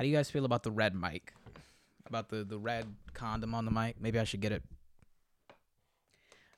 How 0.00 0.02
do 0.02 0.08
you 0.08 0.16
guys 0.16 0.30
feel 0.30 0.46
about 0.46 0.62
the 0.62 0.70
red 0.70 0.94
mic? 0.94 1.34
About 2.06 2.30
the 2.30 2.42
the 2.42 2.58
red 2.58 2.86
condom 3.12 3.54
on 3.54 3.66
the 3.66 3.70
mic? 3.70 4.00
Maybe 4.00 4.18
I 4.18 4.24
should 4.24 4.40
get 4.40 4.50
it. 4.50 4.62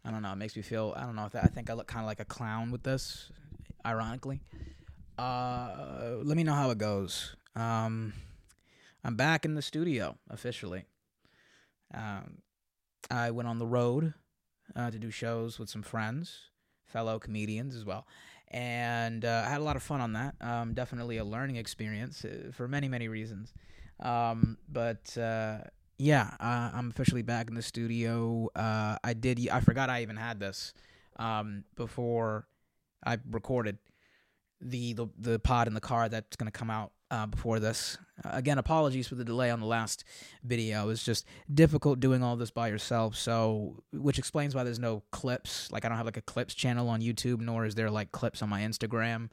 I 0.05 0.13
don't 0.13 0.23
know. 0.23 0.31
It 0.31 0.37
makes 0.37 0.55
me 0.55 0.63
feel. 0.63 0.95
I 0.97 1.01
don't 1.01 1.17
know. 1.17 1.25
If 1.25 1.35
I 1.35 1.49
think 1.49 1.69
I 1.69 1.73
look 1.73 1.89
kind 1.89 2.05
of 2.05 2.07
like 2.07 2.21
a 2.21 2.25
clown 2.25 2.71
with 2.71 2.85
this, 2.85 3.33
ironically. 3.85 4.43
Uh, 5.19 6.19
let 6.23 6.37
me 6.37 6.45
know 6.45 6.55
how 6.55 6.71
it 6.71 6.79
goes. 6.79 7.35
Um, 7.57 8.13
I'm 9.03 9.17
back 9.17 9.45
in 9.45 9.57
the 9.57 9.63
studio 9.63 10.17
officially. 10.31 10.85
Um, 11.93 12.43
I 13.11 13.33
went 13.33 13.49
on 13.49 13.59
the 13.59 13.67
road 13.67 14.15
uh, 14.77 14.93
to 14.93 15.01
do 15.01 15.11
shows 15.11 15.59
with 15.59 15.69
some 15.69 15.83
friends, 15.83 16.43
fellow 16.85 17.19
comedians 17.19 17.75
as 17.75 17.85
well, 17.85 18.07
and 18.53 19.25
uh, 19.25 19.45
I 19.47 19.51
had 19.51 19.61
a 19.61 19.65
lot 19.65 19.77
of 19.77 19.83
fun 19.83 20.01
on 20.01 20.13
that. 20.13 20.35
Um, 20.41 20.75
definitely 20.75 21.17
a 21.17 21.25
learning 21.25 21.57
experience 21.57 22.25
uh, 22.25 22.51
for 22.53 22.69
many 22.69 22.89
many 22.89 23.09
reasons. 23.09 23.53
Um, 24.01 24.59
but 24.69 25.17
uh, 25.17 25.59
yeah, 25.99 26.31
uh, 26.41 26.71
I'm 26.75 26.91
officially 26.91 27.23
back 27.23 27.49
in 27.49 27.55
the 27.55 27.63
studio. 27.63 28.49
Uh, 28.55 28.97
I 29.03 29.15
did. 29.15 29.49
I 29.49 29.61
forgot 29.61 29.91
I 29.91 30.03
even 30.03 30.17
had 30.17 30.41
this 30.41 30.75
um, 31.17 31.65
before 31.77 32.47
I 33.05 33.19
recorded 33.31 33.79
the, 34.61 34.93
the 34.93 35.07
the 35.19 35.39
pod 35.39 35.67
in 35.67 35.75
the 35.75 35.81
car 35.81 36.09
that's 36.09 36.37
gonna 36.37 36.51
come 36.51 36.71
out 36.71 36.93
uh, 37.13 37.27
before 37.27 37.61
this. 37.61 37.99
Uh, 38.25 38.31
again, 38.33 38.59
apologies 38.59 39.07
for 39.07 39.15
the 39.17 39.25
delay 39.25 39.51
on 39.51 39.61
the 39.61 39.67
last 39.67 40.03
video. 40.43 40.89
It's 40.89 41.05
just 41.05 41.27
difficult 41.53 42.01
doing 42.01 42.23
all 42.23 42.37
this 42.37 42.51
by 42.51 42.69
yourself. 42.69 43.15
So, 43.17 43.83
which 43.93 44.19
explains 44.19 44.55
why 44.55 44.65
there's 44.65 44.79
no 44.79 45.03
clips. 45.13 45.71
Like 45.71 45.85
I 45.85 45.89
don't 45.89 45.99
have 45.99 46.07
like 46.07 46.17
a 46.17 46.23
clips 46.23 46.55
channel 46.55 46.89
on 46.89 47.03
YouTube, 47.03 47.41
nor 47.41 47.67
is 47.67 47.75
there 47.75 47.91
like 47.91 48.13
clips 48.13 48.43
on 48.43 48.49
my 48.49 48.63
Instagram. 48.63 49.29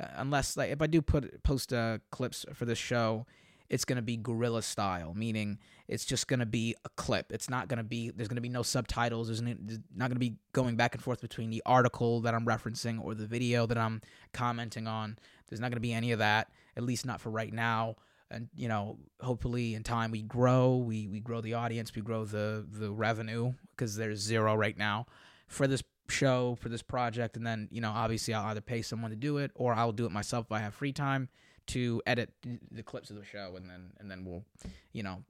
Uh, 0.00 0.06
unless 0.16 0.56
like 0.56 0.70
if 0.70 0.80
I 0.80 0.86
do 0.86 1.02
put 1.02 1.42
post 1.42 1.72
uh, 1.72 1.98
clips 2.12 2.46
for 2.54 2.66
this 2.66 2.78
show, 2.78 3.26
it's 3.68 3.84
going 3.84 3.96
to 3.96 4.02
be 4.02 4.16
guerrilla 4.16 4.62
style, 4.62 5.14
meaning 5.14 5.58
it's 5.88 6.04
just 6.04 6.28
going 6.28 6.38
to 6.38 6.46
be 6.46 6.76
a 6.84 6.88
clip. 6.90 7.32
It's 7.32 7.50
not 7.50 7.66
going 7.66 7.78
to 7.78 7.84
be, 7.84 8.10
there's 8.10 8.28
going 8.28 8.36
to 8.36 8.42
be 8.42 8.48
no 8.48 8.62
subtitles. 8.62 9.28
There's 9.28 9.42
not 9.42 10.10
going 10.10 10.12
to 10.12 10.18
be 10.18 10.36
going 10.52 10.76
back 10.76 10.94
and 10.94 11.02
forth 11.02 11.20
between 11.20 11.50
the 11.50 11.62
article 11.64 12.20
that 12.20 12.34
I'm 12.34 12.44
referencing 12.44 13.02
or 13.02 13.14
the 13.14 13.26
video 13.26 13.66
that 13.66 13.78
I'm 13.78 14.02
commenting 14.32 14.86
on. 14.86 15.18
There's 15.48 15.60
not 15.60 15.70
going 15.70 15.76
to 15.76 15.80
be 15.80 15.94
any 15.94 16.12
of 16.12 16.18
that, 16.18 16.50
at 16.76 16.82
least 16.82 17.06
not 17.06 17.20
for 17.20 17.30
right 17.30 17.52
now. 17.52 17.96
And, 18.30 18.48
you 18.54 18.68
know, 18.68 18.98
hopefully 19.20 19.74
in 19.74 19.82
time 19.82 20.10
we 20.10 20.22
grow, 20.22 20.76
we, 20.76 21.06
we 21.08 21.20
grow 21.20 21.40
the 21.40 21.54
audience, 21.54 21.94
we 21.94 22.02
grow 22.02 22.24
the, 22.24 22.66
the 22.68 22.90
revenue 22.90 23.52
because 23.70 23.96
there's 23.96 24.20
zero 24.20 24.54
right 24.54 24.76
now 24.76 25.06
for 25.46 25.66
this 25.66 25.82
show, 26.08 26.56
for 26.60 26.68
this 26.68 26.82
project. 26.82 27.36
And 27.36 27.46
then, 27.46 27.68
you 27.70 27.80
know, 27.80 27.90
obviously 27.90 28.34
I'll 28.34 28.46
either 28.46 28.60
pay 28.60 28.82
someone 28.82 29.10
to 29.10 29.16
do 29.16 29.38
it 29.38 29.50
or 29.54 29.74
I'll 29.74 29.92
do 29.92 30.06
it 30.06 30.10
myself 30.10 30.46
if 30.46 30.52
I 30.52 30.60
have 30.60 30.74
free 30.74 30.92
time 30.92 31.28
to 31.66 32.02
edit 32.06 32.30
the 32.70 32.82
clips 32.82 33.08
of 33.08 33.16
the 33.16 33.24
show, 33.24 33.54
and 33.56 33.70
then 33.70 33.92
and 33.98 34.10
then 34.10 34.24
we'll, 34.24 34.44
you 34.92 35.02
know, 35.02 35.24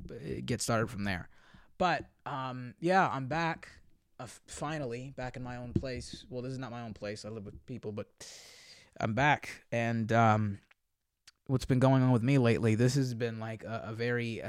get 0.44 0.60
started 0.60 0.90
from 0.90 1.04
there. 1.04 1.28
But 1.78 2.06
um, 2.26 2.74
yeah, 2.80 3.08
I'm 3.08 3.28
back. 3.28 3.68
Uh, 4.18 4.26
finally, 4.46 5.12
back 5.16 5.36
in 5.36 5.42
my 5.42 5.56
own 5.56 5.72
place. 5.72 6.24
Well, 6.28 6.42
this 6.42 6.52
is 6.52 6.58
not 6.58 6.72
my 6.72 6.82
own 6.82 6.92
place. 6.92 7.24
I 7.24 7.28
live 7.28 7.44
with 7.44 7.64
people, 7.66 7.92
but 7.92 8.08
I'm 8.98 9.14
back. 9.14 9.64
And 9.70 10.10
um, 10.12 10.58
what's 11.46 11.64
been 11.64 11.78
going 11.78 12.02
on 12.02 12.10
with 12.10 12.22
me 12.22 12.38
lately? 12.38 12.74
This 12.74 12.94
has 12.94 13.14
been 13.14 13.38
like 13.38 13.64
a, 13.64 13.86
a 13.88 13.92
very 13.92 14.42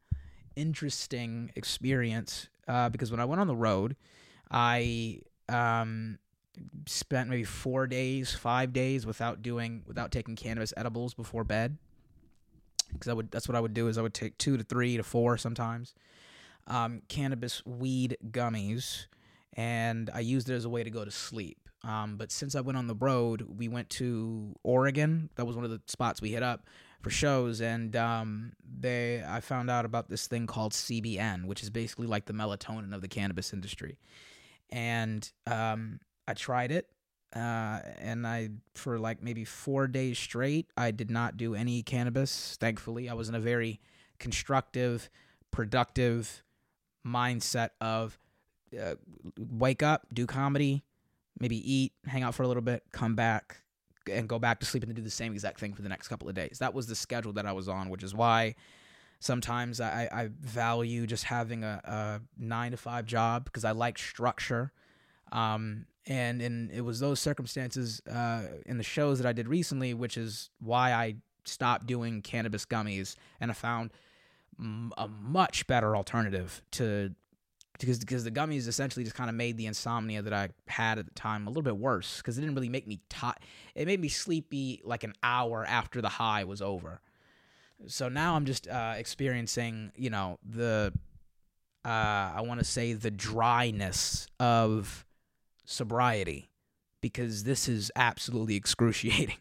interesting 0.56 1.50
experience 1.56 2.48
uh, 2.68 2.88
because 2.88 3.10
when 3.10 3.20
I 3.20 3.24
went 3.24 3.40
on 3.40 3.46
the 3.46 3.56
road, 3.56 3.96
I 4.50 5.20
um, 5.48 6.18
spent 6.86 7.28
maybe 7.28 7.44
four 7.44 7.86
days, 7.86 8.34
five 8.34 8.72
days 8.72 9.06
without 9.06 9.42
doing 9.42 9.82
without 9.86 10.10
taking 10.10 10.36
cannabis 10.36 10.72
edibles 10.76 11.14
before 11.14 11.44
bed. 11.44 11.78
Because 12.92 13.08
I 13.08 13.12
would 13.12 13.30
that's 13.30 13.48
what 13.48 13.56
I 13.56 13.60
would 13.60 13.74
do 13.74 13.88
is 13.88 13.98
I 13.98 14.02
would 14.02 14.14
take 14.14 14.38
two 14.38 14.56
to 14.56 14.62
three 14.62 14.96
to 14.96 15.02
four 15.02 15.36
sometimes 15.36 15.94
um, 16.66 17.02
cannabis 17.08 17.64
weed 17.64 18.16
gummies, 18.30 19.06
and 19.54 20.10
I 20.12 20.20
used 20.20 20.50
it 20.50 20.54
as 20.54 20.64
a 20.64 20.68
way 20.68 20.84
to 20.84 20.90
go 20.90 21.04
to 21.04 21.10
sleep. 21.10 21.65
Um, 21.84 22.16
but 22.16 22.32
since 22.32 22.54
I 22.54 22.60
went 22.60 22.78
on 22.78 22.86
the 22.86 22.94
road, 22.94 23.46
we 23.56 23.68
went 23.68 23.90
to 23.90 24.54
Oregon. 24.62 25.30
That 25.36 25.46
was 25.46 25.56
one 25.56 25.64
of 25.64 25.70
the 25.70 25.80
spots 25.86 26.20
we 26.20 26.30
hit 26.30 26.42
up 26.42 26.66
for 27.02 27.10
shows, 27.10 27.60
and 27.60 27.94
um, 27.94 28.52
they 28.78 29.22
I 29.26 29.40
found 29.40 29.70
out 29.70 29.84
about 29.84 30.08
this 30.08 30.26
thing 30.26 30.46
called 30.46 30.72
CBN, 30.72 31.44
which 31.44 31.62
is 31.62 31.70
basically 31.70 32.06
like 32.06 32.24
the 32.24 32.32
melatonin 32.32 32.94
of 32.94 33.02
the 33.02 33.08
cannabis 33.08 33.52
industry. 33.52 33.98
And 34.70 35.30
um, 35.46 36.00
I 36.26 36.34
tried 36.34 36.72
it, 36.72 36.88
uh, 37.34 37.80
and 37.98 38.26
I 38.26 38.50
for 38.74 38.98
like 38.98 39.22
maybe 39.22 39.44
four 39.44 39.86
days 39.86 40.18
straight, 40.18 40.70
I 40.76 40.90
did 40.90 41.10
not 41.10 41.36
do 41.36 41.54
any 41.54 41.82
cannabis. 41.82 42.56
Thankfully, 42.58 43.08
I 43.08 43.14
was 43.14 43.28
in 43.28 43.34
a 43.34 43.40
very 43.40 43.80
constructive, 44.18 45.08
productive 45.50 46.42
mindset 47.06 47.70
of 47.80 48.18
uh, 48.80 48.94
wake 49.38 49.82
up, 49.82 50.06
do 50.12 50.26
comedy, 50.26 50.82
maybe 51.40 51.56
eat, 51.72 51.92
hang 52.06 52.22
out 52.22 52.34
for 52.34 52.42
a 52.42 52.48
little 52.48 52.62
bit, 52.62 52.82
come 52.92 53.14
back, 53.14 53.58
and 54.10 54.28
go 54.28 54.38
back 54.38 54.60
to 54.60 54.66
sleep 54.66 54.82
and 54.84 54.94
do 54.94 55.02
the 55.02 55.10
same 55.10 55.32
exact 55.32 55.60
thing 55.60 55.74
for 55.74 55.82
the 55.82 55.88
next 55.88 56.08
couple 56.08 56.28
of 56.28 56.34
days. 56.34 56.58
That 56.60 56.74
was 56.74 56.86
the 56.86 56.94
schedule 56.94 57.32
that 57.34 57.46
I 57.46 57.52
was 57.52 57.68
on, 57.68 57.88
which 57.88 58.02
is 58.02 58.14
why 58.14 58.54
sometimes 59.20 59.80
I, 59.80 60.08
I 60.12 60.28
value 60.40 61.06
just 61.06 61.24
having 61.24 61.64
a, 61.64 61.80
a 61.84 62.20
nine 62.38 62.70
to 62.70 62.76
five 62.76 63.06
job 63.06 63.44
because 63.44 63.64
I 63.64 63.72
like 63.72 63.98
structure. 63.98 64.72
Um, 65.32 65.86
and 66.06 66.40
and 66.40 66.70
it 66.70 66.82
was 66.82 67.00
those 67.00 67.18
circumstances 67.18 68.00
uh, 68.10 68.44
in 68.64 68.78
the 68.78 68.84
shows 68.84 69.18
that 69.18 69.26
I 69.26 69.32
did 69.32 69.48
recently, 69.48 69.92
which 69.92 70.16
is 70.16 70.50
why 70.60 70.92
I 70.92 71.16
stopped 71.44 71.86
doing 71.86 72.22
cannabis 72.22 72.64
gummies, 72.64 73.16
and 73.40 73.50
I 73.50 73.54
found 73.54 73.90
a 74.96 75.08
much 75.08 75.66
better 75.66 75.96
alternative 75.96 76.62
to 76.72 77.14
because 77.78 77.98
because 77.98 78.24
the 78.24 78.30
gummies 78.30 78.68
essentially 78.68 79.04
just 79.04 79.16
kind 79.16 79.30
of 79.30 79.36
made 79.36 79.56
the 79.56 79.66
insomnia 79.66 80.22
that 80.22 80.32
I 80.32 80.48
had 80.68 80.98
at 80.98 81.06
the 81.06 81.12
time 81.12 81.46
a 81.46 81.50
little 81.50 81.62
bit 81.62 81.76
worse 81.76 82.18
because 82.18 82.38
it 82.38 82.40
didn't 82.40 82.54
really 82.54 82.68
make 82.68 82.86
me 82.86 83.00
tired. 83.08 83.36
It 83.74 83.86
made 83.86 84.00
me 84.00 84.08
sleepy 84.08 84.80
like 84.84 85.04
an 85.04 85.14
hour 85.22 85.64
after 85.66 86.00
the 86.00 86.08
high 86.08 86.44
was 86.44 86.62
over. 86.62 87.00
So 87.86 88.08
now 88.08 88.36
I'm 88.36 88.46
just 88.46 88.68
uh, 88.68 88.94
experiencing, 88.96 89.92
you 89.96 90.10
know, 90.10 90.38
the 90.48 90.92
uh, 91.84 92.32
I 92.34 92.40
want 92.40 92.60
to 92.60 92.64
say 92.64 92.94
the 92.94 93.10
dryness 93.10 94.26
of 94.40 95.04
sobriety 95.64 96.50
because 97.00 97.44
this 97.44 97.68
is 97.68 97.92
absolutely 97.94 98.56
excruciating. 98.56 99.36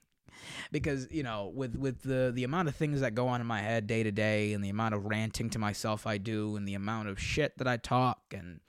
Because 0.71 1.07
you 1.11 1.23
know, 1.23 1.51
with 1.53 1.75
with 1.75 2.01
the 2.01 2.31
the 2.33 2.43
amount 2.43 2.67
of 2.67 2.75
things 2.75 3.01
that 3.01 3.15
go 3.15 3.27
on 3.27 3.41
in 3.41 3.47
my 3.47 3.61
head 3.61 3.87
day 3.87 4.03
to 4.03 4.11
day, 4.11 4.53
and 4.53 4.63
the 4.63 4.69
amount 4.69 4.93
of 4.93 5.05
ranting 5.05 5.49
to 5.51 5.59
myself 5.59 6.05
I 6.07 6.17
do, 6.17 6.55
and 6.55 6.67
the 6.67 6.73
amount 6.73 7.09
of 7.09 7.19
shit 7.19 7.57
that 7.57 7.67
I 7.67 7.77
talk, 7.77 8.33
and 8.35 8.59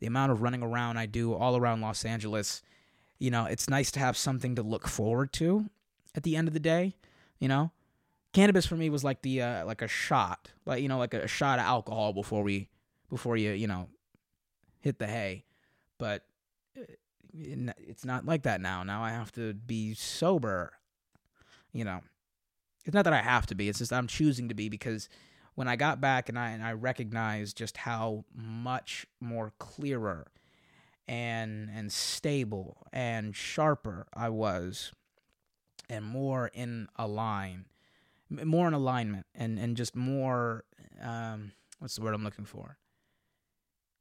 the 0.00 0.06
amount 0.06 0.32
of 0.32 0.42
running 0.42 0.62
around 0.62 0.96
I 0.96 1.06
do 1.06 1.34
all 1.34 1.56
around 1.56 1.80
Los 1.80 2.04
Angeles, 2.04 2.62
you 3.18 3.30
know, 3.30 3.46
it's 3.46 3.68
nice 3.68 3.90
to 3.92 4.00
have 4.00 4.16
something 4.16 4.54
to 4.54 4.62
look 4.62 4.86
forward 4.86 5.32
to 5.34 5.66
at 6.14 6.22
the 6.22 6.36
end 6.36 6.48
of 6.48 6.54
the 6.54 6.60
day. 6.60 6.94
You 7.38 7.48
know, 7.48 7.72
cannabis 8.32 8.66
for 8.66 8.76
me 8.76 8.90
was 8.90 9.04
like 9.04 9.22
the 9.22 9.42
uh, 9.42 9.64
like 9.64 9.82
a 9.82 9.88
shot, 9.88 10.50
like 10.66 10.82
you 10.82 10.88
know, 10.88 10.98
like 10.98 11.14
a 11.14 11.26
shot 11.26 11.58
of 11.58 11.64
alcohol 11.64 12.12
before 12.12 12.42
we 12.42 12.68
before 13.10 13.36
you 13.36 13.52
you 13.52 13.66
know 13.66 13.88
hit 14.80 14.98
the 14.98 15.06
hay. 15.06 15.44
But 15.98 16.24
it's 17.34 18.04
not 18.04 18.26
like 18.26 18.42
that 18.42 18.60
now. 18.60 18.82
Now 18.82 19.02
I 19.02 19.10
have 19.10 19.32
to 19.32 19.54
be 19.54 19.94
sober. 19.94 20.72
You 21.78 21.84
know, 21.84 22.00
it's 22.84 22.94
not 22.94 23.04
that 23.04 23.12
I 23.12 23.22
have 23.22 23.46
to 23.46 23.54
be. 23.54 23.68
It's 23.68 23.78
just 23.78 23.92
I'm 23.92 24.08
choosing 24.08 24.48
to 24.48 24.54
be 24.54 24.68
because 24.68 25.08
when 25.54 25.68
I 25.68 25.76
got 25.76 26.00
back 26.00 26.28
and 26.28 26.36
I 26.36 26.50
and 26.50 26.64
I 26.64 26.72
recognized 26.72 27.56
just 27.56 27.76
how 27.76 28.24
much 28.34 29.06
more 29.20 29.52
clearer 29.60 30.26
and 31.06 31.70
and 31.72 31.92
stable 31.92 32.86
and 32.92 33.36
sharper 33.36 34.08
I 34.12 34.28
was 34.28 34.92
and 35.88 36.04
more 36.04 36.50
in 36.52 36.88
a 36.96 37.06
line 37.06 37.66
more 38.28 38.66
in 38.66 38.74
alignment 38.74 39.26
and 39.34 39.58
and 39.58 39.76
just 39.76 39.94
more 39.94 40.64
um 41.00 41.52
what's 41.78 41.94
the 41.94 42.02
word 42.02 42.14
I'm 42.14 42.24
looking 42.24 42.44
for 42.44 42.76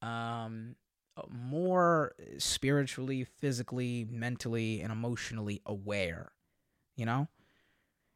um 0.02 0.76
more 1.30 2.14
spiritually, 2.38 3.24
physically, 3.24 4.06
mentally, 4.10 4.82
and 4.82 4.92
emotionally 4.92 5.62
aware. 5.66 6.32
You 6.96 7.06
know? 7.06 7.28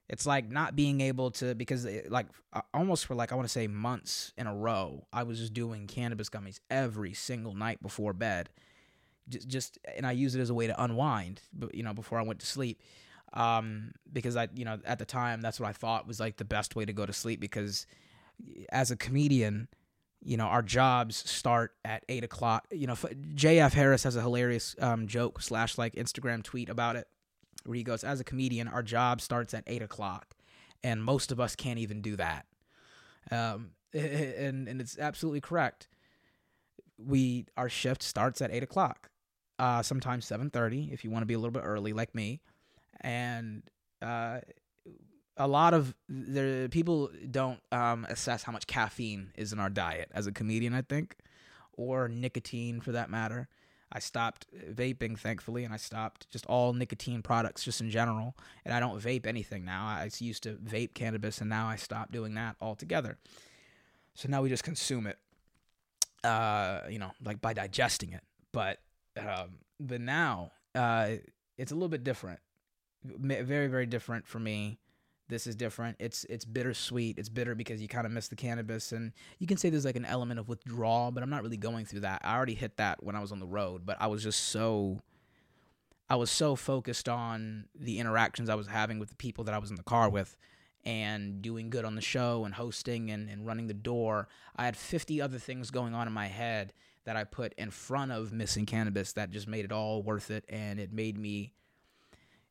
It's 0.09 0.25
like 0.25 0.49
not 0.49 0.75
being 0.75 0.99
able 0.99 1.31
to, 1.31 1.55
because 1.55 1.85
it, 1.85 2.11
like 2.11 2.27
almost 2.73 3.05
for 3.05 3.15
like, 3.15 3.31
I 3.31 3.35
want 3.35 3.47
to 3.47 3.51
say 3.51 3.67
months 3.67 4.33
in 4.37 4.45
a 4.45 4.55
row, 4.55 5.07
I 5.13 5.23
was 5.23 5.39
just 5.39 5.53
doing 5.53 5.87
cannabis 5.87 6.29
gummies 6.29 6.59
every 6.69 7.13
single 7.13 7.55
night 7.55 7.81
before 7.81 8.13
bed. 8.13 8.49
Just, 9.29 9.47
just, 9.47 9.77
and 9.95 10.05
I 10.05 10.11
use 10.11 10.35
it 10.35 10.41
as 10.41 10.49
a 10.49 10.53
way 10.53 10.67
to 10.67 10.83
unwind, 10.83 11.41
but 11.53 11.73
you 11.73 11.83
know, 11.83 11.93
before 11.93 12.19
I 12.19 12.23
went 12.23 12.39
to 12.41 12.45
sleep. 12.45 12.81
Um, 13.33 13.93
because 14.11 14.35
I, 14.35 14.49
you 14.53 14.65
know, 14.65 14.79
at 14.83 14.99
the 14.99 15.05
time, 15.05 15.39
that's 15.39 15.59
what 15.59 15.69
I 15.69 15.73
thought 15.73 16.05
was 16.07 16.19
like 16.19 16.35
the 16.35 16.43
best 16.43 16.75
way 16.75 16.83
to 16.83 16.91
go 16.91 17.05
to 17.05 17.13
sleep 17.13 17.39
because 17.39 17.85
as 18.71 18.91
a 18.91 18.97
comedian, 18.97 19.69
you 20.23 20.37
know, 20.37 20.45
our 20.45 20.61
jobs 20.61 21.17
start 21.17 21.73
at 21.83 22.03
eight 22.09 22.23
o'clock. 22.23 22.67
You 22.71 22.87
know, 22.87 22.93
JF 22.93 23.73
Harris 23.73 24.03
has 24.03 24.15
a 24.15 24.21
hilarious 24.21 24.75
um, 24.79 25.07
joke 25.07 25.41
slash 25.41 25.77
like 25.77 25.95
Instagram 25.95 26.43
tweet 26.43 26.69
about 26.69 26.95
it, 26.95 27.07
where 27.65 27.75
he 27.75 27.83
goes, 27.83 28.03
"As 28.03 28.19
a 28.19 28.23
comedian, 28.23 28.67
our 28.67 28.83
job 28.83 29.21
starts 29.21 29.53
at 29.53 29.63
eight 29.67 29.81
o'clock, 29.81 30.35
and 30.83 31.03
most 31.03 31.31
of 31.31 31.39
us 31.39 31.55
can't 31.55 31.79
even 31.79 32.01
do 32.01 32.15
that. 32.15 32.45
Um, 33.31 33.71
and 33.93 34.67
and 34.67 34.81
it's 34.81 34.97
absolutely 34.97 35.41
correct. 35.41 35.87
We 36.97 37.45
our 37.57 37.69
shift 37.69 38.03
starts 38.03 38.41
at 38.41 38.51
eight 38.51 38.63
o'clock, 38.63 39.09
uh, 39.59 39.81
sometimes 39.81 40.25
seven 40.25 40.49
thirty 40.49 40.89
if 40.91 41.03
you 41.03 41.11
want 41.11 41.23
to 41.23 41.27
be 41.27 41.33
a 41.33 41.39
little 41.39 41.51
bit 41.51 41.63
early, 41.63 41.93
like 41.93 42.13
me, 42.15 42.41
and 43.01 43.63
uh, 44.01 44.39
a 45.37 45.47
lot 45.47 45.73
of 45.73 45.95
the 46.07 46.67
people 46.71 47.09
don't 47.29 47.59
um, 47.71 48.05
assess 48.09 48.43
how 48.43 48.51
much 48.51 48.67
caffeine 48.67 49.31
is 49.35 49.53
in 49.53 49.59
our 49.59 49.69
diet 49.69 50.09
as 50.13 50.27
a 50.27 50.31
comedian, 50.31 50.73
I 50.73 50.81
think, 50.81 51.15
or 51.73 52.07
nicotine 52.07 52.81
for 52.81 52.91
that 52.91 53.09
matter. 53.09 53.47
I 53.91 53.99
stopped 53.99 54.47
vaping, 54.55 55.17
thankfully, 55.17 55.63
and 55.63 55.73
I 55.73 55.77
stopped 55.77 56.29
just 56.29 56.45
all 56.45 56.73
nicotine 56.73 57.21
products 57.21 57.63
just 57.63 57.81
in 57.81 57.89
general. 57.89 58.35
And 58.63 58.73
I 58.73 58.79
don't 58.79 59.01
vape 59.01 59.25
anything 59.25 59.65
now. 59.65 59.85
I 59.85 60.09
used 60.19 60.43
to 60.43 60.53
vape 60.53 60.93
cannabis, 60.93 61.41
and 61.41 61.49
now 61.49 61.67
I 61.67 61.75
stopped 61.75 62.11
doing 62.11 62.33
that 62.35 62.55
altogether. 62.61 63.17
So 64.13 64.29
now 64.29 64.41
we 64.41 64.49
just 64.49 64.63
consume 64.63 65.07
it, 65.07 65.17
uh, 66.23 66.81
you 66.89 66.99
know, 66.99 67.11
like 67.23 67.41
by 67.41 67.53
digesting 67.53 68.13
it. 68.13 68.23
But 68.51 68.79
um, 69.17 69.59
now 69.79 70.51
uh, 70.75 71.15
it's 71.57 71.71
a 71.71 71.75
little 71.75 71.89
bit 71.89 72.03
different, 72.03 72.39
very 73.03 73.67
very 73.67 73.85
different 73.85 74.27
for 74.27 74.39
me 74.39 74.79
this 75.31 75.47
is 75.47 75.55
different. 75.55 75.97
It's 75.99 76.25
it's 76.25 76.45
bittersweet. 76.45 77.17
It's 77.17 77.29
bitter 77.29 77.55
because 77.55 77.81
you 77.81 77.87
kind 77.87 78.05
of 78.05 78.11
miss 78.11 78.27
the 78.27 78.35
cannabis, 78.35 78.91
and 78.91 79.13
you 79.39 79.47
can 79.47 79.57
say 79.57 79.69
there's 79.69 79.85
like 79.85 79.95
an 79.95 80.05
element 80.05 80.39
of 80.39 80.47
withdrawal, 80.47 81.09
but 81.11 81.23
I'm 81.23 81.29
not 81.29 81.41
really 81.41 81.57
going 81.57 81.85
through 81.85 82.01
that. 82.01 82.21
I 82.23 82.35
already 82.35 82.53
hit 82.53 82.77
that 82.77 83.01
when 83.03 83.15
I 83.15 83.19
was 83.19 83.31
on 83.31 83.39
the 83.39 83.47
road, 83.47 83.85
but 83.85 83.97
I 83.99 84.07
was 84.07 84.21
just 84.21 84.49
so 84.49 84.99
I 86.09 86.15
was 86.15 86.29
so 86.29 86.57
focused 86.57 87.07
on 87.07 87.65
the 87.73 87.97
interactions 87.99 88.49
I 88.49 88.55
was 88.55 88.67
having 88.67 88.99
with 88.99 89.09
the 89.09 89.15
people 89.15 89.45
that 89.45 89.55
I 89.55 89.57
was 89.57 89.69
in 89.69 89.77
the 89.77 89.83
car 89.83 90.09
with 90.09 90.35
and 90.83 91.41
doing 91.41 91.69
good 91.69 91.85
on 91.85 91.95
the 91.95 92.01
show 92.01 92.43
and 92.43 92.53
hosting 92.53 93.11
and, 93.11 93.29
and 93.29 93.45
running 93.45 93.67
the 93.67 93.73
door. 93.73 94.27
I 94.55 94.65
had 94.65 94.75
50 94.75 95.21
other 95.21 95.37
things 95.37 95.71
going 95.71 95.93
on 95.93 96.07
in 96.07 96.13
my 96.13 96.27
head 96.27 96.73
that 97.05 97.15
I 97.15 97.23
put 97.23 97.53
in 97.53 97.71
front 97.71 98.11
of 98.11 98.33
missing 98.33 98.65
cannabis 98.65 99.13
that 99.13 99.31
just 99.31 99.47
made 99.47 99.63
it 99.63 99.71
all 99.71 100.03
worth 100.03 100.31
it. 100.31 100.43
And 100.49 100.79
it 100.79 100.91
made 100.91 101.17
me, 101.17 101.53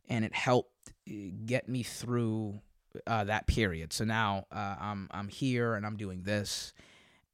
and 0.08 0.24
it 0.24 0.34
helped 0.34 0.92
eh, 1.06 1.30
get 1.44 1.68
me 1.68 1.82
through 1.82 2.60
uh, 3.06 3.24
that 3.24 3.46
period. 3.46 3.92
So 3.92 4.04
now 4.04 4.46
uh, 4.52 4.76
I'm 4.80 5.08
I'm 5.10 5.28
here 5.28 5.74
and 5.74 5.86
I'm 5.86 5.96
doing 5.96 6.22
this, 6.22 6.72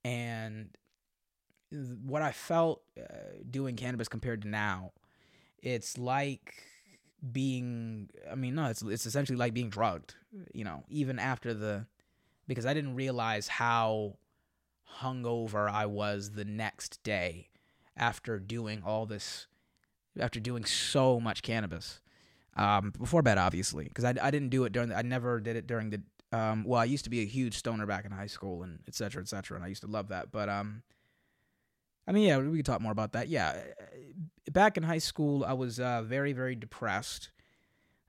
and 0.04 0.70
what 2.04 2.22
I 2.22 2.32
felt 2.32 2.82
uh, 2.98 3.02
doing 3.50 3.76
cannabis 3.76 4.08
compared 4.08 4.42
to 4.42 4.48
now, 4.48 4.92
it's 5.62 5.98
like 5.98 6.54
being. 7.32 8.10
I 8.30 8.34
mean, 8.34 8.54
no, 8.54 8.66
it's 8.66 8.82
it's 8.82 9.06
essentially 9.06 9.38
like 9.38 9.54
being 9.54 9.70
drugged. 9.70 10.14
You 10.52 10.64
know, 10.64 10.84
even 10.88 11.18
after 11.18 11.54
the, 11.54 11.86
because 12.46 12.66
I 12.66 12.74
didn't 12.74 12.94
realize 12.94 13.48
how 13.48 14.16
hungover 15.00 15.70
I 15.70 15.86
was 15.86 16.32
the 16.32 16.44
next 16.44 17.02
day 17.02 17.48
after 17.96 18.38
doing 18.38 18.82
all 18.84 19.06
this, 19.06 19.46
after 20.18 20.40
doing 20.40 20.64
so 20.64 21.18
much 21.18 21.42
cannabis 21.42 22.00
um, 22.56 22.92
before 22.98 23.22
bed, 23.22 23.38
obviously, 23.38 23.84
because 23.84 24.04
I, 24.04 24.14
I 24.20 24.30
didn't 24.30 24.48
do 24.48 24.64
it 24.64 24.72
during. 24.72 24.88
The, 24.88 24.96
I 24.96 25.02
never 25.02 25.40
did 25.40 25.56
it 25.56 25.66
during 25.66 25.90
the. 25.90 26.02
Um, 26.32 26.64
well, 26.64 26.80
I 26.80 26.84
used 26.84 27.04
to 27.04 27.10
be 27.10 27.20
a 27.20 27.26
huge 27.26 27.56
stoner 27.56 27.86
back 27.86 28.04
in 28.04 28.10
high 28.10 28.26
school 28.26 28.62
and 28.62 28.80
et 28.88 28.94
cetera, 28.94 29.22
et 29.22 29.28
cetera, 29.28 29.56
and 29.56 29.64
I 29.64 29.68
used 29.68 29.82
to 29.82 29.88
love 29.88 30.08
that. 30.08 30.32
But 30.32 30.48
um, 30.48 30.82
I 32.08 32.12
mean, 32.12 32.26
yeah, 32.26 32.38
we 32.38 32.56
could 32.56 32.66
talk 32.66 32.80
more 32.80 32.92
about 32.92 33.12
that. 33.12 33.28
Yeah, 33.28 33.56
back 34.50 34.76
in 34.76 34.82
high 34.82 34.98
school, 34.98 35.44
I 35.44 35.52
was 35.52 35.78
uh, 35.78 36.02
very, 36.02 36.32
very 36.32 36.54
depressed. 36.54 37.30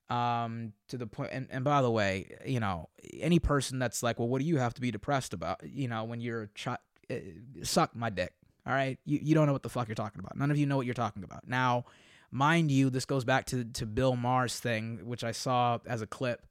Um, 0.10 0.72
to 0.88 0.98
the 0.98 1.06
point, 1.06 1.32
and, 1.34 1.48
and 1.52 1.66
by 1.66 1.82
the 1.82 1.92
way, 1.92 2.38
you 2.46 2.62
know, 2.62 2.88
any 3.20 3.40
person 3.40 3.78
that's 3.78 4.02
like, 4.02 4.20
well, 4.20 4.30
what 4.30 4.40
do 4.40 4.46
you 4.46 4.58
have 4.58 4.74
to 4.76 4.80
be 4.80 4.90
depressed 4.90 5.34
about? 5.34 5.60
You 5.68 5.90
know, 5.90 6.06
when 6.06 6.22
you're 6.22 6.44
a 6.44 6.48
child, 6.56 6.78
uh, 7.12 7.16
suck 7.64 7.94
my 7.94 8.10
dick. 8.10 8.32
All 8.66 8.72
right, 8.72 8.98
you 9.04 9.20
you 9.22 9.36
don't 9.36 9.48
know 9.48 9.52
what 9.52 9.64
the 9.64 9.70
fuck 9.70 9.90
you're 9.90 9.96
talking 9.96 10.20
about. 10.20 10.38
None 10.38 10.50
of 10.50 10.58
you 10.58 10.66
know 10.66 10.78
what 10.78 10.86
you're 10.86 10.94
talking 10.94 11.24
about. 11.24 11.46
Now, 11.46 11.84
Mind 12.32 12.72
you, 12.72 12.90
this 12.90 13.06
goes 13.06 13.24
back 13.24 13.46
to 13.48 13.64
to 13.64 13.86
Bill 13.86 14.16
Maher's 14.16 14.60
thing, 14.60 15.00
which 15.06 15.24
I 15.24 15.32
saw 15.32 15.80
as 15.86 16.02
a 16.02 16.08
clip. 16.08 16.46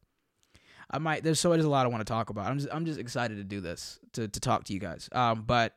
I 0.91 0.99
might 0.99 1.23
there's 1.23 1.41
so 1.41 1.51
there's 1.51 1.65
a 1.65 1.69
lot 1.69 1.85
I 1.85 1.89
want 1.89 2.01
to 2.01 2.11
talk 2.11 2.31
about. 2.31 2.47
I'm 2.47 2.59
just 2.59 2.73
I'm 2.73 2.87
just 2.87 2.99
excited 2.99 3.37
to 3.37 3.45
do 3.45 3.61
this 3.61 3.99
to 4.13 4.29
to 4.29 4.41
talk 4.41 4.65
to 4.65 4.73
you 4.73 4.81
guys. 4.81 5.09
Um, 5.13 5.43
but 5.43 5.75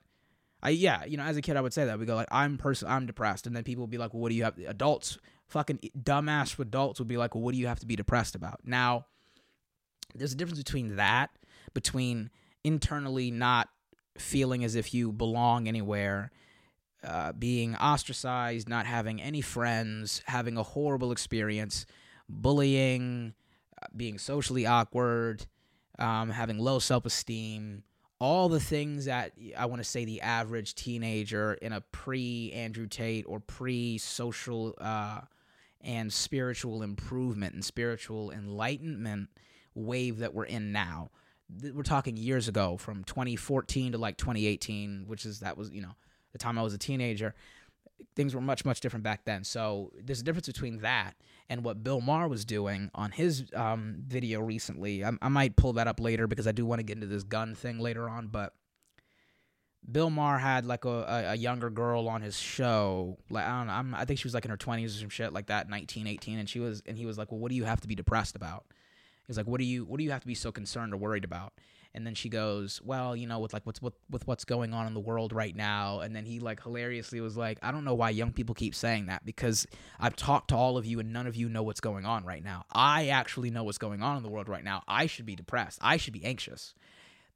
I 0.62 0.69
yeah, 0.69 1.06
you 1.06 1.18
know, 1.18 1.24
as 1.24 1.38
a 1.38 1.42
kid 1.42 1.57
I 1.57 1.62
would 1.62 1.74
say 1.74 1.86
that 1.86 2.00
we 2.00 2.06
go 2.06 2.16
like 2.16 2.28
I'm 2.31 2.57
person 2.57 2.88
I'm 2.88 3.06
depressed, 3.06 3.48
and 3.48 3.56
then 3.56 3.63
people 3.63 3.84
would 3.84 3.92
be 3.92 3.98
like, 3.98 4.13
well, 4.13 4.22
what 4.22 4.30
do 4.30 4.36
you 4.36 4.44
have? 4.44 4.57
Adults, 4.68 5.18
fucking 5.48 5.80
dumbass 5.98 6.57
adults 6.60 7.00
would 7.00 7.07
be 7.07 7.18
like, 7.18 7.36
well, 7.36 7.44
what 7.44 7.54
do 7.54 7.57
you 7.57 7.68
have 7.68 7.80
to 7.80 7.86
be 7.86 7.96
depressed 7.96 8.36
about? 8.36 8.60
Now, 8.63 9.06
there's 10.16 10.34
a 10.34 10.36
difference 10.36 10.60
between 10.60 10.96
that, 10.96 11.31
between 11.74 12.30
internally 12.63 13.31
not 13.31 13.69
feeling 14.18 14.63
as 14.63 14.75
if 14.75 14.94
you 14.94 15.12
belong 15.12 15.68
anywhere 15.68 16.31
uh, 17.04 17.31
being 17.34 17.75
ostracized, 17.75 18.68
not 18.68 18.86
having 18.86 19.22
any 19.22 19.42
friends, 19.42 20.22
having 20.25 20.57
a 20.57 20.63
horrible 20.63 21.12
experience, 21.12 21.86
bullying, 22.28 23.34
uh, 23.81 23.88
being 23.96 24.18
socially 24.18 24.66
awkward, 24.66 25.46
um, 25.98 26.30
having 26.30 26.57
low 26.57 26.80
self 26.80 27.06
esteem, 27.06 27.84
all 28.19 28.50
the 28.50 28.60
things 28.60 29.06
that 29.06 29.31
I 29.57 29.66
want 29.66 29.81
to 29.81 29.88
say 29.88 30.06
the 30.06 30.22
average 30.22 30.75
teenager 30.75 31.54
in 31.54 31.72
a 31.72 31.81
pre 31.81 32.51
Andrew 32.54 32.88
Tate 32.88 33.25
or 33.28 33.40
pre 33.40 33.98
social 33.98 34.75
uh, 34.80 35.22
and 35.81 36.12
spiritual 36.12 36.84
improvement 36.84 37.54
and 37.54 37.63
spiritual 37.63 38.31
enlightenment 38.31 39.30
wave 39.74 40.19
that 40.19 40.34
we're 40.34 40.46
in 40.46 40.72
now. 40.72 41.12
We're 41.74 41.84
talking 41.84 42.18
years 42.18 42.48
ago 42.48 42.78
from 42.78 43.04
2014 43.06 43.94
to 43.94 43.98
like 43.98 44.18
2018, 44.18 45.06
which 45.07 45.25
is 45.25 45.40
that 45.40 45.57
was, 45.57 45.72
you 45.72 45.81
know, 45.81 45.96
the 46.31 46.37
time 46.37 46.57
I 46.57 46.61
was 46.61 46.73
a 46.73 46.77
teenager, 46.77 47.35
things 48.15 48.35
were 48.35 48.41
much 48.41 48.65
much 48.65 48.81
different 48.81 49.03
back 49.03 49.25
then. 49.25 49.43
So 49.43 49.91
there's 50.01 50.21
a 50.21 50.23
difference 50.23 50.47
between 50.47 50.79
that 50.79 51.15
and 51.49 51.63
what 51.63 51.83
Bill 51.83 52.01
Maher 52.01 52.27
was 52.27 52.45
doing 52.45 52.91
on 52.93 53.11
his 53.11 53.45
um, 53.55 53.97
video 54.07 54.39
recently. 54.39 55.03
I, 55.03 55.11
I, 55.21 55.29
might 55.29 55.55
pull 55.55 55.73
that 55.73 55.87
up 55.87 55.99
later 55.99 56.27
because 56.27 56.47
I 56.47 56.51
do 56.51 56.65
want 56.65 56.79
to 56.79 56.83
get 56.83 56.95
into 56.95 57.07
this 57.07 57.23
gun 57.23 57.55
thing 57.55 57.79
later 57.79 58.07
on. 58.07 58.27
But 58.27 58.53
Bill 59.89 60.09
Maher 60.09 60.37
had 60.37 60.65
like 60.65 60.85
a, 60.85 61.29
a, 61.29 61.35
younger 61.35 61.69
girl 61.69 62.07
on 62.07 62.21
his 62.21 62.37
show. 62.37 63.17
Like 63.29 63.45
I 63.45 63.57
don't 63.57 63.67
know, 63.67 63.73
I'm, 63.73 63.95
I 63.95 64.05
think 64.05 64.19
she 64.19 64.27
was 64.27 64.33
like 64.33 64.45
in 64.45 64.51
her 64.51 64.57
20s 64.57 64.85
or 64.85 64.99
some 64.99 65.09
shit 65.09 65.33
like 65.33 65.47
that, 65.47 65.69
19, 65.69 66.07
18, 66.07 66.39
and 66.39 66.49
she 66.49 66.59
was 66.59 66.83
and 66.85 66.97
he 66.97 67.05
was 67.05 67.17
like, 67.17 67.31
"Well, 67.31 67.39
what 67.39 67.49
do 67.49 67.55
you 67.55 67.63
have 67.63 67.81
to 67.81 67.87
be 67.87 67.95
depressed 67.95 68.35
about?" 68.35 68.65
He's 69.25 69.37
like, 69.37 69.47
"What 69.47 69.59
do 69.59 69.65
you 69.65 69.85
what 69.85 69.97
do 69.97 70.03
you 70.03 70.11
have 70.11 70.21
to 70.21 70.27
be 70.27 70.35
so 70.35 70.51
concerned 70.51 70.93
or 70.93 70.97
worried 70.97 71.23
about?" 71.23 71.53
And 71.94 72.06
then 72.06 72.13
she 72.15 72.30
goes, 72.30 72.81
"Well, 72.83 73.15
you 73.15 73.27
know, 73.27 73.39
with 73.39 73.53
like 73.53 73.65
what's 73.65 73.81
with, 73.81 73.93
with 74.10 74.27
what's 74.27 74.46
going 74.46 74.74
on 74.74 74.88
in 74.88 74.93
the 74.93 75.00
world 75.00 75.34
right 75.34 75.55
now." 75.55 76.00
And 76.00 76.15
then 76.15 76.25
he 76.25 76.39
like 76.39 76.62
hilariously 76.62 77.22
was 77.22 77.36
like, 77.36 77.60
"I 77.62 77.72
don't 77.72 77.84
know 77.84 77.96
why 77.96 78.12
young 78.12 78.31
people 78.31 78.55
keep 78.55 78.75
saying 78.75 79.08
that 79.08 79.25
because 79.25 79.67
I've 80.00 80.15
talked 80.15 80.50
to 80.50 80.55
all 80.55 80.77
of 80.77 80.86
you 80.86 81.00
and 81.00 81.12
none 81.12 81.27
of 81.27 81.36
you 81.36 81.50
know 81.50 81.63
what's 81.63 81.81
going 81.81 82.05
on 82.05 82.25
right 82.25 82.43
now. 82.43 82.65
I 82.72 83.08
actually 83.08 83.50
know 83.50 83.63
what's 83.63 83.77
going 83.77 84.01
on 84.01 84.17
in 84.17 84.24
the 84.24 84.29
world 84.29 84.50
right 84.50 84.63
now. 84.63 84.84
I 84.88 85.08
should 85.08 85.25
be 85.25 85.36
depressed. 85.36 85.79
I 85.81 85.98
should 85.98 86.13
be 86.13 86.24
anxious." 86.24 86.74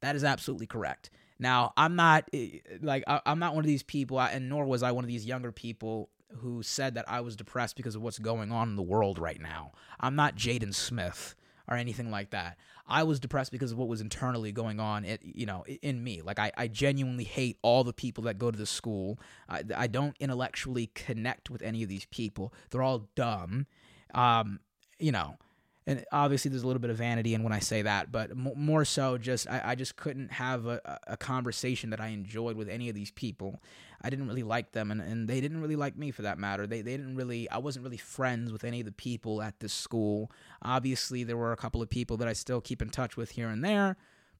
That 0.00 0.16
is 0.16 0.24
absolutely 0.24 0.66
correct. 0.66 1.10
Now, 1.38 1.72
I'm 1.76 1.96
not 1.96 2.28
eh, 2.32 2.58
like 2.80 3.04
I'm 3.06 3.38
not 3.38 3.54
one 3.54 3.64
of 3.64 3.68
these 3.68 3.82
people, 3.82 4.20
and 4.20 4.48
nor 4.48 4.64
was 4.64 4.82
I 4.82 4.92
one 4.92 5.04
of 5.04 5.08
these 5.08 5.26
younger 5.26 5.52
people 5.52 6.10
who 6.38 6.62
said 6.62 6.94
that 6.94 7.08
I 7.08 7.20
was 7.20 7.36
depressed 7.36 7.76
because 7.76 7.94
of 7.94 8.02
what's 8.02 8.18
going 8.18 8.52
on 8.52 8.68
in 8.68 8.76
the 8.76 8.82
world 8.82 9.18
right 9.18 9.40
now. 9.40 9.72
I'm 10.00 10.16
not 10.16 10.36
Jaden 10.36 10.74
Smith 10.74 11.34
or 11.68 11.76
anything 11.76 12.10
like 12.10 12.30
that. 12.30 12.58
I 12.86 13.02
was 13.04 13.18
depressed 13.18 13.52
because 13.52 13.72
of 13.72 13.78
what 13.78 13.88
was 13.88 14.00
internally 14.00 14.52
going 14.52 14.80
on, 14.80 15.06
you 15.22 15.46
know, 15.46 15.64
in 15.66 16.02
me. 16.02 16.20
Like 16.22 16.38
I, 16.38 16.52
I 16.56 16.68
genuinely 16.68 17.24
hate 17.24 17.58
all 17.62 17.84
the 17.84 17.92
people 17.92 18.24
that 18.24 18.38
go 18.38 18.50
to 18.50 18.58
the 18.58 18.66
school. 18.66 19.18
I, 19.48 19.62
I 19.74 19.86
don't 19.86 20.16
intellectually 20.20 20.90
connect 20.94 21.50
with 21.50 21.62
any 21.62 21.82
of 21.82 21.88
these 21.88 22.04
people. 22.06 22.52
They're 22.70 22.82
all 22.82 23.08
dumb. 23.14 23.66
Um, 24.12 24.60
you 24.98 25.12
know, 25.12 25.38
and 25.86 26.04
obviously 26.12 26.50
there's 26.50 26.62
a 26.62 26.66
little 26.66 26.80
bit 26.80 26.90
of 26.90 26.96
vanity 26.96 27.34
in 27.34 27.42
when 27.42 27.52
I 27.52 27.58
say 27.58 27.82
that, 27.82 28.10
but 28.10 28.30
m- 28.30 28.52
more 28.56 28.84
so 28.84 29.18
just 29.18 29.48
I, 29.48 29.60
I 29.64 29.74
just 29.74 29.96
couldn't 29.96 30.32
have 30.32 30.66
a, 30.66 30.98
a 31.06 31.16
conversation 31.16 31.90
that 31.90 32.00
I 32.00 32.08
enjoyed 32.08 32.56
with 32.56 32.68
any 32.68 32.88
of 32.88 32.94
these 32.94 33.10
people. 33.10 33.60
I 34.04 34.10
didn't 34.10 34.28
really 34.28 34.42
like 34.42 34.72
them, 34.72 34.90
and, 34.90 35.00
and 35.00 35.26
they 35.26 35.40
didn't 35.40 35.60
really 35.60 35.76
like 35.76 35.96
me 35.96 36.10
for 36.10 36.22
that 36.22 36.38
matter. 36.38 36.66
They 36.66 36.82
they 36.82 36.96
didn't 36.96 37.16
really 37.16 37.48
I 37.50 37.58
wasn't 37.58 37.84
really 37.84 37.96
friends 37.96 38.52
with 38.52 38.62
any 38.62 38.80
of 38.80 38.86
the 38.86 38.92
people 38.92 39.42
at 39.42 39.60
this 39.60 39.72
school. 39.72 40.30
Obviously 40.62 41.24
there 41.24 41.36
were 41.36 41.52
a 41.52 41.56
couple 41.56 41.82
of 41.82 41.88
people 41.88 42.16
that 42.18 42.28
I 42.28 42.34
still 42.34 42.60
keep 42.60 42.82
in 42.82 42.90
touch 42.90 43.16
with 43.16 43.30
here 43.30 43.48
and 43.48 43.64
there, 43.64 43.96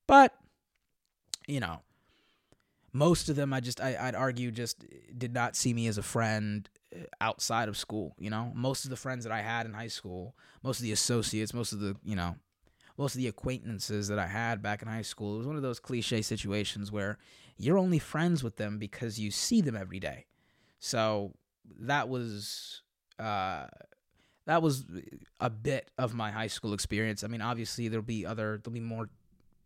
but 0.06 0.35
you 1.47 1.61
know 1.61 1.80
most 2.94 3.28
of 3.28 3.37
them 3.37 3.52
I 3.52 3.61
just 3.61 3.80
I, 3.80 3.97
I'd 4.00 4.14
argue 4.14 4.50
just 4.50 4.85
did 5.18 5.35
not 5.35 5.56
see 5.56 5.75
me 5.75 5.88
as 5.88 5.99
a 5.99 6.02
friend 6.02 6.68
uh, 6.94 7.00
outside 7.21 7.68
of 7.68 7.76
school. 7.76 8.14
You 8.18 8.30
know, 8.30 8.52
most 8.54 8.85
of 8.85 8.90
the 8.90 8.97
friends 8.97 9.25
that 9.25 9.33
I 9.33 9.42
had 9.42 9.66
in 9.66 9.75
high 9.75 9.88
school, 9.88 10.35
most 10.62 10.78
of 10.78 10.85
the 10.85 10.92
associates, 10.92 11.52
most 11.52 11.73
of 11.73 11.80
the 11.80 11.97
you 12.04 12.14
know, 12.16 12.37
most 12.97 13.16
of 13.16 13.18
the 13.18 13.28
acquaintances 13.28 14.09
that 14.09 14.18
I 14.18 14.28
had 14.28 14.62
back 14.62 14.80
in 14.80 14.88
high 14.88 15.02
school, 15.02 15.35
it 15.35 15.38
was 15.38 15.47
one 15.47 15.56
of 15.56 15.62
those 15.62 15.80
cliche 15.80 16.23
situations 16.23 16.92
where 16.92 17.18
you're 17.56 17.78
only 17.78 17.99
friends 17.99 18.42
with 18.42 18.56
them 18.56 18.78
because 18.78 19.18
you 19.18 19.30
see 19.30 19.61
them 19.61 19.76
every 19.76 20.00
day. 20.00 20.26
So 20.78 21.32
that 21.80 22.08
was 22.08 22.82
uh, 23.18 23.66
that 24.46 24.62
was 24.62 24.84
a 25.40 25.50
bit 25.50 25.90
of 25.99 26.14
my 26.14 26.30
high 26.30 26.49
school 26.49 26.75
experience. 26.75 27.25
I 27.25 27.28
mean, 27.28 27.40
obviously 27.40 27.88
there'll 27.88 28.04
be 28.04 28.26
other 28.26 28.61
there'll 28.62 28.75
be 28.75 28.80
more 28.80 29.08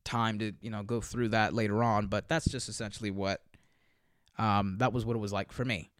time 0.04 0.38
to 0.38 0.52
you 0.60 0.70
know 0.70 0.82
go 0.82 1.00
through 1.00 1.30
that 1.30 1.54
later 1.54 1.82
on, 1.82 2.06
but 2.06 2.28
that's 2.28 2.48
just 2.48 2.68
essentially 2.68 3.10
what 3.10 3.42
um, 4.38 4.76
that 4.78 4.92
was 4.92 5.04
what 5.04 5.16
it 5.16 5.20
was 5.20 5.32
like 5.32 5.52
for 5.52 5.64
me. 5.64 5.90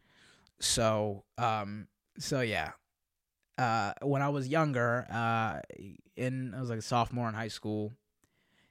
So 0.59 1.23
um, 1.37 1.87
so 2.17 2.41
yeah. 2.41 2.71
Uh, 3.57 3.91
when 4.03 4.21
I 4.21 4.29
was 4.29 4.47
younger, 4.47 5.05
uh, 5.11 5.59
in 6.15 6.53
I 6.55 6.61
was 6.61 6.69
like 6.69 6.79
a 6.79 6.81
sophomore 6.81 7.27
in 7.27 7.35
high 7.35 7.49
school. 7.49 7.91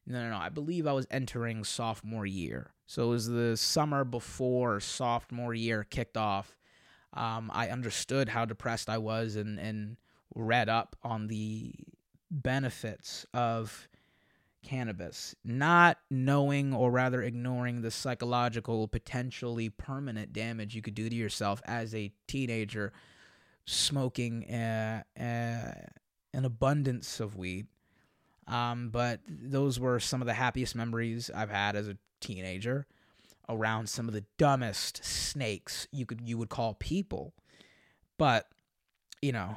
No, 0.06 0.22
no, 0.22 0.30
no. 0.30 0.38
I 0.38 0.48
believe 0.48 0.86
I 0.86 0.94
was 0.94 1.06
entering 1.10 1.62
sophomore 1.62 2.24
year. 2.24 2.72
So 2.88 3.04
it 3.04 3.10
was 3.10 3.28
the 3.28 3.56
summer 3.56 4.02
before 4.02 4.80
sophomore 4.80 5.54
year 5.54 5.84
kicked 5.84 6.16
off 6.16 6.58
um, 7.12 7.50
I 7.52 7.68
understood 7.68 8.28
how 8.28 8.44
depressed 8.44 8.88
I 8.88 8.98
was 8.98 9.36
and, 9.36 9.58
and 9.58 9.96
read 10.34 10.68
up 10.68 10.96
on 11.02 11.28
the 11.28 11.74
benefits 12.30 13.24
of 13.32 13.88
cannabis, 14.62 15.34
not 15.44 15.98
knowing 16.10 16.74
or 16.74 16.90
rather 16.90 17.22
ignoring 17.22 17.80
the 17.80 17.90
psychological, 17.90 18.86
potentially 18.88 19.70
permanent 19.70 20.32
damage 20.32 20.74
you 20.74 20.82
could 20.82 20.94
do 20.94 21.08
to 21.08 21.16
yourself 21.16 21.62
as 21.64 21.94
a 21.94 22.12
teenager 22.26 22.92
smoking 23.64 24.44
uh, 24.50 25.02
uh, 25.18 25.72
an 26.34 26.44
abundance 26.44 27.20
of 27.20 27.36
weed. 27.36 27.66
Um, 28.46 28.90
but 28.90 29.20
those 29.28 29.78
were 29.78 30.00
some 30.00 30.22
of 30.22 30.26
the 30.26 30.34
happiest 30.34 30.74
memories 30.74 31.30
I've 31.34 31.50
had 31.50 31.76
as 31.76 31.88
a 31.88 31.98
teenager 32.20 32.86
around 33.48 33.88
some 33.88 34.08
of 34.08 34.14
the 34.14 34.24
dumbest 34.36 35.04
snakes 35.04 35.88
you 35.90 36.06
could 36.06 36.20
you 36.24 36.36
would 36.38 36.50
call 36.50 36.74
people. 36.74 37.34
But, 38.18 38.48
you 39.22 39.32
know, 39.32 39.56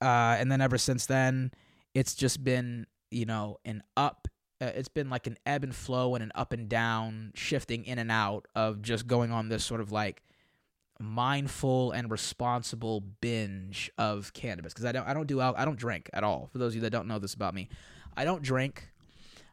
uh, 0.00 0.36
and 0.38 0.52
then 0.52 0.60
ever 0.60 0.78
since 0.78 1.06
then, 1.06 1.50
it's 1.94 2.14
just 2.14 2.44
been, 2.44 2.86
you 3.10 3.24
know, 3.24 3.58
an 3.64 3.82
up 3.96 4.28
uh, 4.62 4.70
it's 4.76 4.88
been 4.88 5.10
like 5.10 5.26
an 5.26 5.36
ebb 5.44 5.64
and 5.64 5.74
flow 5.74 6.14
and 6.14 6.22
an 6.22 6.30
up 6.36 6.52
and 6.52 6.68
down 6.68 7.32
shifting 7.34 7.84
in 7.84 7.98
and 7.98 8.12
out 8.12 8.46
of 8.54 8.80
just 8.80 9.08
going 9.08 9.32
on 9.32 9.48
this 9.48 9.64
sort 9.64 9.80
of 9.80 9.90
like 9.90 10.22
mindful 11.00 11.90
and 11.90 12.10
responsible 12.12 13.00
binge 13.00 13.90
of 13.98 14.32
cannabis 14.34 14.72
because 14.72 14.84
I 14.84 14.92
don't 14.92 15.08
I 15.08 15.14
don't 15.14 15.26
do 15.26 15.40
I 15.40 15.64
don't 15.64 15.78
drink 15.78 16.08
at 16.12 16.22
all. 16.22 16.48
For 16.52 16.58
those 16.58 16.72
of 16.72 16.76
you 16.76 16.80
that 16.82 16.90
don't 16.90 17.08
know 17.08 17.18
this 17.18 17.34
about 17.34 17.54
me, 17.54 17.70
I 18.16 18.24
don't 18.24 18.42
drink. 18.42 18.91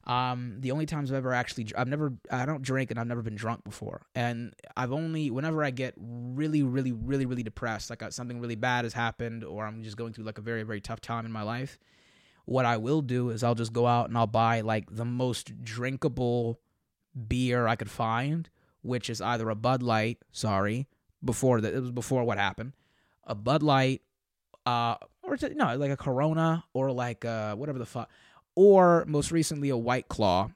Um, 0.09 0.55
the 0.57 0.71
only 0.71 0.87
times 0.87 1.11
I've 1.11 1.17
ever 1.17 1.33
actually, 1.35 1.67
I've 1.77 1.87
never, 1.87 2.13
I 2.31 2.47
don't 2.47 2.63
drink 2.63 2.89
and 2.89 2.99
I've 2.99 3.05
never 3.05 3.21
been 3.21 3.35
drunk 3.35 3.63
before. 3.63 4.01
And 4.15 4.55
I've 4.75 4.91
only, 4.91 5.29
whenever 5.29 5.63
I 5.63 5.69
get 5.69 5.93
really, 5.97 6.63
really, 6.63 6.91
really, 6.91 7.27
really 7.27 7.43
depressed, 7.43 7.91
like 7.91 8.01
uh, 8.01 8.09
something 8.09 8.41
really 8.41 8.55
bad 8.55 8.85
has 8.85 8.93
happened 8.93 9.43
or 9.43 9.67
I'm 9.67 9.83
just 9.83 9.97
going 9.97 10.13
through 10.13 10.23
like 10.23 10.39
a 10.39 10.41
very, 10.41 10.63
very 10.63 10.81
tough 10.81 10.99
time 10.99 11.27
in 11.27 11.31
my 11.31 11.43
life, 11.43 11.77
what 12.45 12.65
I 12.65 12.77
will 12.77 13.03
do 13.03 13.29
is 13.29 13.43
I'll 13.43 13.53
just 13.53 13.71
go 13.71 13.85
out 13.85 14.09
and 14.09 14.17
I'll 14.17 14.25
buy 14.25 14.61
like 14.61 14.87
the 14.89 15.05
most 15.05 15.61
drinkable 15.63 16.59
beer 17.27 17.67
I 17.67 17.75
could 17.75 17.91
find, 17.91 18.49
which 18.81 19.11
is 19.11 19.21
either 19.21 19.47
a 19.47 19.55
Bud 19.55 19.83
Light, 19.83 20.17
sorry, 20.31 20.87
before 21.23 21.61
that, 21.61 21.71
it 21.71 21.79
was 21.81 21.91
before 21.91 22.23
what 22.23 22.39
happened, 22.39 22.73
a 23.25 23.35
Bud 23.35 23.61
Light, 23.61 24.01
uh, 24.65 24.95
or 25.21 25.37
no, 25.53 25.75
like 25.75 25.91
a 25.91 25.97
Corona 25.97 26.63
or 26.73 26.91
like 26.91 27.25
uh, 27.25 27.55
whatever 27.55 27.77
the 27.77 27.85
fuck 27.85 28.09
or 28.59 29.05
most 29.07 29.31
recently 29.31 29.69
a 29.69 29.77
White 29.77 30.09
Claw. 30.09 30.51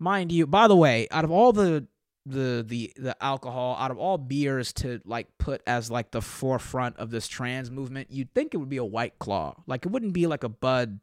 Mind 0.00 0.32
you, 0.32 0.48
by 0.48 0.66
the 0.66 0.74
way, 0.74 1.06
out 1.12 1.22
of 1.22 1.30
all 1.30 1.52
the 1.52 1.86
the 2.26 2.64
the 2.66 2.92
the 2.96 3.22
alcohol 3.22 3.76
out 3.78 3.92
of 3.92 3.98
all 3.98 4.18
beers 4.18 4.72
to 4.72 5.00
like 5.04 5.28
put 5.38 5.62
as 5.64 5.92
like 5.92 6.10
the 6.10 6.20
forefront 6.20 6.96
of 6.96 7.10
this 7.10 7.28
trans 7.28 7.70
movement, 7.70 8.10
you'd 8.10 8.34
think 8.34 8.52
it 8.52 8.56
would 8.56 8.68
be 8.68 8.78
a 8.78 8.84
White 8.84 9.16
Claw. 9.20 9.54
Like 9.68 9.86
it 9.86 9.92
wouldn't 9.92 10.12
be 10.12 10.26
like 10.26 10.42
a 10.42 10.48
Bud, 10.48 10.98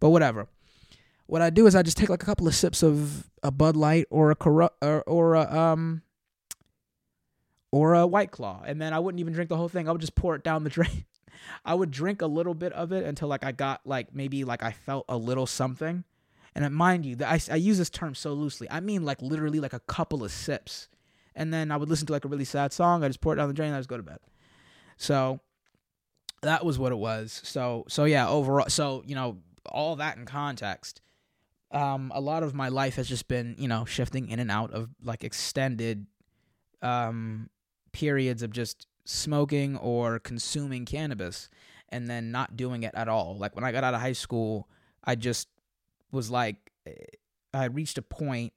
but 0.00 0.08
whatever. 0.08 0.48
What 1.26 1.42
I 1.42 1.50
do 1.50 1.66
is 1.66 1.76
I 1.76 1.82
just 1.82 1.98
take 1.98 2.08
like 2.08 2.22
a 2.22 2.26
couple 2.26 2.48
of 2.48 2.54
sips 2.54 2.82
of 2.82 3.30
a 3.42 3.50
Bud 3.50 3.76
Light 3.76 4.06
or 4.08 4.30
a 4.30 4.36
or, 4.40 5.02
or 5.06 5.34
a 5.34 5.54
um 5.54 6.00
or 7.70 7.92
a 7.92 8.06
White 8.06 8.30
Claw, 8.30 8.62
and 8.64 8.80
then 8.80 8.94
I 8.94 8.98
wouldn't 8.98 9.20
even 9.20 9.34
drink 9.34 9.50
the 9.50 9.56
whole 9.58 9.68
thing. 9.68 9.86
I 9.86 9.92
would 9.92 10.00
just 10.00 10.14
pour 10.14 10.34
it 10.34 10.42
down 10.42 10.64
the 10.64 10.70
drain. 10.78 11.04
I 11.64 11.74
would 11.74 11.90
drink 11.90 12.22
a 12.22 12.26
little 12.26 12.54
bit 12.54 12.72
of 12.72 12.92
it 12.92 13.04
until 13.04 13.28
like 13.28 13.44
I 13.44 13.52
got 13.52 13.80
like 13.84 14.14
maybe 14.14 14.44
like 14.44 14.62
I 14.62 14.72
felt 14.72 15.04
a 15.08 15.16
little 15.16 15.46
something. 15.46 16.04
And 16.54 16.74
mind 16.74 17.06
you, 17.06 17.16
I, 17.24 17.40
I 17.50 17.56
use 17.56 17.78
this 17.78 17.90
term 17.90 18.14
so 18.14 18.32
loosely. 18.32 18.68
I 18.70 18.80
mean 18.80 19.04
like 19.04 19.22
literally 19.22 19.60
like 19.60 19.72
a 19.72 19.80
couple 19.80 20.24
of 20.24 20.32
sips. 20.32 20.88
And 21.34 21.54
then 21.54 21.70
I 21.70 21.76
would 21.76 21.88
listen 21.88 22.06
to 22.08 22.12
like 22.12 22.24
a 22.24 22.28
really 22.28 22.44
sad 22.44 22.72
song. 22.72 23.04
I 23.04 23.08
just 23.08 23.20
pour 23.20 23.34
it 23.34 23.36
down 23.36 23.48
the 23.48 23.54
drain 23.54 23.68
and 23.68 23.76
I 23.76 23.78
just 23.78 23.88
go 23.88 23.96
to 23.96 24.02
bed. 24.02 24.18
So 24.96 25.40
that 26.42 26.64
was 26.64 26.78
what 26.78 26.92
it 26.92 26.98
was. 26.98 27.40
So 27.44 27.84
so 27.88 28.04
yeah, 28.04 28.28
overall 28.28 28.68
so, 28.68 29.02
you 29.06 29.14
know, 29.14 29.38
all 29.66 29.96
that 29.96 30.16
in 30.16 30.26
context. 30.26 31.00
Um, 31.72 32.10
a 32.12 32.20
lot 32.20 32.42
of 32.42 32.52
my 32.52 32.68
life 32.68 32.96
has 32.96 33.08
just 33.08 33.28
been, 33.28 33.54
you 33.56 33.68
know, 33.68 33.84
shifting 33.84 34.28
in 34.28 34.40
and 34.40 34.50
out 34.50 34.72
of 34.72 34.90
like 35.02 35.22
extended 35.22 36.06
um 36.82 37.48
periods 37.92 38.42
of 38.42 38.50
just 38.50 38.86
smoking 39.04 39.76
or 39.76 40.18
consuming 40.18 40.84
cannabis 40.84 41.48
and 41.88 42.08
then 42.08 42.30
not 42.30 42.56
doing 42.56 42.82
it 42.82 42.94
at 42.94 43.08
all. 43.08 43.36
Like 43.38 43.54
when 43.54 43.64
I 43.64 43.72
got 43.72 43.84
out 43.84 43.94
of 43.94 44.00
high 44.00 44.12
school, 44.12 44.68
I 45.04 45.14
just 45.14 45.48
was 46.12 46.30
like, 46.30 46.72
eh, 46.86 46.92
I 47.52 47.64
reached 47.64 47.98
a 47.98 48.02
point, 48.02 48.52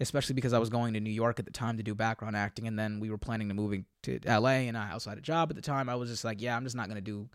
especially 0.00 0.34
because 0.34 0.52
I 0.52 0.58
was 0.58 0.68
going 0.68 0.94
to 0.94 1.00
New 1.00 1.10
York 1.10 1.38
at 1.38 1.44
the 1.44 1.52
time 1.52 1.76
to 1.76 1.82
do 1.82 1.94
background 1.94 2.36
acting, 2.36 2.66
and 2.66 2.78
then 2.78 2.98
we 2.98 3.10
were 3.10 3.18
planning 3.18 3.48
to 3.48 3.54
moving 3.54 3.84
to 4.02 4.18
LA, 4.26 4.66
and 4.66 4.76
I 4.76 4.92
also 4.92 5.10
had 5.10 5.18
a 5.18 5.22
job 5.22 5.50
at 5.50 5.56
the 5.56 5.62
time. 5.62 5.88
I 5.88 5.94
was 5.94 6.10
just 6.10 6.24
like, 6.24 6.40
yeah, 6.40 6.56
I'm 6.56 6.64
just 6.64 6.76
not 6.76 6.88
gonna 6.88 7.00
do 7.00 7.28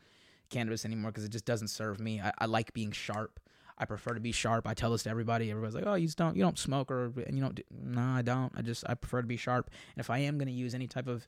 cannabis 0.49 0.83
anymore 0.85 1.11
because 1.11 1.23
it 1.23 1.31
just 1.31 1.45
doesn't 1.45 1.69
serve 1.69 1.99
me. 1.99 2.19
I, 2.19 2.33
I 2.39 2.45
like 2.45 2.73
being 2.73 2.91
sharp. 2.91 3.39
I 3.77 3.85
prefer 3.85 4.13
to 4.13 4.19
be 4.19 4.31
sharp. 4.31 4.67
I 4.67 4.73
tell 4.75 4.91
this 4.91 5.03
to 5.03 5.09
everybody. 5.09 5.49
Everybody's 5.49 5.73
like, 5.73 5.87
"Oh, 5.87 5.95
you 5.95 6.07
don't 6.09 6.35
you 6.35 6.43
don't 6.43 6.59
smoke 6.59 6.91
or 6.91 7.13
and 7.25 7.35
you 7.35 7.41
don't." 7.41 7.55
Do. 7.55 7.63
No, 7.71 8.01
I 8.01 8.21
don't. 8.21 8.51
I 8.55 8.61
just 8.61 8.83
I 8.87 8.93
prefer 8.93 9.21
to 9.21 9.27
be 9.27 9.37
sharp. 9.37 9.71
And 9.95 9.99
if 9.99 10.09
I 10.09 10.19
am 10.19 10.37
gonna 10.37 10.51
use 10.51 10.75
any 10.75 10.87
type 10.87 11.07
of 11.07 11.25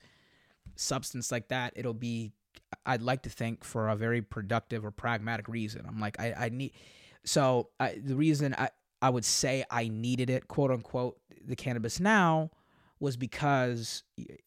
substance 0.76 1.32
like 1.32 1.50
that, 1.50 1.74
it'll 1.76 1.94
be 1.94 2.32
I'd 2.86 3.02
like 3.02 3.24
to 3.24 3.30
think 3.30 3.64
for 3.64 3.90
a 3.90 3.96
very 3.96 4.22
productive 4.22 4.86
or 4.86 4.92
pragmatic 4.92 5.48
reason. 5.48 5.86
I'm 5.88 6.00
like 6.00 6.20
I, 6.20 6.34
I 6.38 6.50
need 6.50 6.74
so 7.24 7.70
I, 7.80 8.00
the 8.04 8.16
reason 8.16 8.56
I 8.58 8.70
I 9.02 9.10
would 9.10 9.26
say 9.26 9.64
I 9.70 9.88
needed 9.88 10.30
it 10.30 10.48
quote 10.48 10.72
unquote 10.72 11.20
the 11.46 11.56
cannabis 11.56 12.00
now 12.00 12.52
was 13.00 13.18
because 13.18 14.04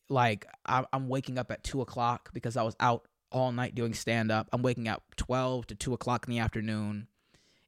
like 0.08 0.46
I'm 0.64 1.08
waking 1.08 1.38
up 1.38 1.50
at 1.50 1.62
two 1.62 1.82
o'clock 1.82 2.30
because 2.32 2.56
I 2.56 2.62
was 2.62 2.74
out 2.80 3.06
all 3.30 3.52
night 3.52 3.74
doing 3.74 3.92
stand 3.92 4.30
up. 4.30 4.48
I'm 4.52 4.62
waking 4.62 4.88
up 4.88 5.02
twelve 5.16 5.66
to 5.68 5.74
two 5.74 5.92
o'clock 5.92 6.26
in 6.26 6.32
the 6.32 6.40
afternoon 6.40 7.08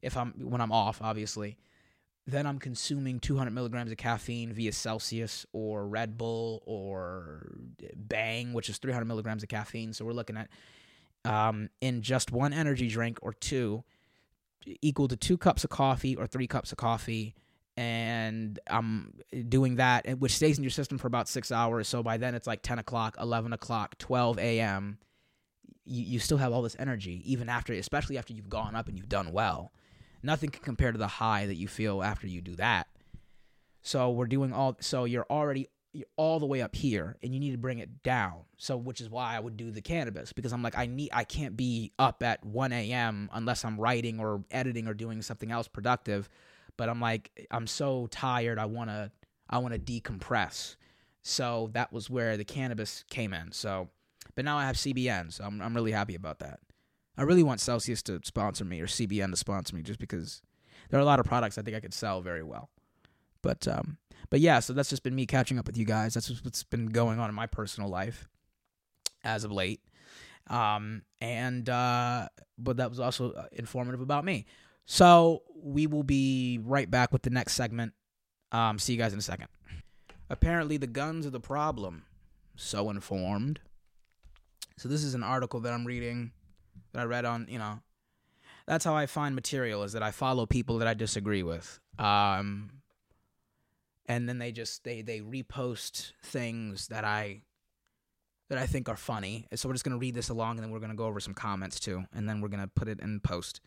if 0.01 0.17
I'm 0.17 0.33
when 0.37 0.61
I'm 0.61 0.71
off, 0.71 1.01
obviously 1.01 1.57
then 2.31 2.45
I'm 2.45 2.59
consuming 2.59 3.19
200 3.19 3.51
milligrams 3.51 3.91
of 3.91 3.97
caffeine 3.97 4.53
via 4.53 4.71
Celsius 4.71 5.45
or 5.53 5.87
Red 5.87 6.17
Bull 6.17 6.63
or 6.65 7.51
Bang, 7.95 8.53
which 8.53 8.69
is 8.69 8.77
300 8.77 9.05
milligrams 9.05 9.43
of 9.43 9.49
caffeine. 9.49 9.93
So 9.93 10.05
we're 10.05 10.13
looking 10.13 10.37
at 10.37 10.49
um, 11.25 11.69
in 11.81 12.01
just 12.01 12.31
one 12.31 12.53
energy 12.53 12.87
drink 12.87 13.19
or 13.21 13.33
two, 13.33 13.83
equal 14.81 15.07
to 15.07 15.15
two 15.15 15.37
cups 15.37 15.63
of 15.63 15.69
coffee 15.69 16.15
or 16.15 16.27
three 16.27 16.47
cups 16.47 16.71
of 16.71 16.77
coffee. 16.77 17.35
And 17.77 18.59
I'm 18.67 19.13
doing 19.47 19.75
that, 19.75 20.19
which 20.19 20.35
stays 20.35 20.57
in 20.57 20.63
your 20.63 20.71
system 20.71 20.97
for 20.97 21.07
about 21.07 21.29
six 21.29 21.51
hours. 21.51 21.87
So 21.87 22.03
by 22.03 22.17
then 22.17 22.35
it's 22.35 22.47
like 22.47 22.61
10 22.61 22.79
o'clock, 22.79 23.15
11 23.19 23.53
o'clock, 23.53 23.97
12 23.99 24.37
a.m. 24.39 24.97
You, 25.85 26.03
you 26.03 26.19
still 26.19 26.37
have 26.37 26.51
all 26.51 26.61
this 26.61 26.75
energy, 26.77 27.21
even 27.25 27.47
after, 27.47 27.71
especially 27.73 28.17
after 28.17 28.33
you've 28.33 28.49
gone 28.49 28.75
up 28.75 28.89
and 28.89 28.97
you've 28.97 29.07
done 29.07 29.31
well 29.31 29.71
nothing 30.23 30.49
can 30.49 30.63
compare 30.63 30.91
to 30.91 30.97
the 30.97 31.07
high 31.07 31.45
that 31.45 31.55
you 31.55 31.67
feel 31.67 32.03
after 32.03 32.27
you 32.27 32.41
do 32.41 32.55
that. 32.55 32.87
So 33.81 34.09
we're 34.11 34.27
doing 34.27 34.53
all 34.53 34.77
so 34.81 35.05
you're 35.05 35.25
already 35.29 35.69
you're 35.93 36.07
all 36.17 36.39
the 36.39 36.45
way 36.45 36.61
up 36.61 36.75
here 36.75 37.17
and 37.23 37.33
you 37.33 37.39
need 37.39 37.51
to 37.51 37.57
bring 37.57 37.79
it 37.79 38.03
down. 38.03 38.41
So 38.57 38.77
which 38.77 39.01
is 39.01 39.09
why 39.09 39.35
I 39.35 39.39
would 39.39 39.57
do 39.57 39.71
the 39.71 39.81
cannabis 39.81 40.33
because 40.33 40.53
I'm 40.53 40.61
like 40.61 40.77
I 40.77 40.85
need 40.85 41.09
I 41.13 41.23
can't 41.23 41.55
be 41.55 41.93
up 41.97 42.21
at 42.23 42.45
1 42.45 42.71
a.m. 42.71 43.29
unless 43.33 43.65
I'm 43.65 43.79
writing 43.79 44.19
or 44.19 44.43
editing 44.51 44.87
or 44.87 44.93
doing 44.93 45.21
something 45.21 45.51
else 45.51 45.67
productive. 45.67 46.29
But 46.77 46.89
I'm 46.89 46.99
like 46.99 47.47
I'm 47.51 47.67
so 47.67 48.07
tired 48.07 48.59
I 48.59 48.65
wanna 48.65 49.11
I 49.49 49.59
wanna 49.59 49.79
decompress. 49.79 50.75
So 51.21 51.69
that 51.73 51.91
was 51.91 52.09
where 52.09 52.37
the 52.37 52.45
cannabis 52.45 53.03
came 53.09 53.33
in. 53.33 53.51
So 53.51 53.89
but 54.35 54.45
now 54.45 54.57
I 54.57 54.65
have 54.65 54.75
CBN, 54.75 55.33
so 55.33 55.43
I'm 55.43 55.61
I'm 55.61 55.73
really 55.73 55.91
happy 55.91 56.15
about 56.15 56.39
that. 56.39 56.59
I 57.19 57.23
really 57.23 57.43
want 57.43 57.59
Celsius 57.59 58.01
to 58.03 58.21
sponsor 58.23 58.63
me 58.63 58.79
or 58.79 58.87
CBN 58.87 59.31
to 59.31 59.35
sponsor 59.35 59.75
me 59.75 59.81
just 59.81 59.99
because 59.99 60.41
there 60.89 60.97
are 60.97 61.03
a 61.03 61.05
lot 61.05 61.19
of 61.19 61.25
products 61.25 61.57
I 61.57 61.61
think 61.61 61.75
I 61.75 61.81
could 61.81 61.93
sell 61.93 62.21
very 62.21 62.43
well. 62.43 62.69
But 63.41 63.67
um 63.67 63.97
but 64.29 64.39
yeah, 64.39 64.59
so 64.59 64.71
that's 64.71 64.89
just 64.89 65.03
been 65.03 65.15
me 65.15 65.25
catching 65.25 65.59
up 65.59 65.67
with 65.67 65.75
you 65.77 65.83
guys. 65.83 66.13
That's 66.13 66.29
what's 66.43 66.63
been 66.63 66.87
going 66.87 67.19
on 67.19 67.27
in 67.27 67.35
my 67.35 67.45
personal 67.45 67.89
life 67.89 68.29
as 69.21 69.43
of 69.43 69.51
late. 69.51 69.81
Um 70.47 71.01
and 71.19 71.69
uh 71.69 72.29
but 72.57 72.77
that 72.77 72.89
was 72.89 73.01
also 73.01 73.33
uh, 73.33 73.47
informative 73.51 73.99
about 73.99 74.23
me. 74.23 74.45
So 74.85 75.43
we 75.61 75.87
will 75.87 76.03
be 76.03 76.61
right 76.63 76.89
back 76.89 77.11
with 77.11 77.23
the 77.23 77.31
next 77.31 77.55
segment. 77.55 77.91
Um 78.53 78.79
see 78.79 78.93
you 78.93 78.99
guys 78.99 79.11
in 79.11 79.19
a 79.19 79.21
second. 79.21 79.49
Apparently 80.29 80.77
the 80.77 80.87
guns 80.87 81.27
are 81.27 81.31
the 81.31 81.41
problem. 81.41 82.05
So 82.55 82.89
informed. 82.89 83.59
So 84.77 84.87
this 84.87 85.03
is 85.03 85.15
an 85.15 85.23
article 85.23 85.59
that 85.59 85.73
I'm 85.73 85.85
reading 85.85 86.31
that 86.93 87.01
I 87.01 87.05
read 87.05 87.25
on, 87.25 87.47
you 87.49 87.59
know, 87.59 87.79
that's 88.65 88.85
how 88.85 88.95
I 88.95 89.07
find 89.07 89.33
material 89.33 89.83
is 89.83 89.93
that 89.93 90.03
I 90.03 90.11
follow 90.11 90.45
people 90.45 90.77
that 90.77 90.87
I 90.87 90.93
disagree 90.93 91.43
with. 91.43 91.79
Um, 91.97 92.69
and 94.05 94.27
then 94.27 94.37
they 94.37 94.51
just 94.51 94.83
they 94.83 95.01
they 95.01 95.21
repost 95.21 96.11
things 96.23 96.87
that 96.87 97.03
I 97.03 97.41
that 98.49 98.57
I 98.57 98.65
think 98.65 98.89
are 98.89 98.95
funny. 98.95 99.47
So 99.55 99.69
we're 99.69 99.73
just 99.73 99.85
gonna 99.85 99.97
read 99.97 100.15
this 100.15 100.29
along, 100.29 100.57
and 100.57 100.63
then 100.63 100.71
we're 100.71 100.79
gonna 100.79 100.95
go 100.95 101.05
over 101.05 101.19
some 101.19 101.33
comments 101.33 101.79
too, 101.79 102.05
and 102.13 102.27
then 102.27 102.41
we're 102.41 102.49
gonna 102.49 102.67
put 102.67 102.87
it 102.87 102.99
in 102.99 103.19
post. 103.19 103.61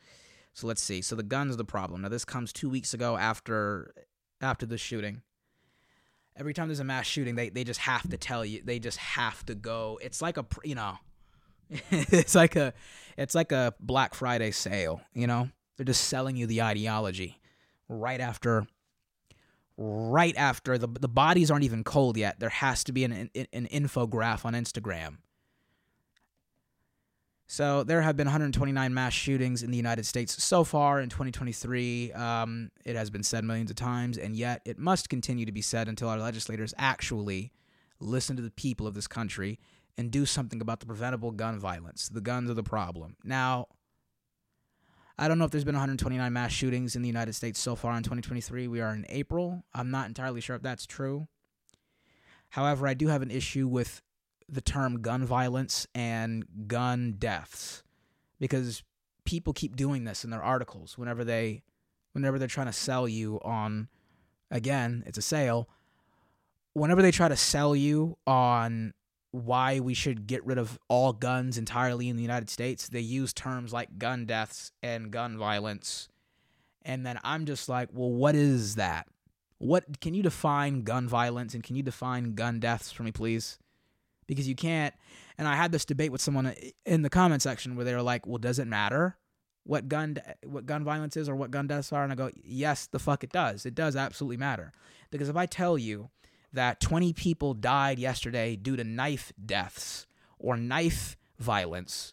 So 0.52 0.66
let's 0.66 0.82
see. 0.82 1.00
So 1.00 1.16
the 1.16 1.22
guns 1.22 1.56
the 1.56 1.64
problem. 1.64 2.02
Now 2.02 2.08
this 2.08 2.24
comes 2.24 2.52
two 2.52 2.68
weeks 2.68 2.92
ago 2.92 3.16
after 3.16 3.94
after 4.40 4.66
the 4.66 4.78
shooting. 4.78 5.22
Every 6.36 6.54
time 6.54 6.68
there's 6.68 6.80
a 6.80 6.84
mass 6.84 7.06
shooting, 7.06 7.36
they 7.36 7.48
they 7.48 7.64
just 7.64 7.80
have 7.80 8.08
to 8.10 8.16
tell 8.16 8.44
you. 8.44 8.62
They 8.64 8.78
just 8.78 8.98
have 8.98 9.44
to 9.46 9.54
go. 9.54 9.98
It's 10.02 10.20
like 10.20 10.36
a 10.36 10.46
you 10.64 10.74
know 10.74 10.98
it's 11.90 12.34
like 12.34 12.56
a 12.56 12.72
it's 13.16 13.34
like 13.34 13.52
a 13.52 13.74
Black 13.80 14.14
Friday 14.14 14.50
sale, 14.50 15.00
you 15.14 15.26
know? 15.26 15.48
They're 15.76 15.84
just 15.84 16.04
selling 16.04 16.36
you 16.36 16.46
the 16.46 16.62
ideology 16.62 17.40
right 17.88 18.20
after 18.20 18.66
right 19.76 20.36
after 20.36 20.76
the 20.78 20.86
the 20.86 21.08
bodies 21.08 21.50
aren't 21.50 21.64
even 21.64 21.82
cold 21.82 22.16
yet. 22.16 22.38
There 22.40 22.50
has 22.50 22.84
to 22.84 22.92
be 22.92 23.04
an 23.04 23.30
an, 23.34 23.46
an 23.52 23.68
infograph 23.72 24.44
on 24.44 24.52
Instagram. 24.54 25.18
So 27.46 27.84
there 27.84 28.00
have 28.00 28.16
been 28.16 28.26
129 28.26 28.94
mass 28.94 29.12
shootings 29.12 29.62
in 29.62 29.70
the 29.70 29.76
United 29.76 30.06
States 30.06 30.42
so 30.42 30.64
far 30.64 31.00
in 31.00 31.10
2023. 31.10 32.12
Um, 32.12 32.70
it 32.86 32.96
has 32.96 33.10
been 33.10 33.22
said 33.22 33.44
millions 33.44 33.68
of 33.68 33.76
times, 33.76 34.16
and 34.16 34.34
yet 34.34 34.62
it 34.64 34.78
must 34.78 35.10
continue 35.10 35.44
to 35.44 35.52
be 35.52 35.60
said 35.60 35.86
until 35.86 36.08
our 36.08 36.18
legislators 36.18 36.72
actually 36.78 37.52
listen 38.00 38.36
to 38.36 38.42
the 38.42 38.50
people 38.50 38.86
of 38.86 38.94
this 38.94 39.06
country 39.06 39.58
and 39.96 40.10
do 40.10 40.24
something 40.26 40.60
about 40.60 40.80
the 40.80 40.86
preventable 40.86 41.30
gun 41.30 41.58
violence. 41.58 42.08
The 42.08 42.20
guns 42.20 42.50
are 42.50 42.54
the 42.54 42.62
problem. 42.62 43.16
Now, 43.24 43.66
I 45.18 45.28
don't 45.28 45.38
know 45.38 45.44
if 45.44 45.50
there's 45.50 45.64
been 45.64 45.74
129 45.74 46.32
mass 46.32 46.52
shootings 46.52 46.96
in 46.96 47.02
the 47.02 47.08
United 47.08 47.34
States 47.34 47.60
so 47.60 47.76
far 47.76 47.96
in 47.96 48.02
2023. 48.02 48.68
We 48.68 48.80
are 48.80 48.94
in 48.94 49.04
April. 49.08 49.64
I'm 49.74 49.90
not 49.90 50.08
entirely 50.08 50.40
sure 50.40 50.56
if 50.56 50.62
that's 50.62 50.86
true. 50.86 51.28
However, 52.50 52.86
I 52.86 52.94
do 52.94 53.08
have 53.08 53.22
an 53.22 53.30
issue 53.30 53.68
with 53.68 54.02
the 54.48 54.60
term 54.60 55.00
gun 55.00 55.24
violence 55.24 55.86
and 55.94 56.44
gun 56.66 57.14
deaths 57.18 57.82
because 58.38 58.82
people 59.24 59.52
keep 59.52 59.76
doing 59.76 60.04
this 60.04 60.24
in 60.24 60.30
their 60.30 60.42
articles 60.42 60.98
whenever 60.98 61.24
they 61.24 61.62
whenever 62.12 62.38
they're 62.38 62.48
trying 62.48 62.66
to 62.66 62.72
sell 62.72 63.08
you 63.08 63.40
on 63.42 63.88
again, 64.50 65.02
it's 65.06 65.18
a 65.18 65.22
sale. 65.22 65.68
Whenever 66.74 67.02
they 67.02 67.10
try 67.10 67.28
to 67.28 67.36
sell 67.36 67.76
you 67.76 68.16
on 68.26 68.92
why 69.32 69.80
we 69.80 69.94
should 69.94 70.26
get 70.26 70.44
rid 70.44 70.58
of 70.58 70.78
all 70.88 71.12
guns 71.12 71.58
entirely 71.58 72.08
in 72.08 72.16
the 72.16 72.22
United 72.22 72.50
States, 72.50 72.88
they 72.88 73.00
use 73.00 73.32
terms 73.32 73.72
like 73.72 73.98
gun 73.98 74.26
deaths 74.26 74.72
and 74.82 75.10
gun 75.10 75.36
violence. 75.36 76.08
And 76.82 77.04
then 77.04 77.18
I'm 77.24 77.46
just 77.46 77.68
like, 77.68 77.88
well, 77.92 78.10
what 78.10 78.34
is 78.34 78.74
that? 78.76 79.06
What 79.58 80.00
can 80.00 80.12
you 80.14 80.22
define 80.22 80.82
gun 80.82 81.08
violence 81.08 81.54
and 81.54 81.62
can 81.64 81.76
you 81.76 81.82
define 81.82 82.34
gun 82.34 82.60
deaths 82.60 82.92
for 82.92 83.04
me, 83.04 83.12
please? 83.12 83.58
Because 84.26 84.46
you 84.46 84.54
can't. 84.54 84.94
And 85.38 85.48
I 85.48 85.56
had 85.56 85.72
this 85.72 85.84
debate 85.84 86.12
with 86.12 86.20
someone 86.20 86.54
in 86.84 87.02
the 87.02 87.10
comment 87.10 87.42
section 87.42 87.74
where 87.74 87.84
they 87.84 87.94
were 87.94 88.02
like, 88.02 88.26
well, 88.26 88.38
does 88.38 88.58
it 88.58 88.66
matter 88.66 89.16
what 89.64 89.88
gun 89.88 90.18
what 90.44 90.66
gun 90.66 90.84
violence 90.84 91.16
is 91.16 91.28
or 91.28 91.36
what 91.36 91.50
gun 91.50 91.68
deaths 91.68 91.92
are? 91.92 92.02
And 92.02 92.12
I 92.12 92.16
go, 92.16 92.30
yes, 92.42 92.86
the 92.86 92.98
fuck 92.98 93.24
it 93.24 93.32
does. 93.32 93.64
It 93.64 93.74
does 93.74 93.96
absolutely 93.96 94.36
matter. 94.36 94.72
Because 95.10 95.28
if 95.28 95.36
I 95.36 95.46
tell 95.46 95.78
you 95.78 96.10
that 96.52 96.80
20 96.80 97.12
people 97.12 97.54
died 97.54 97.98
yesterday 97.98 98.56
due 98.56 98.76
to 98.76 98.84
knife 98.84 99.32
deaths 99.44 100.06
or 100.38 100.56
knife 100.56 101.16
violence. 101.38 102.12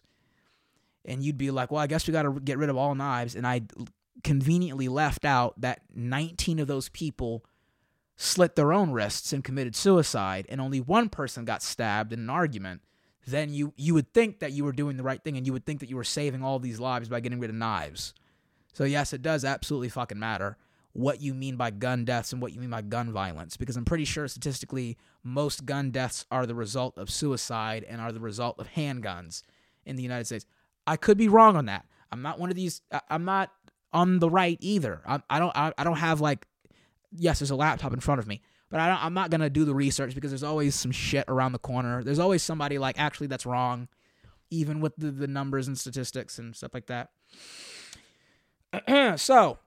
And 1.04 1.22
you'd 1.22 1.38
be 1.38 1.50
like, 1.50 1.70
well, 1.70 1.80
I 1.80 1.86
guess 1.86 2.06
we 2.06 2.12
got 2.12 2.22
to 2.22 2.40
get 2.40 2.58
rid 2.58 2.70
of 2.70 2.76
all 2.76 2.94
knives. 2.94 3.34
And 3.34 3.46
I 3.46 3.62
conveniently 4.22 4.88
left 4.88 5.24
out 5.24 5.60
that 5.60 5.82
19 5.94 6.58
of 6.58 6.68
those 6.68 6.88
people 6.88 7.44
slit 8.16 8.54
their 8.54 8.72
own 8.72 8.90
wrists 8.90 9.32
and 9.32 9.42
committed 9.42 9.74
suicide, 9.74 10.44
and 10.50 10.60
only 10.60 10.80
one 10.80 11.08
person 11.08 11.46
got 11.46 11.62
stabbed 11.62 12.12
in 12.12 12.20
an 12.20 12.30
argument. 12.30 12.82
Then 13.26 13.54
you, 13.54 13.72
you 13.76 13.94
would 13.94 14.12
think 14.12 14.40
that 14.40 14.52
you 14.52 14.64
were 14.64 14.72
doing 14.72 14.96
the 14.96 15.02
right 15.02 15.22
thing 15.22 15.36
and 15.36 15.46
you 15.46 15.52
would 15.52 15.64
think 15.64 15.80
that 15.80 15.88
you 15.88 15.96
were 15.96 16.04
saving 16.04 16.42
all 16.42 16.58
these 16.58 16.80
lives 16.80 17.08
by 17.08 17.20
getting 17.20 17.40
rid 17.40 17.50
of 17.50 17.56
knives. 17.56 18.12
So, 18.72 18.84
yes, 18.84 19.12
it 19.12 19.22
does 19.22 19.44
absolutely 19.44 19.88
fucking 19.88 20.18
matter 20.18 20.56
what 20.92 21.20
you 21.20 21.34
mean 21.34 21.56
by 21.56 21.70
gun 21.70 22.04
deaths 22.04 22.32
and 22.32 22.42
what 22.42 22.52
you 22.52 22.60
mean 22.60 22.70
by 22.70 22.82
gun 22.82 23.12
violence 23.12 23.56
because 23.56 23.76
I'm 23.76 23.84
pretty 23.84 24.04
sure 24.04 24.26
statistically 24.26 24.98
most 25.22 25.64
gun 25.64 25.90
deaths 25.90 26.26
are 26.30 26.46
the 26.46 26.54
result 26.54 26.98
of 26.98 27.10
suicide 27.10 27.84
and 27.88 28.00
are 28.00 28.12
the 28.12 28.20
result 28.20 28.58
of 28.58 28.68
handguns 28.68 29.42
in 29.84 29.96
the 29.96 30.02
United 30.02 30.24
States. 30.26 30.46
I 30.86 30.96
could 30.96 31.16
be 31.16 31.28
wrong 31.28 31.56
on 31.56 31.66
that. 31.66 31.86
I'm 32.10 32.22
not 32.22 32.40
one 32.40 32.50
of 32.50 32.56
these 32.56 32.82
I'm 33.08 33.24
not 33.24 33.52
on 33.92 34.18
the 34.18 34.28
right 34.30 34.58
either. 34.60 35.00
I, 35.06 35.20
I 35.30 35.38
don't 35.38 35.56
I, 35.56 35.72
I 35.78 35.84
don't 35.84 35.98
have 35.98 36.20
like 36.20 36.46
yes, 37.12 37.38
there's 37.38 37.50
a 37.50 37.56
laptop 37.56 37.92
in 37.92 38.00
front 38.00 38.18
of 38.18 38.26
me, 38.26 38.42
but 38.68 38.80
I 38.80 39.06
am 39.06 39.14
not 39.14 39.30
going 39.30 39.40
to 39.40 39.50
do 39.50 39.64
the 39.64 39.74
research 39.74 40.14
because 40.14 40.30
there's 40.30 40.42
always 40.42 40.74
some 40.74 40.92
shit 40.92 41.24
around 41.28 41.52
the 41.52 41.58
corner. 41.58 42.02
There's 42.02 42.18
always 42.18 42.42
somebody 42.42 42.78
like 42.78 42.98
actually 42.98 43.28
that's 43.28 43.46
wrong 43.46 43.88
even 44.50 44.80
with 44.80 44.96
the, 44.96 45.10
the 45.10 45.28
numbers 45.28 45.68
and 45.68 45.78
statistics 45.78 46.38
and 46.38 46.54
stuff 46.54 46.74
like 46.74 46.86
that. 46.86 47.10
so, 49.20 49.58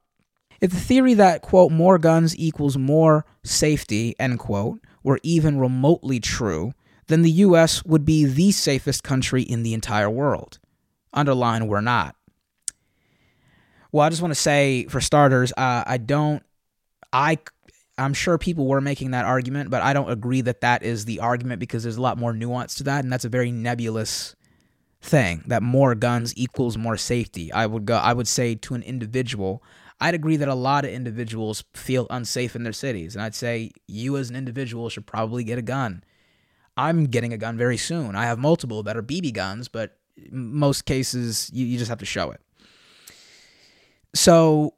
if 0.62 0.72
the 0.72 0.80
theory 0.80 1.14
that, 1.16 1.42
quote, 1.42 1.72
more 1.72 1.98
guns 1.98 2.38
equals 2.38 2.78
more 2.78 3.26
safety, 3.44 4.16
end 4.20 4.40
quote, 4.40 4.80
were 5.04 5.20
even 5.24 5.60
remotely 5.60 6.20
true, 6.20 6.74
then 7.08 7.22
the 7.22 7.32
US 7.32 7.84
would 7.86 8.06
be 8.06 8.26
the 8.26 8.52
safest 8.52 9.04
country 9.04 9.42
in 9.42 9.64
the 9.64 9.74
entire 9.74 10.10
world. 10.10 10.60
Underline, 11.14 11.68
we're 11.68 11.82
not. 11.82 12.16
Well, 13.92 14.06
I 14.06 14.10
just 14.10 14.22
want 14.22 14.34
to 14.34 14.40
say, 14.40 14.86
for 14.86 15.00
starters, 15.00 15.52
uh, 15.56 15.84
I 15.86 15.98
don't, 15.98 16.42
I, 17.12 17.38
I'm 17.98 18.16
sure 18.16 18.40
people 18.40 18.66
were 18.66 18.82
making 18.82 19.12
that 19.12 19.26
argument, 19.26 19.70
but 19.70 19.84
I 19.84 19.94
don't 19.94 20.10
agree 20.10 20.42
that 20.42 20.62
that 20.62 20.82
is 20.82 21.06
the 21.06 21.20
argument 21.20 21.60
because 21.60 21.84
there's 21.84 21.98
a 21.98 22.02
lot 22.02 22.18
more 22.18 22.34
nuance 22.34 22.76
to 22.76 22.84
that, 22.86 23.04
and 23.04 23.14
that's 23.14 23.26
a 23.26 23.30
very 23.30 23.52
nebulous 23.52 24.36
thing. 25.00 25.44
That 25.46 25.62
more 25.62 25.94
guns 25.94 26.34
equals 26.36 26.76
more 26.76 26.98
safety. 26.98 27.52
I 27.52 27.68
would 27.68 27.86
go, 27.86 27.98
I 27.98 28.14
would 28.14 28.28
say 28.28 28.56
to 28.56 28.74
an 28.74 28.82
individual, 28.82 29.62
I'd 30.04 30.16
agree 30.16 30.36
that 30.36 30.50
a 30.50 30.54
lot 30.54 30.84
of 30.84 30.92
individuals 30.92 31.64
feel 31.74 32.08
unsafe 32.10 32.58
in 32.58 32.64
their 32.64 32.74
cities. 32.74 33.16
And 33.16 33.24
I'd 33.24 33.34
say 33.34 33.72
you 33.88 34.18
as 34.18 34.30
an 34.30 34.36
individual 34.36 34.90
should 34.90 35.06
probably 35.06 35.46
get 35.46 35.58
a 35.58 35.62
gun. 35.62 36.04
I'm 36.76 37.06
getting 37.06 37.32
a 37.32 37.38
gun 37.38 37.58
very 37.58 37.78
soon. 37.78 38.14
I 38.14 38.26
have 38.26 38.38
multiple 38.38 38.84
that 38.84 38.98
are 38.98 39.02
BB 39.02 39.32
guns, 39.34 39.70
but 39.70 39.98
most 40.30 40.84
cases 40.84 41.50
you, 41.54 41.66
you 41.66 41.78
just 41.78 41.88
have 41.88 42.00
to 42.00 42.06
show 42.06 42.32
it. 42.32 42.42
So, 44.14 44.74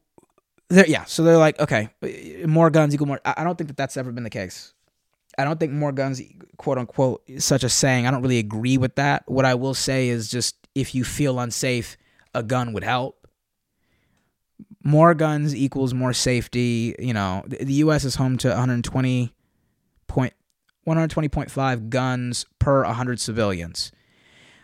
yeah, 0.70 1.06
so 1.06 1.24
they're 1.24 1.38
like, 1.38 1.60
okay, 1.60 1.90
uh, 2.04 2.46
more 2.48 2.70
guns 2.70 2.94
equal 2.94 3.08
more. 3.08 3.20
I 3.26 3.44
don't 3.44 3.58
think 3.58 3.70
that 3.70 3.78
that's 3.78 3.98
ever 3.98 4.12
been 4.12 4.26
the 4.26 4.30
case. 4.30 4.76
I 5.40 5.44
don't 5.44 5.60
think 5.60 5.72
more 5.72 5.92
guns, 5.92 6.22
quote 6.58 6.78
unquote, 6.78 7.24
such 7.40 7.64
a 7.64 7.70
saying. 7.70 8.06
I 8.06 8.12
don't 8.12 8.22
really 8.22 8.38
agree 8.38 8.78
with 8.78 8.94
that. 8.98 9.24
What 9.26 9.44
I 9.44 9.56
will 9.56 9.74
say 9.74 10.10
is 10.10 10.30
just 10.30 10.68
if 10.76 10.94
you 10.94 11.04
feel 11.04 11.40
unsafe, 11.40 11.98
a 12.36 12.44
gun 12.44 12.74
would 12.74 12.84
help 12.84 13.25
more 14.86 15.16
guns 15.16 15.54
equals 15.54 15.94
more 15.94 16.14
safety. 16.14 16.96
You 17.00 17.14
know, 17.14 17.44
the, 17.48 17.74
U.S. 17.74 18.06
is 18.06 18.16
home 18.16 18.38
to 18.38 18.50
120 18.50 19.34
point 20.08 20.34
120.5 20.88 21.90
guns 21.90 22.46
per 22.60 22.86
100 22.86 23.20
civilians. 23.20 23.92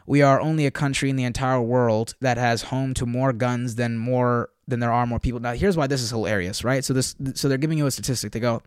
We 0.06 0.22
are 0.22 0.40
only 0.40 0.66
a 0.66 0.72
country 0.72 1.10
in 1.10 1.16
the 1.16 1.24
entire 1.24 1.62
world 1.62 2.16
that 2.22 2.38
has 2.38 2.64
home 2.64 2.94
to 2.96 3.06
more 3.06 3.34
guns 3.34 3.76
than 3.76 3.98
more 3.98 4.50
than 4.68 4.80
there 4.80 4.92
are 4.92 5.06
more 5.06 5.20
people. 5.20 5.40
Now, 5.40 5.54
here's 5.54 5.76
why 5.76 5.88
this 5.88 6.02
is 6.02 6.10
hilarious, 6.10 6.64
right? 6.64 6.84
So 6.84 6.94
this, 6.94 7.16
so 7.34 7.50
they're 7.50 7.58
giving 7.58 7.78
you 7.78 7.86
a 7.86 7.92
statistic. 7.92 8.32
They 8.32 8.40
go, 8.40 8.62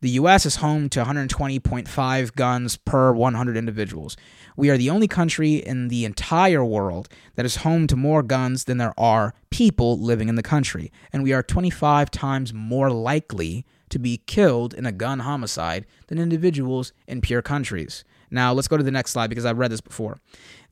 the 0.00 0.10
U.S. 0.10 0.46
is 0.46 0.56
home 0.56 0.88
to 0.90 1.04
120.5 1.04 2.34
guns 2.34 2.76
per 2.76 3.12
100 3.12 3.56
individuals. 3.56 4.16
We 4.56 4.70
are 4.70 4.76
the 4.76 4.90
only 4.90 5.08
country 5.08 5.56
in 5.56 5.88
the 5.88 6.04
entire 6.04 6.64
world 6.64 7.08
that 7.36 7.46
is 7.46 7.56
home 7.56 7.86
to 7.88 7.96
more 7.96 8.22
guns 8.22 8.64
than 8.64 8.78
there 8.78 8.94
are 8.98 9.34
people 9.50 9.98
living 9.98 10.28
in 10.28 10.34
the 10.34 10.42
country, 10.42 10.90
and 11.12 11.22
we 11.22 11.32
are 11.32 11.42
25 11.42 12.10
times 12.10 12.52
more 12.52 12.90
likely 12.90 13.64
to 13.90 13.98
be 13.98 14.22
killed 14.26 14.72
in 14.72 14.86
a 14.86 14.92
gun 14.92 15.20
homicide 15.20 15.86
than 16.06 16.18
individuals 16.18 16.92
in 17.06 17.20
pure 17.20 17.42
countries. 17.42 18.04
Now, 18.32 18.52
let's 18.52 18.68
go 18.68 18.76
to 18.76 18.82
the 18.82 18.90
next 18.90 19.10
slide 19.10 19.28
because 19.28 19.44
I've 19.44 19.58
read 19.58 19.70
this 19.70 19.80
before. 19.80 20.18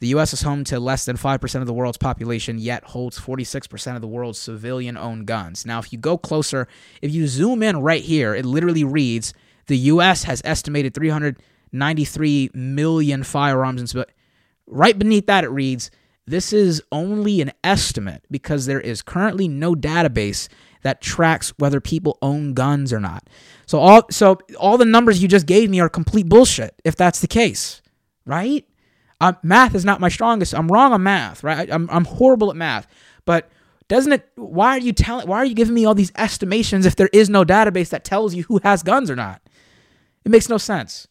The 0.00 0.08
US 0.08 0.32
is 0.32 0.42
home 0.42 0.64
to 0.64 0.80
less 0.80 1.04
than 1.04 1.16
5% 1.16 1.60
of 1.60 1.66
the 1.66 1.74
world's 1.74 1.98
population, 1.98 2.58
yet 2.58 2.84
holds 2.84 3.20
46% 3.20 3.94
of 3.94 4.00
the 4.00 4.08
world's 4.08 4.38
civilian 4.38 4.96
owned 4.96 5.26
guns. 5.26 5.66
Now, 5.66 5.78
if 5.78 5.92
you 5.92 5.98
go 5.98 6.16
closer, 6.16 6.66
if 7.02 7.12
you 7.12 7.28
zoom 7.28 7.62
in 7.62 7.82
right 7.82 8.02
here, 8.02 8.34
it 8.34 8.46
literally 8.46 8.84
reads 8.84 9.34
the 9.66 9.76
US 9.76 10.24
has 10.24 10.40
estimated 10.44 10.94
393 10.94 12.50
million 12.54 13.22
firearms. 13.22 13.94
And 13.94 14.04
right 14.66 14.98
beneath 14.98 15.26
that, 15.26 15.44
it 15.44 15.50
reads 15.50 15.90
this 16.26 16.52
is 16.52 16.82
only 16.92 17.40
an 17.40 17.52
estimate 17.62 18.24
because 18.30 18.66
there 18.66 18.80
is 18.80 19.02
currently 19.02 19.48
no 19.48 19.74
database 19.74 20.48
that 20.82 21.00
tracks 21.00 21.50
whether 21.58 21.80
people 21.80 22.18
own 22.22 22.54
guns 22.54 22.92
or 22.92 23.00
not. 23.00 23.28
So 23.66 23.78
all 23.78 24.06
so 24.10 24.38
all 24.58 24.78
the 24.78 24.84
numbers 24.84 25.22
you 25.22 25.28
just 25.28 25.46
gave 25.46 25.70
me 25.70 25.80
are 25.80 25.88
complete 25.88 26.28
bullshit 26.28 26.80
if 26.84 26.96
that's 26.96 27.20
the 27.20 27.28
case, 27.28 27.82
right? 28.24 28.66
Uh, 29.20 29.34
math 29.42 29.74
is 29.74 29.84
not 29.84 30.00
my 30.00 30.08
strongest. 30.08 30.54
I'm 30.54 30.68
wrong 30.68 30.92
on 30.92 31.02
math, 31.02 31.44
right? 31.44 31.70
I, 31.70 31.74
I'm 31.74 31.88
I'm 31.90 32.04
horrible 32.04 32.50
at 32.50 32.56
math. 32.56 32.86
But 33.24 33.50
doesn't 33.88 34.12
it? 34.12 34.28
Why 34.36 34.76
are 34.76 34.80
you 34.80 34.92
telling? 34.92 35.26
Why 35.28 35.38
are 35.38 35.44
you 35.44 35.54
giving 35.54 35.74
me 35.74 35.84
all 35.84 35.94
these 35.94 36.12
estimations 36.16 36.86
if 36.86 36.96
there 36.96 37.10
is 37.12 37.28
no 37.28 37.44
database 37.44 37.90
that 37.90 38.04
tells 38.04 38.34
you 38.34 38.44
who 38.44 38.60
has 38.62 38.82
guns 38.82 39.10
or 39.10 39.16
not? 39.16 39.42
It 40.24 40.30
makes 40.30 40.48
no 40.48 40.58
sense. 40.58 41.06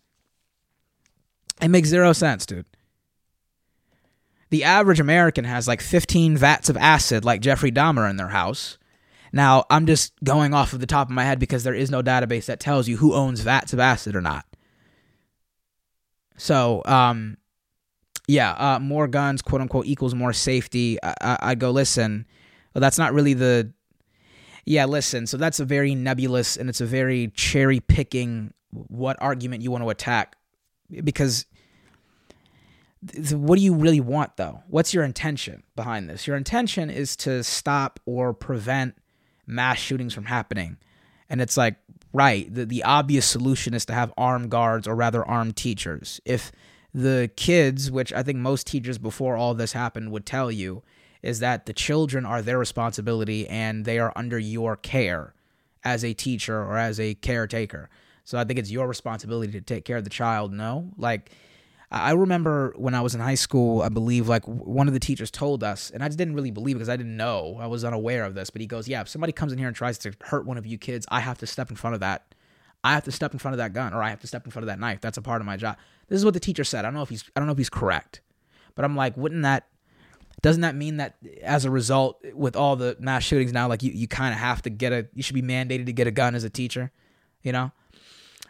It 1.61 1.67
makes 1.67 1.89
zero 1.89 2.13
sense, 2.13 2.45
dude. 2.45 2.65
The 4.49 4.63
average 4.63 4.99
American 4.99 5.45
has 5.45 5.67
like 5.67 5.81
15 5.81 6.35
vats 6.35 6.69
of 6.69 6.77
acid, 6.77 7.23
like 7.23 7.41
Jeffrey 7.41 7.71
Dahmer, 7.71 8.09
in 8.09 8.17
their 8.17 8.29
house. 8.29 8.78
Now, 9.31 9.65
I'm 9.69 9.85
just 9.85 10.13
going 10.23 10.53
off 10.53 10.73
of 10.73 10.79
the 10.79 10.87
top 10.87 11.07
of 11.07 11.11
my 11.11 11.23
head 11.23 11.39
because 11.39 11.63
there 11.63 11.73
is 11.73 11.91
no 11.91 12.01
database 12.01 12.45
that 12.45 12.59
tells 12.59 12.87
you 12.87 12.97
who 12.97 13.13
owns 13.13 13.41
vats 13.41 13.73
of 13.73 13.79
acid 13.79 14.15
or 14.15 14.21
not. 14.21 14.45
So, 16.37 16.81
um, 16.85 17.37
yeah, 18.27 18.51
uh, 18.53 18.79
more 18.79 19.07
guns, 19.07 19.41
quote 19.41 19.61
unquote, 19.61 19.85
equals 19.85 20.15
more 20.15 20.33
safety. 20.33 20.97
I, 21.03 21.13
I, 21.21 21.37
I 21.41 21.55
go, 21.55 21.71
listen, 21.71 22.25
well, 22.73 22.81
that's 22.81 22.97
not 22.97 23.13
really 23.13 23.33
the. 23.33 23.73
Yeah, 24.65 24.85
listen. 24.85 25.25
So 25.25 25.37
that's 25.37 25.59
a 25.59 25.65
very 25.65 25.95
nebulous 25.95 26.55
and 26.55 26.69
it's 26.69 26.81
a 26.81 26.85
very 26.85 27.31
cherry 27.33 27.79
picking 27.79 28.53
what 28.71 29.17
argument 29.19 29.63
you 29.63 29.71
want 29.71 29.83
to 29.83 29.89
attack 29.89 30.35
because 31.03 31.45
what 33.31 33.55
do 33.55 33.63
you 33.63 33.73
really 33.73 34.01
want 34.01 34.37
though? 34.37 34.61
What's 34.67 34.93
your 34.93 35.03
intention 35.03 35.63
behind 35.75 36.09
this? 36.09 36.27
Your 36.27 36.35
intention 36.35 36.89
is 36.89 37.15
to 37.17 37.43
stop 37.43 37.99
or 38.05 38.33
prevent 38.33 38.95
mass 39.49 39.79
shootings 39.79 40.13
from 40.13 40.25
happening. 40.25 40.77
And 41.29 41.41
it's 41.41 41.57
like, 41.57 41.75
right, 42.13 42.53
the, 42.53 42.65
the 42.65 42.83
obvious 42.83 43.25
solution 43.25 43.73
is 43.73 43.85
to 43.85 43.93
have 43.93 44.13
armed 44.17 44.49
guards 44.49 44.87
or 44.87 44.95
rather 44.95 45.25
armed 45.25 45.55
teachers. 45.55 46.21
If 46.25 46.51
the 46.93 47.29
kids, 47.35 47.91
which 47.91 48.13
I 48.13 48.23
think 48.23 48.37
most 48.39 48.67
teachers 48.67 48.97
before 48.97 49.35
all 49.35 49.53
this 49.53 49.73
happened 49.73 50.11
would 50.11 50.25
tell 50.25 50.51
you, 50.51 50.83
is 51.21 51.39
that 51.39 51.65
the 51.65 51.73
children 51.73 52.25
are 52.25 52.41
their 52.41 52.57
responsibility 52.57 53.47
and 53.47 53.85
they 53.85 53.99
are 53.99 54.13
under 54.15 54.39
your 54.39 54.75
care 54.75 55.33
as 55.83 56.03
a 56.03 56.13
teacher 56.13 56.57
or 56.61 56.77
as 56.77 56.99
a 56.99 57.15
caretaker. 57.15 57.89
So 58.23 58.37
I 58.37 58.43
think 58.43 58.59
it's 58.59 58.71
your 58.71 58.87
responsibility 58.87 59.51
to 59.53 59.61
take 59.61 59.85
care 59.85 59.97
of 59.97 60.03
the 60.03 60.09
child. 60.09 60.53
No, 60.53 60.91
like 60.97 61.31
I 61.91 62.11
remember 62.11 62.73
when 62.75 62.93
I 62.93 63.01
was 63.01 63.15
in 63.15 63.21
high 63.21 63.35
school, 63.35 63.81
I 63.81 63.89
believe 63.89 64.27
like 64.27 64.45
one 64.45 64.87
of 64.87 64.93
the 64.93 64.99
teachers 64.99 65.31
told 65.31 65.63
us, 65.63 65.89
and 65.89 66.03
I 66.03 66.07
just 66.07 66.19
didn't 66.19 66.35
really 66.35 66.51
believe 66.51 66.75
because 66.75 66.89
I 66.89 66.95
didn't 66.95 67.17
know, 67.17 67.57
I 67.59 67.65
was 67.65 67.83
unaware 67.83 68.25
of 68.25 68.35
this. 68.35 68.51
But 68.51 68.61
he 68.61 68.67
goes, 68.67 68.87
"Yeah, 68.87 69.01
if 69.01 69.09
somebody 69.09 69.33
comes 69.33 69.51
in 69.51 69.57
here 69.57 69.67
and 69.67 69.75
tries 69.75 69.97
to 69.99 70.13
hurt 70.21 70.45
one 70.45 70.57
of 70.57 70.67
you 70.67 70.77
kids, 70.77 71.07
I 71.09 71.19
have 71.21 71.39
to 71.39 71.47
step 71.47 71.69
in 71.71 71.75
front 71.75 71.95
of 71.95 71.99
that. 72.01 72.35
I 72.83 72.93
have 72.93 73.03
to 73.05 73.11
step 73.11 73.33
in 73.33 73.39
front 73.39 73.53
of 73.53 73.57
that 73.57 73.73
gun, 73.73 73.93
or 73.93 74.03
I 74.03 74.09
have 74.09 74.21
to 74.21 74.27
step 74.27 74.45
in 74.45 74.51
front 74.51 74.63
of 74.63 74.67
that 74.67 74.79
knife. 74.79 75.01
That's 75.01 75.17
a 75.17 75.21
part 75.21 75.41
of 75.41 75.47
my 75.47 75.57
job." 75.57 75.77
This 76.07 76.17
is 76.17 76.25
what 76.25 76.35
the 76.35 76.39
teacher 76.39 76.63
said. 76.63 76.85
I 76.85 76.87
don't 76.89 76.93
know 76.93 77.01
if 77.01 77.09
he's, 77.09 77.23
I 77.35 77.39
don't 77.39 77.47
know 77.47 77.53
if 77.53 77.57
he's 77.57 77.69
correct, 77.69 78.21
but 78.75 78.85
I'm 78.85 78.95
like, 78.95 79.17
wouldn't 79.17 79.43
that 79.43 79.67
doesn't 80.41 80.61
that 80.61 80.75
mean 80.75 80.97
that 80.97 81.15
eh, 81.25 81.39
as 81.41 81.65
a 81.65 81.71
result 81.71 82.21
eh, 82.23 82.31
with 82.33 82.55
all 82.55 82.75
the 82.75 82.95
mass 82.99 83.23
shootings 83.23 83.51
now 83.51 83.67
like 83.67 83.83
you, 83.83 83.91
you 83.91 84.07
kind 84.07 84.33
of 84.33 84.39
have 84.39 84.61
to 84.61 84.69
get 84.69 84.93
a 84.93 85.07
you 85.13 85.23
should 85.23 85.35
be 85.35 85.41
mandated 85.41 85.85
to 85.85 85.93
get 85.93 86.07
a 86.07 86.11
gun 86.11 86.35
as 86.35 86.43
a 86.43 86.49
teacher 86.49 86.91
you 87.41 87.51
know 87.51 87.71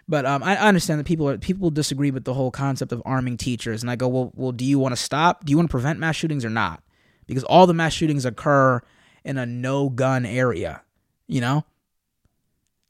but 0.09 0.25
um, 0.25 0.41
I, 0.41 0.57
understand 0.57 0.99
that 0.99 1.05
people 1.05 1.29
are 1.29 1.37
people 1.37 1.69
disagree 1.69 2.09
with 2.09 2.23
the 2.23 2.33
whole 2.33 2.49
concept 2.49 2.91
of 2.91 3.01
arming 3.05 3.37
teachers, 3.37 3.83
and 3.83 3.91
I 3.91 3.95
go, 3.95 4.07
well, 4.07 4.31
well, 4.35 4.51
do 4.51 4.65
you 4.65 4.79
want 4.79 4.93
to 4.93 5.01
stop? 5.01 5.45
Do 5.45 5.51
you 5.51 5.57
want 5.57 5.69
to 5.69 5.71
prevent 5.71 5.99
mass 5.99 6.15
shootings 6.15 6.43
or 6.43 6.49
not? 6.49 6.81
Because 7.27 7.43
all 7.43 7.67
the 7.67 7.75
mass 7.75 7.93
shootings 7.93 8.25
occur 8.25 8.81
in 9.23 9.37
a 9.37 9.45
no 9.45 9.87
gun 9.87 10.25
area, 10.25 10.81
you 11.27 11.41
know. 11.41 11.63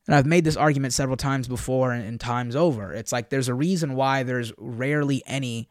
And 0.08 0.15
I've 0.15 0.25
made 0.25 0.45
this 0.45 0.55
argument 0.55 0.93
several 0.93 1.17
times 1.17 1.49
before 1.49 1.91
and, 1.91 2.05
and 2.05 2.21
times 2.21 2.55
over. 2.55 2.93
It's 2.93 3.12
like 3.12 3.29
there's 3.29 3.49
a 3.49 3.53
reason 3.53 3.95
why 3.95 4.23
there's 4.23 4.53
rarely 4.58 5.21
any 5.27 5.67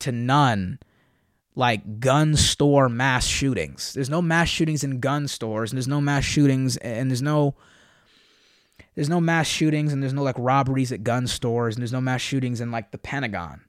to 0.00 0.12
none 0.12 0.80
like 1.54 1.98
gun 1.98 2.36
store 2.36 2.90
mass 2.90 3.26
shootings. 3.26 3.94
There's 3.94 4.10
no 4.10 4.20
mass 4.20 4.48
shootings 4.48 4.84
in 4.84 5.00
gun 5.00 5.28
stores, 5.28 5.72
and 5.72 5.78
there's 5.78 5.88
no 5.88 6.02
mass 6.02 6.24
shootings, 6.24 6.76
and 6.76 7.10
there's 7.10 7.22
no 7.22 7.54
there's 8.94 9.08
no 9.08 9.20
mass 9.20 9.46
shootings 9.46 9.92
and 9.92 10.02
there's 10.02 10.12
no 10.12 10.22
like 10.22 10.36
robberies 10.38 10.92
at 10.92 11.04
gun 11.04 11.26
stores 11.26 11.74
and 11.74 11.82
there's 11.82 11.92
no 11.92 12.00
mass 12.00 12.20
shootings 12.20 12.60
in 12.60 12.70
like 12.70 12.90
the 12.90 12.98
Pentagon. 12.98 13.62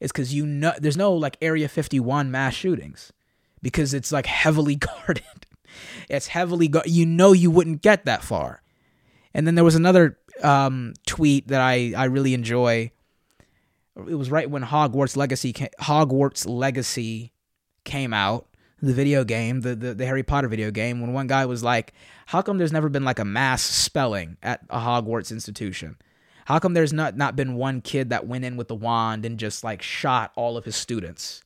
It's 0.00 0.12
because 0.12 0.32
you 0.32 0.46
know 0.46 0.72
there's 0.78 0.96
no 0.96 1.12
like 1.12 1.36
Area 1.40 1.68
51 1.68 2.30
mass 2.30 2.54
shootings 2.54 3.12
because 3.62 3.94
it's 3.94 4.12
like 4.12 4.26
heavily 4.26 4.76
guarded. 5.06 5.24
it's 6.08 6.28
heavily 6.28 6.68
gu- 6.68 6.82
you 6.86 7.06
know 7.06 7.32
you 7.32 7.50
wouldn't 7.50 7.82
get 7.82 8.04
that 8.04 8.22
far. 8.22 8.62
And 9.34 9.46
then 9.46 9.54
there 9.54 9.64
was 9.64 9.74
another 9.74 10.18
um, 10.42 10.94
tweet 11.06 11.48
that 11.48 11.60
I 11.60 11.92
I 11.96 12.04
really 12.04 12.34
enjoy. 12.34 12.90
It 13.96 14.14
was 14.14 14.30
right 14.30 14.48
when 14.48 14.62
Hogwarts 14.62 15.16
Legacy 15.16 15.52
came, 15.52 15.68
Hogwarts 15.80 16.48
Legacy 16.48 17.32
came 17.84 18.14
out, 18.14 18.46
the 18.80 18.92
video 18.92 19.24
game, 19.24 19.60
the, 19.62 19.74
the 19.74 19.94
the 19.94 20.06
Harry 20.06 20.22
Potter 20.22 20.48
video 20.48 20.70
game, 20.70 21.00
when 21.00 21.12
one 21.12 21.26
guy 21.26 21.46
was 21.46 21.62
like, 21.62 21.92
how 22.26 22.42
come 22.42 22.58
there's 22.58 22.72
never 22.72 22.88
been 22.88 23.04
like 23.04 23.18
a 23.18 23.24
mass 23.24 23.62
spelling 23.62 24.36
at 24.42 24.60
a 24.70 24.78
Hogwarts 24.78 25.32
institution? 25.32 25.96
How 26.46 26.58
come 26.58 26.74
there's 26.74 26.92
not 26.92 27.16
not 27.16 27.36
been 27.36 27.56
one 27.56 27.80
kid 27.80 28.10
that 28.10 28.26
went 28.26 28.44
in 28.44 28.56
with 28.56 28.68
the 28.68 28.74
wand 28.74 29.24
and 29.26 29.38
just 29.38 29.64
like 29.64 29.82
shot 29.82 30.32
all 30.36 30.56
of 30.56 30.64
his 30.64 30.76
students? 30.76 31.42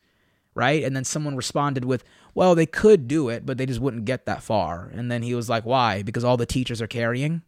Right? 0.54 0.84
And 0.84 0.94
then 0.94 1.04
someone 1.04 1.34
responded 1.34 1.84
with, 1.86 2.04
"Well, 2.34 2.54
they 2.54 2.66
could 2.66 3.08
do 3.08 3.30
it, 3.30 3.46
but 3.46 3.56
they 3.56 3.64
just 3.64 3.80
wouldn't 3.80 4.04
get 4.04 4.26
that 4.26 4.42
far." 4.42 4.90
And 4.92 5.10
then 5.10 5.22
he 5.22 5.34
was 5.34 5.48
like, 5.48 5.64
"Why? 5.64 6.02
Because 6.02 6.24
all 6.24 6.36
the 6.36 6.46
teachers 6.46 6.82
are 6.82 6.86
carrying?" 6.86 7.42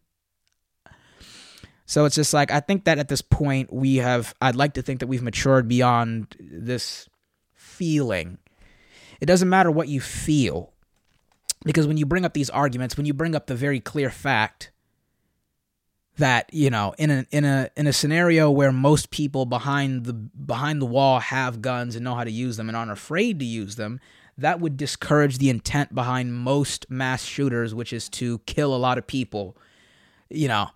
So 1.85 2.05
it's 2.05 2.15
just 2.15 2.33
like 2.33 2.51
I 2.51 2.59
think 2.59 2.85
that 2.85 2.97
at 2.97 3.07
this 3.07 3.21
point 3.21 3.71
we 3.71 3.97
have 3.97 4.33
I'd 4.41 4.55
like 4.55 4.73
to 4.73 4.81
think 4.81 4.99
that 4.99 5.07
we've 5.07 5.21
matured 5.21 5.67
beyond 5.67 6.35
this 6.39 7.07
feeling. 7.53 8.39
It 9.21 9.25
doesn't 9.25 9.49
matter 9.49 9.71
what 9.71 9.87
you 9.87 10.01
feel. 10.01 10.71
Because 11.63 11.87
when 11.87 11.97
you 11.97 12.05
bring 12.05 12.25
up 12.25 12.33
these 12.33 12.49
arguments, 12.49 12.95
when 12.95 13.05
you 13.05 13.13
bring 13.13 13.35
up 13.35 13.47
the 13.47 13.55
very 13.55 13.79
clear 13.79 14.09
fact 14.09 14.71
that 16.17 16.49
you 16.53 16.69
know 16.69 16.93
in 16.97 17.11
a 17.11 17.25
in 17.31 17.43
a 17.43 17.69
in 17.75 17.87
a 17.87 17.93
scenario 17.93 18.49
where 18.49 18.71
most 18.71 19.09
people 19.09 19.45
behind 19.45 20.05
the 20.05 20.13
behind 20.13 20.81
the 20.81 20.85
wall 20.85 21.19
have 21.19 21.61
guns 21.61 21.95
and 21.95 22.03
know 22.03 22.15
how 22.15 22.23
to 22.23 22.31
use 22.31 22.57
them 22.57 22.69
and 22.69 22.77
aren't 22.77 22.91
afraid 22.91 23.39
to 23.39 23.45
use 23.45 23.75
them 23.75 23.99
that 24.37 24.59
would 24.59 24.77
discourage 24.77 25.37
the 25.37 25.49
intent 25.49 25.93
behind 25.93 26.33
most 26.33 26.89
mass 26.89 27.23
shooters 27.23 27.75
which 27.75 27.91
is 27.91 28.07
to 28.07 28.39
kill 28.39 28.73
a 28.73 28.77
lot 28.77 28.97
of 28.97 29.05
people 29.05 29.57
you 30.29 30.47
know 30.47 30.69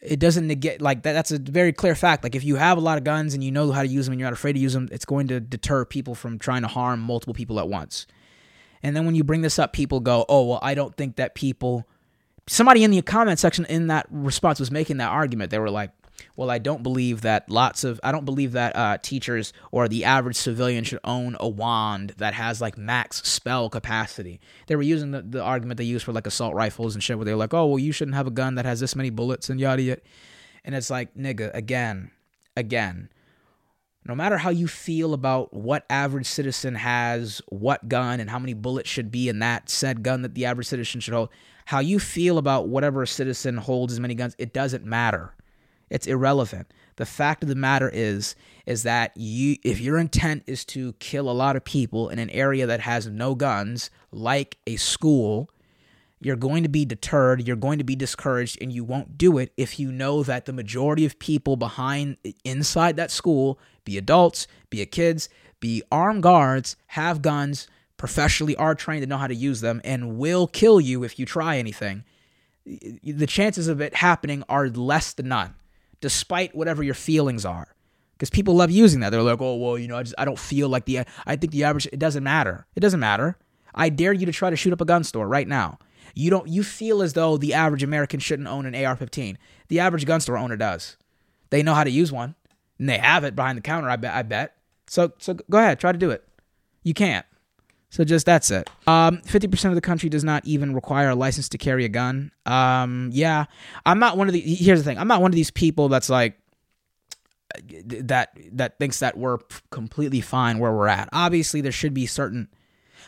it 0.00 0.18
doesn't 0.18 0.46
negate 0.46 0.80
like 0.80 1.02
that 1.02 1.12
that's 1.12 1.30
a 1.30 1.38
very 1.38 1.72
clear 1.72 1.94
fact 1.94 2.24
like 2.24 2.34
if 2.34 2.42
you 2.42 2.56
have 2.56 2.78
a 2.78 2.80
lot 2.80 2.96
of 2.96 3.04
guns 3.04 3.34
and 3.34 3.44
you 3.44 3.50
know 3.50 3.70
how 3.70 3.82
to 3.82 3.88
use 3.88 4.06
them 4.06 4.12
and 4.12 4.20
you're 4.20 4.26
not 4.26 4.32
afraid 4.32 4.54
to 4.54 4.58
use 4.58 4.72
them 4.72 4.88
it's 4.90 5.04
going 5.04 5.28
to 5.28 5.40
deter 5.40 5.84
people 5.84 6.14
from 6.14 6.38
trying 6.38 6.62
to 6.62 6.68
harm 6.68 7.00
multiple 7.00 7.34
people 7.34 7.60
at 7.60 7.68
once 7.68 8.06
and 8.82 8.96
then 8.96 9.06
when 9.06 9.14
you 9.14 9.24
bring 9.24 9.42
this 9.42 9.58
up, 9.58 9.72
people 9.72 10.00
go, 10.00 10.24
oh, 10.28 10.46
well, 10.46 10.58
I 10.62 10.74
don't 10.74 10.96
think 10.96 11.16
that 11.16 11.34
people. 11.34 11.86
Somebody 12.46 12.82
in 12.82 12.90
the 12.90 13.02
comment 13.02 13.38
section 13.38 13.64
in 13.66 13.88
that 13.88 14.06
response 14.10 14.58
was 14.58 14.70
making 14.70 14.96
that 14.96 15.10
argument. 15.10 15.50
They 15.50 15.58
were 15.58 15.70
like, 15.70 15.90
well, 16.36 16.50
I 16.50 16.58
don't 16.58 16.82
believe 16.82 17.22
that 17.22 17.48
lots 17.50 17.84
of, 17.84 18.00
I 18.02 18.12
don't 18.12 18.24
believe 18.24 18.52
that 18.52 18.76
uh, 18.76 18.98
teachers 18.98 19.52
or 19.70 19.88
the 19.88 20.04
average 20.04 20.36
civilian 20.36 20.84
should 20.84 21.00
own 21.04 21.36
a 21.40 21.48
wand 21.48 22.14
that 22.18 22.34
has 22.34 22.60
like 22.60 22.78
max 22.78 23.22
spell 23.28 23.68
capacity. 23.70 24.40
They 24.66 24.76
were 24.76 24.82
using 24.82 25.10
the, 25.10 25.22
the 25.22 25.42
argument 25.42 25.78
they 25.78 25.84
use 25.84 26.02
for 26.02 26.12
like 26.12 26.26
assault 26.26 26.54
rifles 26.54 26.94
and 26.94 27.02
shit 27.02 27.18
where 27.18 27.24
they're 27.24 27.36
like, 27.36 27.54
oh, 27.54 27.66
well, 27.66 27.78
you 27.78 27.92
shouldn't 27.92 28.16
have 28.16 28.26
a 28.26 28.32
gun 28.32 28.54
that 28.56 28.64
has 28.64 28.80
this 28.80 28.96
many 28.96 29.10
bullets 29.10 29.50
and 29.50 29.60
yada 29.60 29.82
yada. 29.82 30.00
And 30.64 30.74
it's 30.74 30.90
like, 30.90 31.14
nigga, 31.14 31.54
again, 31.54 32.10
again, 32.56 33.08
no 34.06 34.14
matter 34.14 34.38
how 34.38 34.50
you 34.50 34.66
feel 34.66 35.14
about 35.14 35.52
what 35.52 35.84
average 35.90 36.26
citizen 36.26 36.74
has 36.74 37.42
what 37.48 37.88
gun 37.88 38.20
and 38.20 38.30
how 38.30 38.38
many 38.38 38.54
bullets 38.54 38.88
should 38.88 39.10
be 39.10 39.28
in 39.28 39.40
that 39.40 39.68
said 39.68 40.02
gun 40.02 40.22
that 40.22 40.34
the 40.34 40.46
average 40.46 40.66
citizen 40.66 41.00
should 41.00 41.14
hold, 41.14 41.28
how 41.66 41.80
you 41.80 41.98
feel 41.98 42.38
about 42.38 42.68
whatever 42.68 43.04
citizen 43.06 43.56
holds 43.56 43.92
as 43.92 44.00
many 44.00 44.14
guns, 44.14 44.34
it 44.38 44.52
doesn't 44.52 44.84
matter. 44.84 45.34
It's 45.90 46.06
irrelevant. 46.06 46.72
The 46.96 47.06
fact 47.06 47.42
of 47.42 47.48
the 47.48 47.54
matter 47.54 47.90
is 47.92 48.34
is 48.66 48.82
that 48.84 49.16
you 49.16 49.56
if 49.64 49.80
your 49.80 49.98
intent 49.98 50.44
is 50.46 50.64
to 50.66 50.92
kill 50.94 51.30
a 51.30 51.32
lot 51.32 51.56
of 51.56 51.64
people 51.64 52.08
in 52.08 52.18
an 52.18 52.30
area 52.30 52.66
that 52.66 52.80
has 52.80 53.06
no 53.08 53.34
guns, 53.34 53.90
like 54.12 54.58
a 54.66 54.76
school, 54.76 55.50
you're 56.20 56.36
going 56.36 56.62
to 56.62 56.68
be 56.68 56.84
deterred, 56.84 57.46
you're 57.46 57.56
going 57.56 57.78
to 57.78 57.84
be 57.84 57.96
discouraged, 57.96 58.58
and 58.60 58.72
you 58.72 58.84
won't 58.84 59.16
do 59.16 59.38
it 59.38 59.52
if 59.56 59.80
you 59.80 59.90
know 59.90 60.22
that 60.22 60.44
the 60.44 60.52
majority 60.52 61.06
of 61.06 61.18
people 61.18 61.56
behind 61.56 62.18
inside 62.44 62.96
that 62.96 63.10
school, 63.10 63.58
be 63.84 63.96
adults, 63.96 64.46
be 64.68 64.82
it 64.82 64.92
kids, 64.92 65.28
be 65.60 65.82
armed 65.90 66.22
guards, 66.22 66.76
have 66.88 67.22
guns, 67.22 67.66
professionally 67.96 68.54
are 68.56 68.74
trained 68.74 69.02
to 69.02 69.06
know 69.08 69.16
how 69.16 69.26
to 69.26 69.34
use 69.34 69.62
them, 69.62 69.80
and 69.82 70.18
will 70.18 70.46
kill 70.46 70.80
you 70.80 71.02
if 71.04 71.18
you 71.18 71.24
try 71.24 71.56
anything. 71.56 72.04
The 72.66 73.26
chances 73.26 73.68
of 73.68 73.80
it 73.80 73.96
happening 73.96 74.44
are 74.48 74.68
less 74.68 75.14
than 75.14 75.28
none, 75.28 75.54
despite 76.00 76.54
whatever 76.54 76.82
your 76.82 76.94
feelings 76.94 77.44
are. 77.44 77.74
Because 78.12 78.30
people 78.30 78.54
love 78.54 78.70
using 78.70 79.00
that. 79.00 79.10
They're 79.10 79.22
like, 79.22 79.40
oh, 79.40 79.56
well, 79.56 79.78
you 79.78 79.88
know, 79.88 79.96
I 79.96 80.02
just 80.02 80.14
I 80.18 80.24
don't 80.24 80.38
feel 80.38 80.68
like 80.68 80.84
the 80.84 81.00
I 81.26 81.36
think 81.36 81.52
the 81.52 81.64
average 81.64 81.86
it 81.86 81.98
doesn't 81.98 82.22
matter. 82.22 82.66
It 82.76 82.80
doesn't 82.80 83.00
matter. 83.00 83.38
I 83.74 83.88
dare 83.88 84.12
you 84.12 84.26
to 84.26 84.32
try 84.32 84.50
to 84.50 84.56
shoot 84.56 84.72
up 84.72 84.80
a 84.80 84.84
gun 84.84 85.04
store 85.04 85.26
right 85.26 85.48
now. 85.48 85.78
You 86.14 86.28
don't 86.28 86.48
you 86.48 86.62
feel 86.62 87.02
as 87.02 87.14
though 87.14 87.36
the 87.36 87.54
average 87.54 87.82
American 87.82 88.20
shouldn't 88.20 88.48
own 88.48 88.66
an 88.66 88.74
AR-15. 88.74 89.36
The 89.68 89.80
average 89.80 90.04
gun 90.04 90.20
store 90.20 90.36
owner 90.36 90.56
does. 90.56 90.96
They 91.50 91.62
know 91.62 91.74
how 91.74 91.84
to 91.84 91.90
use 91.90 92.12
one. 92.12 92.34
And 92.78 92.88
they 92.88 92.98
have 92.98 93.24
it 93.24 93.36
behind 93.36 93.58
the 93.58 93.62
counter, 93.62 93.88
I 93.88 93.96
bet 93.96 94.14
I 94.14 94.22
bet. 94.22 94.56
So 94.86 95.12
so 95.18 95.34
go 95.48 95.58
ahead, 95.58 95.80
try 95.80 95.92
to 95.92 95.98
do 95.98 96.10
it. 96.10 96.26
You 96.82 96.94
can't. 96.94 97.26
So 97.90 98.04
just 98.04 98.24
that's 98.24 98.50
it. 98.52 98.70
Um, 98.86 99.18
50% 99.18 99.68
of 99.68 99.74
the 99.74 99.80
country 99.80 100.08
does 100.08 100.22
not 100.22 100.44
even 100.46 100.74
require 100.74 101.10
a 101.10 101.14
license 101.16 101.48
to 101.50 101.58
carry 101.58 101.84
a 101.84 101.88
gun. 101.88 102.30
Um, 102.46 103.10
yeah, 103.12 103.46
I'm 103.84 103.98
not 103.98 104.16
one 104.16 104.28
of 104.28 104.32
the. 104.32 104.40
Here's 104.40 104.78
the 104.78 104.84
thing. 104.84 104.96
I'm 104.96 105.08
not 105.08 105.20
one 105.20 105.32
of 105.32 105.34
these 105.34 105.50
people 105.50 105.88
that's 105.88 106.08
like 106.08 106.38
that 107.82 108.30
that 108.52 108.78
thinks 108.78 109.00
that 109.00 109.18
we're 109.18 109.38
completely 109.70 110.20
fine 110.20 110.60
where 110.60 110.72
we're 110.72 110.86
at. 110.86 111.08
Obviously, 111.12 111.60
there 111.60 111.72
should 111.72 111.92
be 111.92 112.06
certain. 112.06 112.48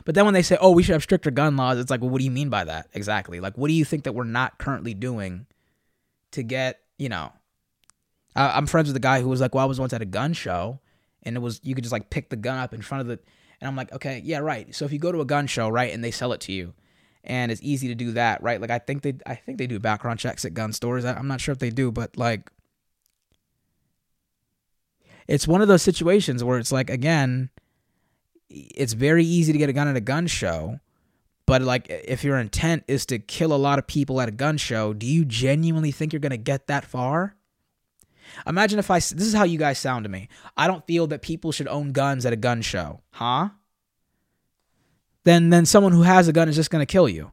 But 0.04 0.16
then 0.16 0.24
when 0.24 0.34
they 0.34 0.42
say, 0.42 0.58
"Oh, 0.60 0.72
we 0.72 0.82
should 0.82 0.94
have 0.94 1.02
stricter 1.02 1.30
gun 1.30 1.56
laws," 1.56 1.78
it's 1.78 1.90
like, 1.90 2.00
well, 2.00 2.10
what 2.10 2.18
do 2.18 2.24
you 2.24 2.30
mean 2.32 2.48
by 2.48 2.64
that 2.64 2.88
exactly? 2.92 3.38
Like, 3.38 3.56
what 3.56 3.68
do 3.68 3.74
you 3.74 3.84
think 3.84 4.02
that 4.04 4.14
we're 4.14 4.24
not 4.24 4.58
currently 4.58 4.94
doing 4.94 5.46
to 6.32 6.42
get, 6.42 6.80
you 6.98 7.08
know? 7.08 7.32
I'm 8.34 8.66
friends 8.66 8.88
with 8.88 8.96
a 8.96 9.00
guy 9.00 9.20
who 9.20 9.28
was 9.28 9.40
like, 9.40 9.54
"Well, 9.54 9.62
I 9.62 9.68
was 9.68 9.78
once 9.78 9.92
at 9.92 10.02
a 10.02 10.06
gun 10.06 10.32
show, 10.32 10.80
and 11.22 11.36
it 11.36 11.40
was 11.40 11.60
you 11.62 11.76
could 11.76 11.84
just 11.84 11.92
like 11.92 12.10
pick 12.10 12.30
the 12.30 12.36
gun 12.36 12.58
up 12.58 12.74
in 12.74 12.82
front 12.82 13.02
of 13.02 13.06
the." 13.06 13.20
And 13.62 13.68
I'm 13.68 13.77
like, 13.77 13.92
okay, 13.92 14.20
yeah, 14.25 14.38
right. 14.38 14.75
So 14.75 14.85
if 14.85 14.92
you 14.92 14.98
go 14.98 15.12
to 15.12 15.20
a 15.20 15.25
gun 15.25 15.46
show, 15.46 15.68
right, 15.68 15.94
and 15.94 16.03
they 16.03 16.11
sell 16.11 16.33
it 16.33 16.40
to 16.40 16.53
you, 16.53 16.75
and 17.22 17.53
it's 17.53 17.62
easy 17.62 17.87
to 17.87 17.94
do 17.94 18.11
that, 18.11 18.42
right? 18.42 18.61
Like 18.61 18.70
I 18.70 18.81
think 18.81 19.03
they, 19.03 19.14
I 19.25 19.37
think 19.37 19.59
they 19.59 19.68
do 19.68 19.79
background 19.79 20.18
checks 20.18 20.44
at 20.44 20.53
gun 20.53 20.72
stores. 20.72 21.05
I'm 21.05 21.29
not 21.29 21.40
sure 21.40 21.53
if 21.53 21.61
they 21.61 21.70
do, 21.70 21.92
but 21.92 22.16
like, 22.16 22.51
it's 25.29 25.46
one 25.46 25.62
of 25.62 25.68
those 25.68 25.81
situations 25.81 26.42
where 26.42 26.59
it's 26.59 26.72
like, 26.72 26.90
again, 26.90 27.51
it's 28.51 28.94
very 28.94 29.25
easy 29.25 29.53
to 29.53 29.59
get 29.59 29.68
a 29.68 29.72
gun 29.72 29.87
at 29.87 29.94
a 29.94 30.01
gun 30.01 30.27
show, 30.27 30.81
but 31.46 31.62
like, 31.62 31.87
if 31.88 32.25
your 32.25 32.38
intent 32.38 32.83
is 32.88 33.07
to 33.07 33.20
kill 33.20 33.53
a 33.53 33.55
lot 33.55 33.79
of 33.79 33.87
people 33.87 34.20
at 34.20 34.29
a 34.29 34.33
gun 34.33 34.57
show, 34.57 34.92
do 34.92 35.07
you 35.07 35.25
genuinely 35.25 35.92
think 35.92 36.12
you're 36.12 36.18
gonna 36.18 36.37
get 36.37 36.66
that 36.66 36.85
far? 36.85 37.37
Imagine 38.46 38.78
if 38.78 38.90
I 38.90 38.98
this 38.98 39.12
is 39.26 39.34
how 39.34 39.44
you 39.44 39.58
guys 39.58 39.78
sound 39.78 40.04
to 40.04 40.08
me. 40.08 40.28
I 40.56 40.66
don't 40.66 40.86
feel 40.86 41.06
that 41.08 41.22
people 41.22 41.52
should 41.52 41.68
own 41.68 41.92
guns 41.92 42.26
at 42.26 42.32
a 42.32 42.36
gun 42.36 42.62
show. 42.62 43.00
Huh? 43.10 43.50
Then 45.24 45.50
then 45.50 45.66
someone 45.66 45.92
who 45.92 46.02
has 46.02 46.28
a 46.28 46.32
gun 46.32 46.48
is 46.48 46.56
just 46.56 46.70
going 46.70 46.84
to 46.84 46.90
kill 46.90 47.08
you. 47.08 47.32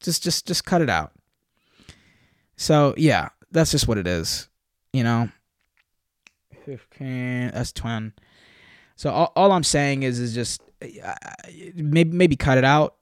Just 0.00 0.22
just 0.22 0.46
just 0.46 0.64
cut 0.64 0.82
it 0.82 0.90
out. 0.90 1.12
So, 2.56 2.94
yeah, 2.96 3.30
that's 3.50 3.70
just 3.72 3.88
what 3.88 3.98
it 3.98 4.06
is, 4.06 4.48
you 4.92 5.02
know. 5.02 5.28
15 6.64 7.50
that's 7.52 7.72
twin. 7.72 8.12
So 8.96 9.10
all, 9.10 9.32
all 9.36 9.52
I'm 9.52 9.64
saying 9.64 10.02
is 10.02 10.18
is 10.18 10.34
just 10.34 10.62
uh, 10.82 11.14
maybe 11.74 12.10
maybe 12.10 12.36
cut 12.36 12.58
it 12.58 12.64
out 12.64 12.96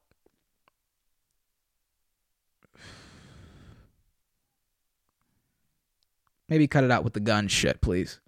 Maybe 6.53 6.67
cut 6.67 6.85
it 6.85 6.91
out 6.91 7.03
with 7.03 7.15
the 7.15 7.21
gun 7.21 7.49
shit, 7.49 7.81
please. 7.81 8.21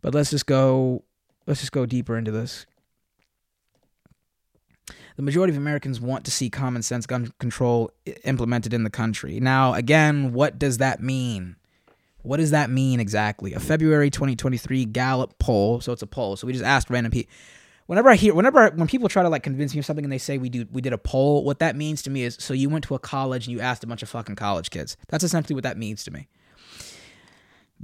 But 0.00 0.14
let's 0.14 0.30
just 0.30 0.46
go 0.46 1.04
let's 1.46 1.60
just 1.60 1.72
go 1.72 1.84
deeper 1.84 2.16
into 2.16 2.30
this. 2.30 2.64
The 5.16 5.22
majority 5.22 5.52
of 5.52 5.58
Americans 5.58 6.00
want 6.00 6.24
to 6.24 6.30
see 6.30 6.48
common 6.48 6.80
sense 6.80 7.04
gun 7.04 7.34
control 7.38 7.90
implemented 8.24 8.72
in 8.72 8.82
the 8.82 8.88
country. 8.88 9.40
Now, 9.40 9.74
again, 9.74 10.32
what 10.32 10.58
does 10.58 10.78
that 10.78 11.02
mean? 11.02 11.56
What 12.22 12.38
does 12.38 12.52
that 12.52 12.70
mean 12.70 12.98
exactly? 12.98 13.52
A 13.52 13.60
February 13.60 14.08
2023 14.08 14.86
Gallup 14.86 15.38
poll, 15.38 15.82
so 15.82 15.92
it's 15.92 16.00
a 16.00 16.06
poll. 16.06 16.36
So 16.36 16.46
we 16.46 16.54
just 16.54 16.64
asked 16.64 16.88
random 16.88 17.10
people. 17.10 17.30
Whenever 17.84 18.08
I 18.08 18.14
hear, 18.14 18.32
whenever 18.32 18.70
when 18.70 18.88
people 18.88 19.10
try 19.10 19.22
to 19.22 19.28
like 19.28 19.42
convince 19.42 19.74
me 19.74 19.80
of 19.80 19.84
something 19.84 20.06
and 20.06 20.10
they 20.10 20.16
say 20.16 20.38
we 20.38 20.48
do 20.48 20.66
we 20.72 20.80
did 20.80 20.94
a 20.94 20.98
poll, 20.98 21.44
what 21.44 21.58
that 21.58 21.76
means 21.76 22.00
to 22.04 22.10
me 22.10 22.22
is 22.22 22.38
so 22.40 22.54
you 22.54 22.70
went 22.70 22.84
to 22.84 22.94
a 22.94 22.98
college 22.98 23.46
and 23.46 23.52
you 23.52 23.60
asked 23.60 23.84
a 23.84 23.86
bunch 23.86 24.02
of 24.02 24.08
fucking 24.08 24.36
college 24.36 24.70
kids. 24.70 24.96
That's 25.08 25.24
essentially 25.24 25.54
what 25.54 25.64
that 25.64 25.76
means 25.76 26.02
to 26.04 26.10
me 26.10 26.28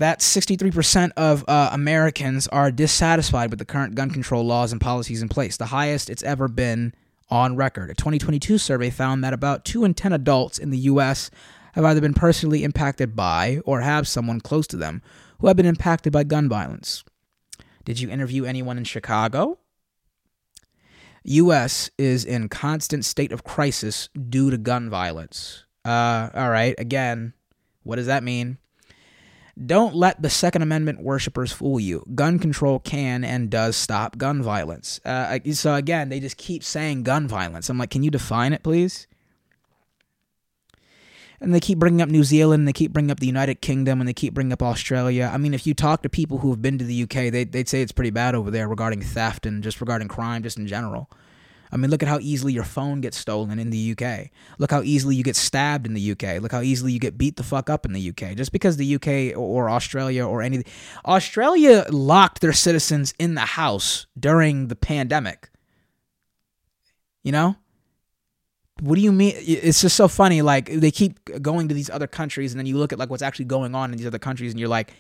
that 0.00 0.20
63% 0.20 1.10
of 1.18 1.44
uh, 1.46 1.68
Americans 1.72 2.48
are 2.48 2.70
dissatisfied 2.70 3.50
with 3.50 3.58
the 3.58 3.66
current 3.66 3.94
gun 3.94 4.10
control 4.10 4.42
laws 4.42 4.72
and 4.72 4.80
policies 4.80 5.20
in 5.20 5.28
place, 5.28 5.58
the 5.58 5.66
highest 5.66 6.08
it's 6.08 6.22
ever 6.22 6.48
been 6.48 6.94
on 7.28 7.54
record. 7.54 7.90
A 7.90 7.94
2022 7.94 8.56
survey 8.56 8.88
found 8.88 9.22
that 9.22 9.34
about 9.34 9.66
2 9.66 9.84
in 9.84 9.92
10 9.92 10.14
adults 10.14 10.58
in 10.58 10.70
the 10.70 10.78
U.S. 10.78 11.30
have 11.74 11.84
either 11.84 12.00
been 12.00 12.14
personally 12.14 12.64
impacted 12.64 13.14
by 13.14 13.60
or 13.66 13.82
have 13.82 14.08
someone 14.08 14.40
close 14.40 14.66
to 14.68 14.76
them 14.78 15.02
who 15.38 15.48
have 15.48 15.56
been 15.56 15.66
impacted 15.66 16.14
by 16.14 16.24
gun 16.24 16.48
violence. 16.48 17.04
Did 17.84 18.00
you 18.00 18.08
interview 18.08 18.46
anyone 18.46 18.78
in 18.78 18.84
Chicago? 18.84 19.58
U.S. 21.24 21.90
is 21.98 22.24
in 22.24 22.48
constant 22.48 23.04
state 23.04 23.32
of 23.32 23.44
crisis 23.44 24.08
due 24.30 24.50
to 24.50 24.56
gun 24.56 24.88
violence. 24.88 25.66
Uh, 25.84 26.30
all 26.32 26.48
right, 26.48 26.74
again, 26.78 27.34
what 27.82 27.96
does 27.96 28.06
that 28.06 28.22
mean? 28.22 28.56
Don't 29.64 29.94
let 29.94 30.22
the 30.22 30.30
Second 30.30 30.62
Amendment 30.62 31.02
worshippers 31.02 31.52
fool 31.52 31.78
you. 31.78 32.04
Gun 32.14 32.38
control 32.38 32.78
can 32.78 33.24
and 33.24 33.50
does 33.50 33.76
stop 33.76 34.16
gun 34.16 34.42
violence. 34.42 35.00
Uh, 35.04 35.38
so 35.52 35.74
again, 35.74 36.08
they 36.08 36.18
just 36.18 36.38
keep 36.38 36.64
saying 36.64 37.02
gun 37.02 37.28
violence. 37.28 37.68
I'm 37.68 37.76
like, 37.76 37.90
can 37.90 38.02
you 38.02 38.10
define 38.10 38.54
it, 38.54 38.62
please? 38.62 39.06
And 41.42 41.54
they 41.54 41.60
keep 41.60 41.78
bringing 41.78 42.02
up 42.02 42.08
New 42.08 42.24
Zealand, 42.24 42.60
and 42.60 42.68
they 42.68 42.72
keep 42.72 42.92
bringing 42.92 43.10
up 43.10 43.20
the 43.20 43.26
United 43.26 43.62
Kingdom, 43.62 44.00
and 44.00 44.06
they 44.06 44.12
keep 44.12 44.34
bringing 44.34 44.52
up 44.52 44.62
Australia. 44.62 45.30
I 45.32 45.38
mean, 45.38 45.54
if 45.54 45.66
you 45.66 45.72
talk 45.72 46.02
to 46.02 46.10
people 46.10 46.38
who 46.38 46.50
have 46.50 46.60
been 46.60 46.76
to 46.78 46.84
the 46.84 47.02
UK, 47.02 47.32
they, 47.32 47.44
they'd 47.44 47.68
say 47.68 47.80
it's 47.80 47.92
pretty 47.92 48.10
bad 48.10 48.34
over 48.34 48.50
there 48.50 48.68
regarding 48.68 49.00
theft 49.00 49.46
and 49.46 49.62
just 49.62 49.80
regarding 49.80 50.08
crime, 50.08 50.42
just 50.42 50.58
in 50.58 50.66
general. 50.66 51.10
I 51.72 51.76
mean, 51.76 51.90
look 51.90 52.02
at 52.02 52.08
how 52.08 52.18
easily 52.20 52.52
your 52.52 52.64
phone 52.64 53.00
gets 53.00 53.16
stolen 53.16 53.58
in 53.58 53.70
the 53.70 53.92
UK. 53.92 54.30
Look 54.58 54.70
how 54.70 54.82
easily 54.82 55.14
you 55.14 55.22
get 55.22 55.36
stabbed 55.36 55.86
in 55.86 55.94
the 55.94 56.12
UK. 56.12 56.40
Look 56.42 56.52
how 56.52 56.62
easily 56.62 56.92
you 56.92 56.98
get 56.98 57.16
beat 57.16 57.36
the 57.36 57.42
fuck 57.42 57.70
up 57.70 57.86
in 57.86 57.92
the 57.92 58.08
UK. 58.08 58.34
Just 58.36 58.52
because 58.52 58.76
the 58.76 58.94
UK 58.96 59.38
or 59.38 59.70
Australia 59.70 60.26
or 60.26 60.42
any 60.42 60.64
Australia 61.06 61.86
locked 61.90 62.40
their 62.40 62.52
citizens 62.52 63.14
in 63.18 63.34
the 63.34 63.40
house 63.40 64.06
during 64.18 64.68
the 64.68 64.76
pandemic. 64.76 65.50
You 67.22 67.32
know? 67.32 67.56
What 68.80 68.96
do 68.96 69.02
you 69.02 69.12
mean? 69.12 69.34
It's 69.36 69.82
just 69.82 69.96
so 69.96 70.08
funny. 70.08 70.42
Like 70.42 70.70
they 70.70 70.90
keep 70.90 71.20
going 71.40 71.68
to 71.68 71.74
these 71.74 71.90
other 71.90 72.06
countries, 72.06 72.52
and 72.52 72.58
then 72.58 72.66
you 72.66 72.78
look 72.78 72.92
at 72.92 72.98
like 72.98 73.10
what's 73.10 73.22
actually 73.22 73.44
going 73.44 73.74
on 73.74 73.92
in 73.92 73.98
these 73.98 74.06
other 74.06 74.18
countries, 74.18 74.52
and 74.52 74.58
you're 74.58 74.70
like, 74.70 74.94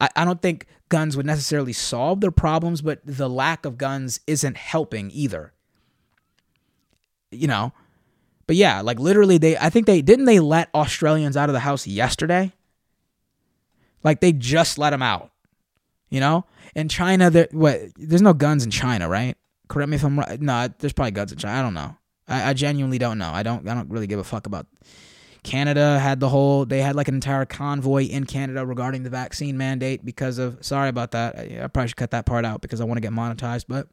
I, 0.00 0.08
I 0.14 0.24
don't 0.24 0.40
think 0.40 0.66
guns 0.88 1.16
would 1.16 1.26
necessarily 1.26 1.72
solve 1.72 2.20
their 2.20 2.30
problems, 2.30 2.82
but 2.82 3.00
the 3.04 3.28
lack 3.28 3.66
of 3.66 3.78
guns 3.78 4.20
isn't 4.28 4.56
helping 4.56 5.10
either 5.10 5.52
you 7.30 7.46
know. 7.46 7.72
But 8.46 8.56
yeah, 8.56 8.80
like 8.80 8.98
literally 8.98 9.38
they 9.38 9.56
I 9.56 9.70
think 9.70 9.86
they 9.86 10.02
didn't 10.02 10.26
they 10.26 10.40
let 10.40 10.68
Australians 10.74 11.36
out 11.36 11.48
of 11.48 11.52
the 11.52 11.60
house 11.60 11.86
yesterday? 11.86 12.52
Like 14.02 14.20
they 14.20 14.32
just 14.32 14.78
let 14.78 14.90
them 14.90 15.02
out. 15.02 15.30
You 16.08 16.20
know? 16.20 16.44
In 16.74 16.88
China 16.88 17.30
there 17.30 17.48
what 17.50 17.80
there's 17.96 18.22
no 18.22 18.34
guns 18.34 18.64
in 18.64 18.70
China, 18.70 19.08
right? 19.08 19.36
Correct 19.68 19.88
me 19.88 19.96
if 19.96 20.04
I'm 20.04 20.18
right. 20.18 20.40
No, 20.40 20.68
there's 20.78 20.92
probably 20.92 21.10
guns 21.10 21.32
in 21.32 21.38
China. 21.38 21.58
I 21.58 21.62
don't 21.62 21.74
know. 21.74 21.96
I, 22.28 22.50
I 22.50 22.52
genuinely 22.52 22.98
don't 22.98 23.18
know. 23.18 23.30
I 23.32 23.42
don't 23.42 23.68
I 23.68 23.74
don't 23.74 23.90
really 23.90 24.06
give 24.06 24.18
a 24.18 24.24
fuck 24.24 24.46
about 24.46 24.66
Canada 25.42 25.98
had 25.98 26.20
the 26.20 26.28
whole 26.28 26.66
they 26.66 26.82
had 26.82 26.96
like 26.96 27.08
an 27.08 27.14
entire 27.14 27.46
convoy 27.46 28.04
in 28.04 28.26
Canada 28.26 28.66
regarding 28.66 29.04
the 29.04 29.10
vaccine 29.10 29.56
mandate 29.56 30.04
because 30.04 30.38
of 30.38 30.58
sorry 30.64 30.88
about 30.88 31.12
that. 31.12 31.36
I, 31.38 31.64
I 31.64 31.66
probably 31.68 31.88
should 31.88 31.96
cut 31.96 32.10
that 32.10 32.26
part 32.26 32.44
out 32.44 32.60
because 32.60 32.80
I 32.80 32.84
want 32.84 32.98
to 32.98 33.00
get 33.00 33.12
monetized, 33.12 33.64
but 33.68 33.88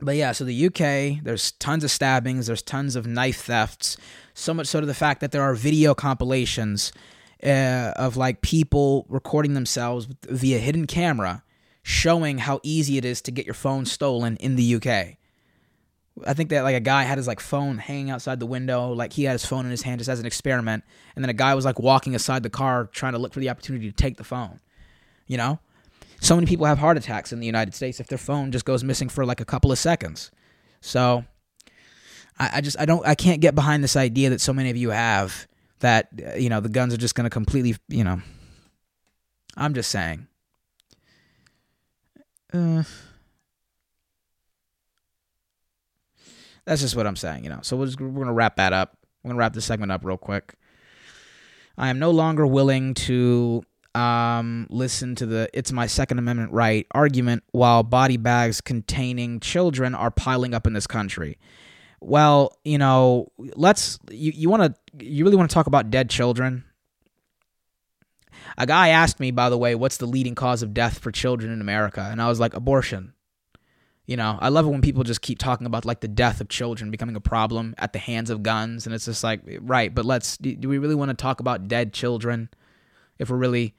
but 0.00 0.16
yeah, 0.16 0.32
so 0.32 0.44
the 0.44 0.66
UK, 0.66 1.22
there's 1.22 1.52
tons 1.52 1.84
of 1.84 1.90
stabbings, 1.90 2.46
there's 2.46 2.62
tons 2.62 2.96
of 2.96 3.06
knife 3.06 3.42
thefts, 3.42 3.96
so 4.34 4.52
much 4.52 4.66
so 4.66 4.80
to 4.80 4.86
the 4.86 4.94
fact 4.94 5.20
that 5.20 5.32
there 5.32 5.42
are 5.42 5.54
video 5.54 5.94
compilations 5.94 6.92
uh, 7.44 7.92
of 7.96 8.16
like 8.16 8.40
people 8.40 9.06
recording 9.08 9.54
themselves 9.54 10.08
via 10.28 10.58
hidden 10.58 10.86
camera 10.86 11.42
showing 11.82 12.38
how 12.38 12.60
easy 12.62 12.96
it 12.96 13.04
is 13.04 13.20
to 13.20 13.30
get 13.30 13.44
your 13.44 13.54
phone 13.54 13.84
stolen 13.84 14.36
in 14.36 14.56
the 14.56 14.74
UK. 14.76 15.18
I 16.26 16.32
think 16.32 16.50
that 16.50 16.62
like 16.62 16.76
a 16.76 16.80
guy 16.80 17.02
had 17.02 17.18
his 17.18 17.26
like 17.26 17.40
phone 17.40 17.78
hanging 17.78 18.10
outside 18.10 18.40
the 18.40 18.46
window, 18.46 18.92
like 18.92 19.12
he 19.12 19.24
had 19.24 19.32
his 19.32 19.44
phone 19.44 19.64
in 19.64 19.70
his 19.70 19.82
hand 19.82 19.98
just 19.98 20.08
as 20.08 20.20
an 20.20 20.26
experiment, 20.26 20.84
and 21.14 21.24
then 21.24 21.28
a 21.28 21.34
guy 21.34 21.54
was 21.54 21.64
like 21.64 21.78
walking 21.78 22.14
aside 22.14 22.42
the 22.42 22.50
car 22.50 22.86
trying 22.92 23.12
to 23.12 23.18
look 23.18 23.34
for 23.34 23.40
the 23.40 23.50
opportunity 23.50 23.90
to 23.90 23.96
take 23.96 24.16
the 24.16 24.24
phone. 24.24 24.60
You 25.26 25.36
know? 25.36 25.60
So 26.24 26.34
many 26.36 26.46
people 26.46 26.64
have 26.64 26.78
heart 26.78 26.96
attacks 26.96 27.34
in 27.34 27.40
the 27.40 27.44
United 27.44 27.74
States 27.74 28.00
if 28.00 28.06
their 28.06 28.16
phone 28.16 28.50
just 28.50 28.64
goes 28.64 28.82
missing 28.82 29.10
for 29.10 29.26
like 29.26 29.42
a 29.42 29.44
couple 29.44 29.70
of 29.70 29.78
seconds. 29.78 30.30
So 30.80 31.26
I, 32.38 32.50
I 32.54 32.60
just 32.62 32.80
I 32.80 32.86
don't 32.86 33.06
I 33.06 33.14
can't 33.14 33.42
get 33.42 33.54
behind 33.54 33.84
this 33.84 33.94
idea 33.94 34.30
that 34.30 34.40
so 34.40 34.54
many 34.54 34.70
of 34.70 34.76
you 34.78 34.88
have 34.88 35.46
that 35.80 36.08
uh, 36.26 36.36
you 36.36 36.48
know 36.48 36.60
the 36.60 36.70
guns 36.70 36.94
are 36.94 36.96
just 36.96 37.14
going 37.14 37.24
to 37.24 37.30
completely 37.30 37.76
you 37.88 38.04
know. 38.04 38.22
I'm 39.54 39.74
just 39.74 39.90
saying. 39.90 40.26
Uh, 42.54 42.84
that's 46.64 46.80
just 46.80 46.96
what 46.96 47.06
I'm 47.06 47.16
saying, 47.16 47.44
you 47.44 47.50
know. 47.50 47.60
So 47.62 47.76
we're, 47.76 47.86
just, 47.86 48.00
we're 48.00 48.08
going 48.08 48.28
to 48.28 48.32
wrap 48.32 48.56
that 48.56 48.72
up. 48.72 48.96
We're 49.22 49.28
going 49.28 49.36
to 49.36 49.40
wrap 49.40 49.52
this 49.52 49.66
segment 49.66 49.92
up 49.92 50.04
real 50.04 50.16
quick. 50.16 50.54
I 51.76 51.88
am 51.88 51.98
no 51.98 52.10
longer 52.10 52.46
willing 52.46 52.94
to 52.94 53.62
um, 53.94 54.66
listen 54.70 55.14
to 55.16 55.26
the 55.26 55.48
it's 55.52 55.72
my 55.72 55.86
Second 55.86 56.18
Amendment 56.18 56.52
right 56.52 56.86
argument 56.92 57.44
while 57.52 57.82
body 57.82 58.16
bags 58.16 58.60
containing 58.60 59.40
children 59.40 59.94
are 59.94 60.10
piling 60.10 60.54
up 60.54 60.66
in 60.66 60.72
this 60.72 60.86
country. 60.86 61.38
Well, 62.00 62.58
you 62.64 62.78
know, 62.78 63.32
let's 63.38 63.98
you, 64.10 64.32
you 64.34 64.50
want 64.50 64.62
to 64.62 65.04
you 65.04 65.24
really 65.24 65.36
want 65.36 65.48
to 65.50 65.54
talk 65.54 65.66
about 65.66 65.90
dead 65.90 66.10
children? 66.10 66.64
A 68.58 68.66
guy 68.66 68.88
asked 68.88 69.20
me, 69.20 69.30
by 69.30 69.48
the 69.48 69.58
way, 69.58 69.74
what's 69.74 69.96
the 69.96 70.06
leading 70.06 70.34
cause 70.34 70.62
of 70.62 70.74
death 70.74 70.98
for 70.98 71.10
children 71.10 71.52
in 71.52 71.60
America? 71.60 72.06
And 72.10 72.20
I 72.20 72.28
was 72.28 72.38
like, 72.38 72.54
abortion. 72.54 73.14
You 74.06 74.18
know, 74.18 74.38
I 74.38 74.50
love 74.50 74.66
it 74.66 74.68
when 74.68 74.82
people 74.82 75.02
just 75.02 75.22
keep 75.22 75.38
talking 75.38 75.66
about 75.66 75.86
like 75.86 76.00
the 76.00 76.08
death 76.08 76.42
of 76.42 76.50
children 76.50 76.90
becoming 76.90 77.16
a 77.16 77.20
problem 77.20 77.74
at 77.78 77.94
the 77.94 77.98
hands 77.98 78.28
of 78.28 78.42
guns. 78.42 78.84
And 78.84 78.94
it's 78.94 79.06
just 79.06 79.24
like, 79.24 79.40
right, 79.60 79.94
but 79.94 80.04
let's, 80.04 80.36
do 80.36 80.68
we 80.68 80.76
really 80.76 80.94
want 80.94 81.08
to 81.08 81.14
talk 81.14 81.40
about 81.40 81.68
dead 81.68 81.94
children 81.94 82.50
if 83.18 83.30
we're 83.30 83.38
really, 83.38 83.74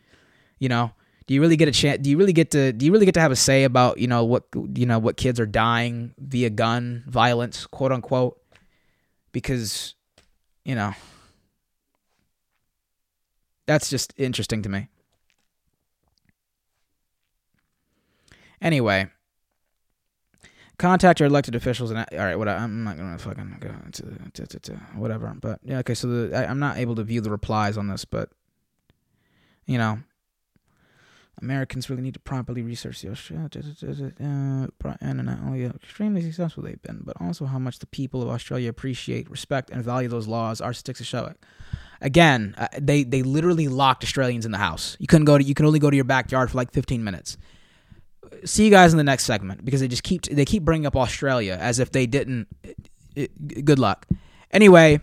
you 0.60 0.70
know, 0.70 0.92
do 1.28 1.34
you 1.34 1.42
really 1.42 1.58
get 1.58 1.68
a 1.68 1.72
chance 1.72 2.02
do 2.02 2.10
you 2.10 2.18
really 2.18 2.34
get 2.34 2.52
to 2.52 2.72
do 2.72 2.86
you 2.86 2.92
really 2.92 3.06
get 3.06 3.14
to 3.16 3.20
have 3.20 3.32
a 3.32 3.36
say 3.36 3.64
about 3.64 3.98
you 3.98 4.08
know 4.08 4.24
what 4.24 4.44
you 4.76 4.86
know 4.86 5.00
what 5.00 5.18
kids 5.18 5.40
are 5.40 5.46
dying 5.46 6.14
via 6.18 6.50
gun 6.50 7.04
violence 7.08 7.66
quote 7.66 7.92
unquote? 7.92 8.40
Because 9.32 9.96
you 10.64 10.76
know 10.76 10.94
that's 13.66 13.90
just 13.90 14.14
interesting 14.18 14.62
to 14.62 14.70
me. 14.70 14.88
Anyway 18.62 19.10
contact 20.78 21.20
your 21.20 21.28
elected 21.28 21.56
officials 21.56 21.92
and 21.92 22.00
all 22.00 22.18
right 22.20 22.36
what 22.36 22.50
i'm 22.50 22.84
not 22.84 22.98
gonna 22.98 23.18
fucking 23.18 23.58
go 23.60 23.74
to, 23.92 24.46
to, 24.46 24.60
to, 24.60 24.74
whatever 24.96 25.34
but 25.40 25.60
yeah 25.64 25.80
okay 25.80 25.94
so 25.94 26.08
the, 26.08 26.38
I, 26.38 26.46
i'm 26.46 26.60
not 26.60 26.78
able 26.78 26.96
to 26.96 27.04
view 27.04 27.22
the 27.22 27.32
replies 27.32 27.78
on 27.78 27.88
this 27.88 28.04
but 28.04 28.30
you 29.66 29.78
know 29.78 30.00
Americans 31.42 31.90
really 31.90 32.02
need 32.02 32.14
to 32.14 32.20
properly 32.20 32.62
research 32.62 33.02
the 33.02 33.10
Australia 33.10 33.50
and 35.02 35.26
not 35.26 35.40
only 35.42 35.64
how 35.64 35.72
extremely 35.72 36.22
successful 36.22 36.64
they've 36.64 36.82
been, 36.82 37.02
but 37.04 37.16
also 37.20 37.46
how 37.46 37.60
much 37.60 37.80
the 37.80 37.88
people 37.88 38.22
of 38.22 38.30
Australia 38.30 38.70
appreciate, 38.70 39.30
respect, 39.30 39.70
and 39.70 39.84
value 39.84 40.08
those 40.08 40.28
laws. 40.28 40.62
Our 40.62 40.74
sticks 40.74 41.00
to 41.00 41.06
show 41.06 41.26
it. 41.26 41.38
Again, 42.02 42.56
uh, 42.58 42.68
they 42.80 43.04
they 43.04 43.24
literally 43.24 43.68
locked 43.68 44.04
Australians 44.04 44.46
in 44.46 44.52
the 44.52 44.58
house. 44.58 44.96
You 45.00 45.08
couldn't 45.08 45.26
go 45.26 45.38
to 45.38 45.44
you 45.44 45.54
can 45.54 45.66
only 45.66 45.80
go 45.80 45.90
to 45.90 45.96
your 45.96 46.06
backyard 46.06 46.52
for 46.52 46.58
like 46.58 46.72
15 46.72 47.04
minutes. 47.04 47.38
See 48.44 48.66
you 48.66 48.72
guys 48.72 48.94
in 48.94 48.98
the 48.98 49.04
next 49.04 49.26
segment 49.26 49.64
because 49.64 49.82
they 49.82 49.88
just 49.88 50.04
keep 50.04 50.24
they 50.24 50.46
keep 50.46 50.64
bringing 50.64 50.86
up 50.86 50.96
Australia 50.96 51.58
as 51.60 51.80
if 51.80 51.92
they 51.92 52.06
didn't. 52.06 52.48
Good 53.16 53.80
luck. 53.80 54.08
Anyway, 54.52 55.00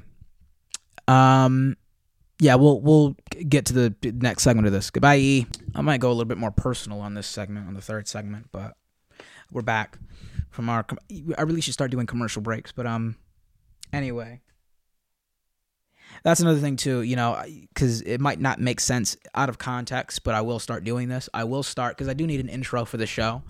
um, 1.09 1.77
yeah, 2.41 2.57
we'll 2.57 2.81
we'll 2.81 3.17
get 3.49 3.67
to 3.67 3.73
the 3.73 3.95
next 4.13 4.43
segment 4.43 4.67
of 4.67 4.73
this. 4.73 4.91
Goodbye. 4.91 5.47
I 5.75 5.81
might 5.81 6.01
go 6.01 6.09
a 6.09 6.15
little 6.15 6.25
bit 6.25 6.39
more 6.39 6.51
personal 6.51 7.01
on 7.01 7.15
this 7.15 7.27
segment, 7.27 7.69
on 7.69 7.75
the 7.75 7.81
third 7.81 8.09
segment, 8.09 8.49
but 8.53 8.77
we're 9.51 9.63
back 9.63 9.99
from 10.51 10.69
our. 10.69 10.87
I 11.39 11.43
really 11.43 11.61
should 11.61 11.75
start 11.75 11.91
doing 11.91 12.07
commercial 12.07 12.43
breaks, 12.43 12.73
but 12.73 12.87
um, 12.87 13.17
anyway, 13.93 14.41
that's 16.23 16.41
another 16.41 16.61
thing 16.61 16.77
too. 16.77 17.03
You 17.03 17.17
know, 17.17 17.43
because 17.75 18.03
it 18.03 18.21
might 18.21 18.41
not 18.41 18.61
make 18.61 18.81
sense 18.81 19.17
out 19.35 19.49
of 19.49 19.59
context, 19.59 20.25
but 20.25 20.35
I 20.35 20.41
will 20.41 20.59
start 20.59 20.85
doing 20.85 21.09
this. 21.09 21.29
I 21.35 21.45
will 21.45 21.63
start 21.63 21.97
because 21.97 22.09
I 22.09 22.15
do 22.15 22.27
need 22.27 22.41
an 22.41 22.49
intro 22.49 22.85
for 22.85 22.97
the 22.97 23.07
show. 23.07 23.43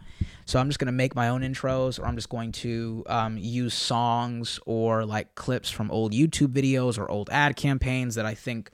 So 0.45 0.59
I'm 0.59 0.69
just 0.69 0.79
gonna 0.79 0.93
make 0.93 1.15
my 1.15 1.29
own 1.29 1.43
intros, 1.43 2.01
or 2.01 2.07
I'm 2.07 2.17
just 2.17 2.29
going 2.29 2.53
to 2.53 3.05
um, 3.07 3.39
use 3.39 3.75
songs 3.75 4.59
or 4.67 5.05
like 5.05 5.35
clips 5.35 5.71
from 5.71 5.91
old 5.91 6.13
YouTube 6.13 6.49
videos 6.49 6.99
or 6.99 7.11
old 7.11 7.31
ad 7.31 7.57
campaigns 7.57 8.17
that 8.17 8.27
I 8.27 8.35
think 8.35 8.71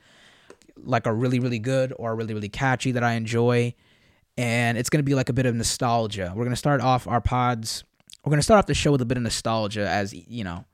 like 0.84 1.06
are 1.06 1.14
really 1.14 1.40
really 1.40 1.58
good 1.58 1.92
or 1.96 2.14
really 2.14 2.34
really 2.34 2.48
catchy 2.48 2.92
that 2.92 3.04
I 3.04 3.14
enjoy, 3.14 3.74
and 4.36 4.78
it's 4.78 4.90
gonna 4.90 5.02
be 5.02 5.14
like 5.14 5.28
a 5.28 5.32
bit 5.32 5.46
of 5.46 5.54
nostalgia. 5.54 6.32
We're 6.34 6.44
gonna 6.44 6.56
start 6.56 6.80
off 6.80 7.06
our 7.06 7.20
pods. 7.20 7.84
We're 8.24 8.30
gonna 8.30 8.42
start 8.42 8.58
off 8.58 8.66
the 8.66 8.74
show 8.74 8.92
with 8.92 9.00
a 9.00 9.06
bit 9.06 9.16
of 9.16 9.22
nostalgia, 9.22 9.88
as 9.88 10.12
you 10.12 10.44
know, 10.44 10.64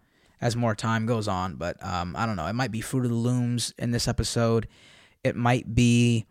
as 0.41 0.57
more 0.57 0.75
time 0.75 1.07
goes 1.07 1.29
on. 1.29 1.57
But 1.57 1.85
um, 1.85 2.15
I 2.17 2.27
don't 2.27 2.37
know. 2.37 2.47
It 2.47 2.55
might 2.55 2.71
be 2.71 2.81
Fruit 2.81 3.05
of 3.05 3.11
the 3.11 3.17
Looms 3.17 3.73
in 3.79 3.91
this 3.91 4.09
episode. 4.09 4.69
It 5.23 5.37
might 5.37 5.75
be. 5.75 6.27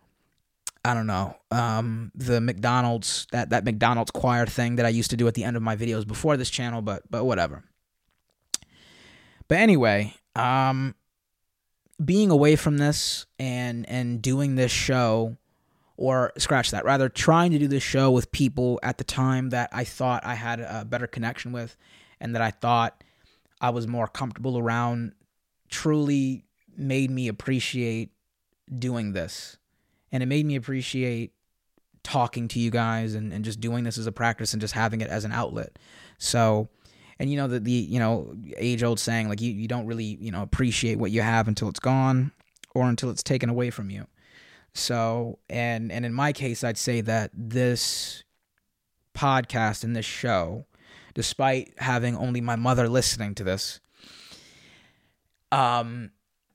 I 0.86 0.92
don't 0.92 1.06
know, 1.06 1.34
um, 1.50 2.12
the 2.14 2.42
McDonald's 2.42 3.26
that 3.32 3.48
that 3.50 3.64
McDonald's 3.64 4.10
choir 4.10 4.44
thing 4.44 4.76
that 4.76 4.84
I 4.84 4.90
used 4.90 5.08
to 5.12 5.16
do 5.16 5.26
at 5.26 5.32
the 5.32 5.42
end 5.42 5.56
of 5.56 5.62
my 5.62 5.76
videos 5.76 6.06
before 6.06 6.36
this 6.36 6.50
channel, 6.50 6.82
but 6.82 7.04
but 7.10 7.24
whatever. 7.24 7.64
But 9.48 9.58
anyway, 9.58 10.14
um, 10.36 10.94
being 12.02 12.30
away 12.30 12.56
from 12.56 12.78
this 12.78 13.26
and 13.38 13.88
and 13.88 14.22
doing 14.22 14.56
this 14.56 14.72
show 14.72 15.36
or 15.96 16.32
scratch 16.38 16.70
that 16.72 16.84
rather 16.84 17.08
trying 17.08 17.52
to 17.52 17.58
do 17.58 17.68
this 17.68 17.82
show 17.82 18.10
with 18.10 18.32
people 18.32 18.80
at 18.82 18.98
the 18.98 19.04
time 19.04 19.50
that 19.50 19.68
I 19.72 19.84
thought 19.84 20.24
I 20.24 20.34
had 20.34 20.60
a 20.60 20.84
better 20.84 21.06
connection 21.06 21.52
with 21.52 21.76
and 22.20 22.34
that 22.34 22.42
I 22.42 22.50
thought 22.50 23.04
I 23.60 23.70
was 23.70 23.86
more 23.86 24.08
comfortable 24.08 24.58
around 24.58 25.12
truly 25.68 26.44
made 26.76 27.10
me 27.10 27.28
appreciate 27.28 28.10
doing 28.78 29.12
this. 29.12 29.56
And 30.10 30.22
it 30.22 30.26
made 30.26 30.46
me 30.46 30.56
appreciate 30.56 31.32
talking 32.02 32.48
to 32.48 32.58
you 32.58 32.70
guys 32.70 33.14
and, 33.14 33.32
and 33.32 33.44
just 33.44 33.60
doing 33.60 33.84
this 33.84 33.98
as 33.98 34.06
a 34.06 34.12
practice 34.12 34.52
and 34.52 34.60
just 34.60 34.74
having 34.74 35.00
it 35.00 35.08
as 35.08 35.24
an 35.24 35.32
outlet. 35.32 35.78
So 36.18 36.68
and 37.18 37.30
you 37.30 37.36
know 37.36 37.48
the 37.48 37.60
the 37.60 37.70
you 37.70 37.98
know 37.98 38.34
age 38.56 38.82
old 38.82 38.98
saying 38.98 39.28
like 39.28 39.40
you, 39.40 39.52
you 39.52 39.68
don't 39.68 39.86
really 39.86 40.16
you 40.20 40.30
know 40.30 40.42
appreciate 40.42 40.98
what 40.98 41.10
you 41.10 41.22
have 41.22 41.48
until 41.48 41.68
it's 41.68 41.80
gone 41.80 42.32
or 42.74 42.88
until 42.88 43.10
it's 43.10 43.22
taken 43.22 43.48
away 43.48 43.70
from 43.70 43.90
you. 43.90 44.06
So 44.74 45.38
and 45.48 45.92
and 45.92 46.04
in 46.04 46.12
my 46.12 46.32
case 46.32 46.64
i'd 46.64 46.76
say 46.76 47.00
that 47.00 47.30
this 47.32 48.24
podcast 49.14 49.84
and 49.84 49.94
this 49.94 50.04
show 50.04 50.66
despite 51.14 51.72
having 51.78 52.16
only 52.16 52.40
my 52.40 52.56
mother 52.56 52.88
listening 52.88 53.36
to 53.36 53.44
this 53.44 53.78
um 55.52 56.10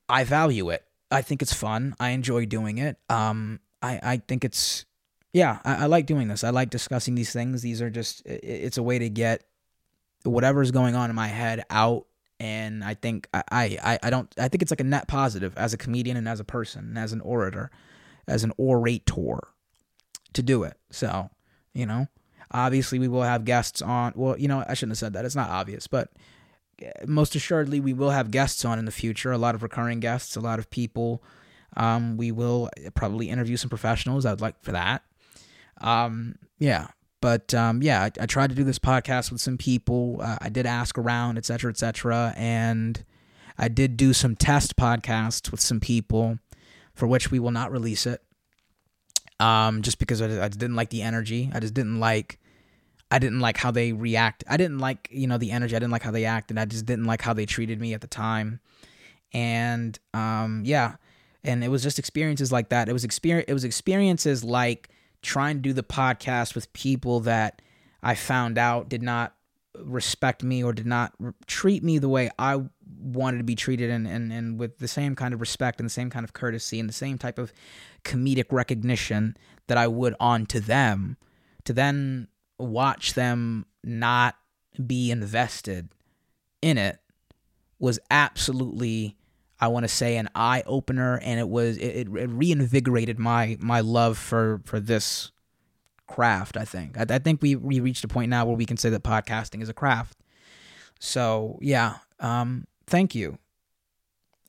i 0.10 0.26
value 0.26 0.69
it. 0.69 0.84
I 1.12 1.22
think 1.24 1.41
it's 1.41 1.54
fun. 1.54 1.95
I 2.00 2.10
enjoy 2.10 2.45
doing 2.45 2.78
it. 2.78 2.98
Um 3.10 3.62
i 3.82 4.00
i 4.04 4.17
think 4.17 4.43
it's 4.43 4.86
yeah 5.32 5.60
I, 5.63 5.84
I 5.84 5.86
like 5.86 6.06
doing 6.06 6.28
this. 6.28 6.43
I 6.43 6.50
like 6.50 6.69
discussing 6.69 7.15
these 7.15 7.32
things. 7.32 7.62
These 7.62 7.82
are 7.82 7.89
just 7.89 8.22
it's 8.26 8.78
a 8.78 8.84
way 8.84 9.00
to 9.00 9.10
get 9.10 9.45
whatever's 10.24 10.72
going 10.72 10.96
on 10.96 11.10
in 11.10 11.16
my 11.16 11.28
head 11.28 11.64
out 11.70 12.06
and 12.40 12.84
I 12.84 12.94
think 12.94 13.28
I, 13.34 13.44
I 13.52 14.00
I 14.02 14.10
don't 14.10 14.34
I 14.38 14.48
think 14.48 14.62
it's 14.62 14.72
like 14.72 14.80
a 14.80 14.86
net 14.86 15.08
positive 15.08 15.54
as 15.58 15.74
a 15.74 15.78
comedian 15.78 16.18
and 16.18 16.28
as 16.28 16.40
a 16.40 16.46
person 16.46 16.86
and 16.86 16.98
as 16.98 17.12
an 17.12 17.22
orator, 17.22 17.70
as 18.28 18.44
an 18.44 18.54
orator, 18.58 19.48
to 20.34 20.42
do 20.42 20.64
it. 20.64 20.78
So 20.90 21.30
you 21.74 21.86
know, 21.86 22.08
obviously 22.52 22.98
we 22.98 23.08
will 23.08 23.24
have 23.24 23.46
guests 23.46 23.82
on. 23.82 24.14
Well, 24.16 24.40
you 24.40 24.48
know 24.48 24.64
I 24.68 24.74
shouldn't 24.74 24.92
have 24.92 25.00
said 25.00 25.14
that. 25.14 25.26
It's 25.26 25.36
not 25.36 25.50
obvious, 25.50 25.88
but 25.88 26.12
eh, 26.82 26.92
most 27.06 27.36
assuredly 27.36 27.80
we 27.80 27.94
will 27.94 28.12
have 28.12 28.32
guests 28.32 28.64
on 28.64 28.80
in 28.80 28.86
the 28.86 28.92
future. 28.92 29.32
A 29.32 29.38
lot 29.38 29.56
of 29.56 29.64
recurring 29.64 30.00
guests, 30.00 30.36
a 30.36 30.42
lot 30.42 30.60
of 30.60 30.70
people. 30.70 31.22
Um, 31.78 32.18
we 32.18 32.32
will 32.32 32.70
probably 32.96 33.30
interview 33.30 33.58
some 33.58 33.70
professionals. 33.70 34.26
I 34.26 34.32
would 34.32 34.42
like 34.42 34.62
for 34.64 34.72
that. 34.72 35.04
Um, 35.82 36.36
yeah, 36.58 36.88
but 37.22 37.54
um, 37.54 37.82
yeah, 37.82 38.04
I, 38.04 38.12
I, 38.22 38.26
tried 38.26 38.50
to 38.50 38.56
do 38.56 38.64
this 38.64 38.80
podcast 38.80 39.32
with 39.32 39.42
some 39.42 39.58
people. 39.58 40.20
Uh, 40.22 40.38
I 40.42 40.50
did 40.50 40.66
ask 40.66 40.98
around, 40.98 41.38
et 41.38 41.46
cetera, 41.46 41.70
et 41.70 41.78
cetera. 41.78 42.34
And 42.38 43.04
I 43.58 43.68
did 43.68 43.98
do 43.98 44.14
some 44.14 44.36
test 44.36 44.76
podcasts 44.76 45.52
with 45.52 45.60
some 45.60 45.80
people 45.80 46.40
for 46.94 47.08
which 47.08 47.32
we 47.32 47.40
will 47.40 47.52
not 47.52 47.72
release 47.72 48.06
it. 48.06 48.22
Um, 49.40 49.82
just 49.82 50.00
because 50.00 50.22
I, 50.22 50.46
I 50.46 50.48
didn't 50.50 50.76
like 50.76 50.90
the 50.90 51.02
energy. 51.02 51.50
I 51.54 51.60
just 51.60 51.74
didn't 51.74 52.00
like. 52.00 52.40
I 53.12 53.18
didn't 53.18 53.40
like 53.40 53.58
how 53.58 53.72
they 53.72 53.92
react. 53.92 54.44
I 54.48 54.56
didn't 54.56 54.78
like, 54.78 55.08
you 55.12 55.26
know, 55.26 55.40
the 55.40 55.50
energy. 55.50 55.76
I 55.76 55.80
didn't 55.80 55.92
like 55.92 56.04
how 56.04 56.12
they 56.12 56.26
acted. 56.26 56.60
I 56.60 56.66
just 56.66 56.86
didn't 56.86 57.06
like 57.06 57.24
how 57.24 57.34
they 57.34 57.48
treated 57.48 57.82
me 57.82 57.96
at 57.96 58.02
the 58.02 58.08
time. 58.08 58.60
And 59.34 59.98
um, 60.14 60.62
yeah, 60.64 60.96
and 61.44 61.64
it 61.64 61.70
was 61.70 61.82
just 61.82 61.98
experiences 61.98 62.52
like 62.52 62.70
that. 62.70 62.88
It 62.88 62.94
was 62.94 63.04
experience. 63.04 63.46
It 63.48 63.54
was 63.54 63.64
experiences 63.64 64.44
like 64.44 64.90
trying 65.22 65.58
to 65.58 65.62
do 65.62 65.74
the 65.74 65.84
podcast 65.84 66.56
with 66.56 66.72
people 66.74 67.20
that 67.22 67.62
I 68.02 68.16
found 68.16 68.58
out 68.58 68.90
did 68.90 69.04
not 69.04 69.36
respect 69.78 70.44
me 70.44 70.64
or 70.64 70.74
did 70.74 70.86
not 70.86 71.14
re- 71.20 71.34
treat 71.46 71.84
me 71.84 71.98
the 71.98 72.10
way 72.10 72.30
I 72.40 72.64
wanted 73.00 73.38
to 73.38 73.44
be 73.44 73.56
treated 73.56 73.90
and, 73.90 74.08
and, 74.08 74.32
and 74.32 74.60
with 74.60 74.80
the 74.80 74.88
same 74.88 75.16
kind 75.16 75.34
of 75.34 75.42
respect 75.42 75.80
and 75.80 75.86
the 75.86 75.94
same 75.94 76.10
kind 76.10 76.24
of 76.24 76.34
courtesy 76.34 76.80
and 76.80 76.90
the 76.90 76.94
same 76.94 77.18
type 77.18 77.38
of 77.38 77.54
comedic 78.04 78.52
recognition 78.52 79.38
that 79.68 79.78
I 79.78 79.88
would 79.88 80.16
on 80.20 80.46
to 80.48 80.60
them 80.60 81.18
to 81.66 81.74
then 81.74 82.28
watch 82.58 83.14
them 83.14 83.66
not 83.84 84.36
be 84.86 85.12
invested 85.12 85.90
in 86.62 86.78
it 86.78 87.00
was 87.80 88.00
absolutely 88.12 89.17
I 89.60 89.68
want 89.68 89.84
to 89.84 89.88
say 89.88 90.18
an 90.18 90.30
eye 90.36 90.64
opener, 90.66 91.20
and 91.22 91.40
it 91.40 91.50
was 91.50 91.78
it, 91.78 92.08
it, 92.08 92.10
reinvigorated 92.10 93.20
my 93.20 93.58
my 93.60 93.82
love 93.82 94.18
for 94.18 94.62
for 94.66 94.80
this 94.80 95.32
craft. 96.08 96.58
I 96.58 96.66
think 96.66 96.98
I, 96.98 97.06
I, 97.10 97.20
think 97.20 97.42
we 97.42 97.56
we 97.56 97.80
reached 97.80 98.04
a 98.04 98.08
point 98.08 98.30
now 98.30 98.46
where 98.46 98.56
we 98.56 98.66
can 98.66 98.78
say 98.78 98.90
that 98.90 99.04
podcasting 99.04 99.62
is 99.62 99.70
a 99.70 99.74
craft. 99.74 100.18
So 101.00 101.60
yeah, 101.62 101.98
um, 102.20 102.68
thank 102.88 103.16
you, 103.16 103.38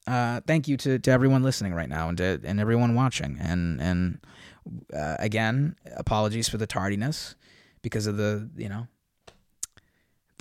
uh, 0.07 0.41
thank 0.47 0.69
you 0.69 0.77
to, 0.79 0.99
to 0.99 1.11
everyone 1.11 1.43
listening 1.43 1.75
right 1.75 1.89
now 1.89 2.09
and 2.09 2.19
to, 2.19 2.41
and 2.45 2.61
everyone 2.61 2.95
watching, 2.95 3.37
and 3.41 3.81
and 3.81 4.19
uh, 4.95 5.17
again, 5.19 5.77
apologies 5.97 6.49
for 6.49 6.57
the 6.57 6.67
tardiness 6.67 7.35
because 7.83 8.07
of 8.07 8.17
the 8.17 8.49
you 8.57 8.69
know 8.69 8.87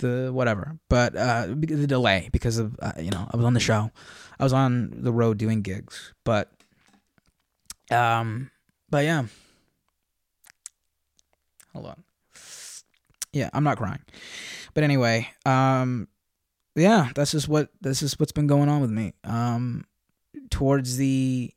the 0.00 0.30
whatever, 0.32 0.78
but 0.88 1.14
uh, 1.16 1.46
the 1.48 1.86
delay 1.86 2.28
because 2.32 2.58
of 2.58 2.76
uh, 2.80 2.92
you 2.98 3.10
know 3.10 3.28
I 3.30 3.36
was 3.36 3.46
on 3.46 3.54
the 3.54 3.60
show, 3.60 3.90
I 4.38 4.44
was 4.44 4.52
on 4.52 4.90
the 4.92 5.12
road 5.12 5.38
doing 5.38 5.62
gigs, 5.62 6.12
but 6.24 6.50
um, 7.90 8.50
But 8.90 9.04
yeah. 9.04 9.24
Hold 11.72 11.86
on. 11.86 12.04
Yeah, 13.32 13.48
I'm 13.52 13.62
not 13.62 13.78
crying. 13.78 14.02
But 14.74 14.84
anyway, 14.84 15.28
um 15.46 16.08
yeah, 16.74 17.10
that's 17.14 17.32
just 17.32 17.48
what 17.48 17.70
this 17.80 18.02
is 18.02 18.18
what's 18.18 18.32
been 18.32 18.46
going 18.46 18.68
on 18.68 18.80
with 18.80 18.90
me. 18.90 19.12
Um 19.24 19.84
towards 20.50 20.96
the 20.96 21.52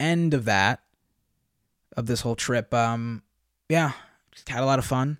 end 0.00 0.34
of 0.34 0.44
that 0.46 0.80
of 1.96 2.06
this 2.06 2.22
whole 2.22 2.34
trip, 2.36 2.74
um 2.74 3.22
yeah, 3.68 3.92
just 4.32 4.48
had 4.48 4.62
a 4.62 4.66
lot 4.66 4.78
of 4.80 4.84
fun. 4.84 5.18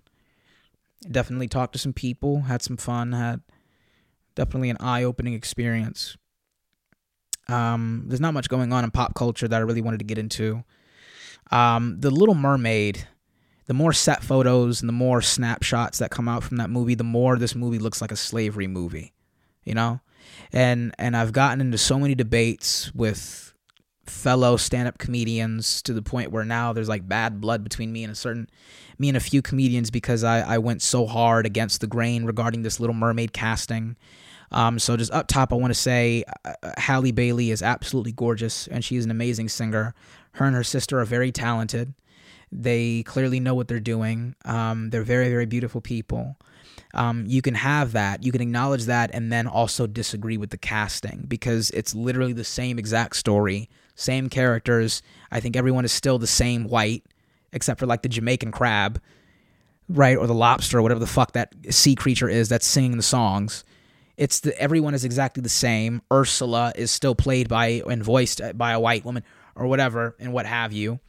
Definitely 1.09 1.47
talked 1.47 1.73
to 1.73 1.79
some 1.79 1.93
people, 1.93 2.41
had 2.41 2.61
some 2.61 2.77
fun, 2.77 3.13
had 3.13 3.41
definitely 4.35 4.69
an 4.69 4.77
eye-opening 4.79 5.33
experience. 5.33 6.17
Um, 7.47 8.05
there's 8.07 8.21
not 8.21 8.33
much 8.33 8.49
going 8.49 8.73
on 8.73 8.83
in 8.83 8.91
pop 8.91 9.13
culture 9.13 9.47
that 9.47 9.57
I 9.57 9.63
really 9.63 9.81
wanted 9.81 9.99
to 9.99 10.05
get 10.05 10.17
into. 10.17 10.63
Um, 11.51 11.97
the 11.99 12.09
Little 12.09 12.35
Mermaid, 12.35 13.07
the 13.67 13.73
more 13.73 13.93
set 13.93 14.23
photos 14.23 14.81
and 14.81 14.89
the 14.89 14.93
more 14.93 15.21
snapshots 15.21 15.99
that 15.99 16.11
come 16.11 16.27
out 16.27 16.43
from 16.43 16.57
that 16.57 16.69
movie, 16.69 16.95
the 16.95 17.03
more 17.03 17.37
this 17.37 17.55
movie 17.55 17.79
looks 17.79 18.01
like 18.01 18.11
a 18.11 18.15
slavery 18.15 18.67
movie, 18.67 19.13
you 19.63 19.73
know. 19.73 20.01
And 20.51 20.93
and 20.97 21.15
I've 21.15 21.33
gotten 21.33 21.61
into 21.61 21.77
so 21.77 21.99
many 21.99 22.15
debates 22.15 22.93
with 22.95 23.53
fellow 24.05 24.57
stand-up 24.57 24.97
comedians 24.97 25.81
to 25.81 25.93
the 25.93 26.01
point 26.01 26.31
where 26.31 26.45
now 26.45 26.73
there's 26.73 26.89
like 26.89 27.07
bad 27.07 27.41
blood 27.41 27.63
between 27.63 27.91
me 27.91 28.03
and 28.03 28.11
a 28.11 28.15
certain 28.15 28.49
me 28.97 29.09
and 29.09 29.17
a 29.17 29.21
few 29.21 29.41
comedians 29.41 29.91
because 29.91 30.23
I, 30.23 30.41
I 30.41 30.57
went 30.57 30.81
so 30.81 31.05
hard 31.05 31.45
against 31.45 31.81
the 31.81 31.87
grain 31.87 32.25
regarding 32.25 32.61
this 32.61 32.79
Little 32.79 32.95
Mermaid 32.95 33.33
casting. 33.33 33.95
Um, 34.51 34.79
so 34.79 34.95
just 34.95 35.11
up 35.11 35.27
top, 35.27 35.51
I 35.51 35.55
want 35.55 35.71
to 35.71 35.79
say 35.79 36.23
uh, 36.45 36.53
uh, 36.63 36.71
Halle 36.77 37.11
Bailey 37.11 37.51
is 37.51 37.61
absolutely 37.61 38.11
gorgeous 38.11 38.67
and 38.67 38.85
she 38.85 38.95
is 38.95 39.03
an 39.03 39.11
amazing 39.11 39.49
singer. 39.49 39.93
Her 40.33 40.45
and 40.45 40.55
her 40.55 40.63
sister 40.63 40.99
are 40.99 41.05
very 41.05 41.31
talented. 41.31 41.93
They 42.51 43.03
clearly 43.03 43.39
know 43.39 43.55
what 43.55 43.67
they're 43.67 43.79
doing. 43.79 44.35
Um, 44.45 44.91
they're 44.91 45.03
very, 45.03 45.29
very 45.29 45.45
beautiful 45.45 45.81
people. 45.81 46.37
Um, 46.93 47.25
you 47.27 47.41
can 47.41 47.55
have 47.55 47.91
that. 47.93 48.23
You 48.23 48.31
can 48.31 48.41
acknowledge 48.41 48.85
that 48.85 49.11
and 49.13 49.31
then 49.31 49.47
also 49.47 49.87
disagree 49.87 50.37
with 50.37 50.51
the 50.51 50.57
casting 50.57 51.25
because 51.27 51.69
it's 51.71 51.93
literally 51.93 52.33
the 52.33 52.43
same 52.43 52.79
exact 52.79 53.17
story, 53.17 53.69
same 53.95 54.29
characters. 54.29 55.01
I 55.31 55.39
think 55.39 55.55
everyone 55.55 55.85
is 55.85 55.91
still 55.91 56.19
the 56.19 56.27
same 56.27 56.65
white, 56.65 57.03
except 57.53 57.79
for 57.79 57.85
like 57.85 58.01
the 58.01 58.09
Jamaican 58.09 58.51
crab, 58.51 59.01
right? 59.89 60.17
Or 60.17 60.27
the 60.27 60.33
lobster, 60.33 60.79
or 60.79 60.81
whatever 60.81 60.99
the 60.99 61.07
fuck 61.07 61.31
that 61.33 61.53
sea 61.69 61.95
creature 61.95 62.29
is 62.29 62.49
that's 62.49 62.67
singing 62.67 62.97
the 62.97 63.03
songs. 63.03 63.63
It's 64.17 64.39
the 64.41 64.57
everyone 64.59 64.93
is 64.93 65.03
exactly 65.03 65.41
the 65.41 65.49
same. 65.49 66.01
Ursula 66.11 66.71
is 66.75 66.91
still 66.91 67.15
played 67.15 67.49
by 67.49 67.81
and 67.89 68.03
voiced 68.03 68.41
uh, 68.41 68.53
by 68.53 68.71
a 68.71 68.79
white 68.79 69.03
woman 69.03 69.23
or 69.55 69.67
whatever 69.67 70.15
and 70.19 70.31
what 70.31 70.45
have 70.45 70.71
you. 70.71 70.99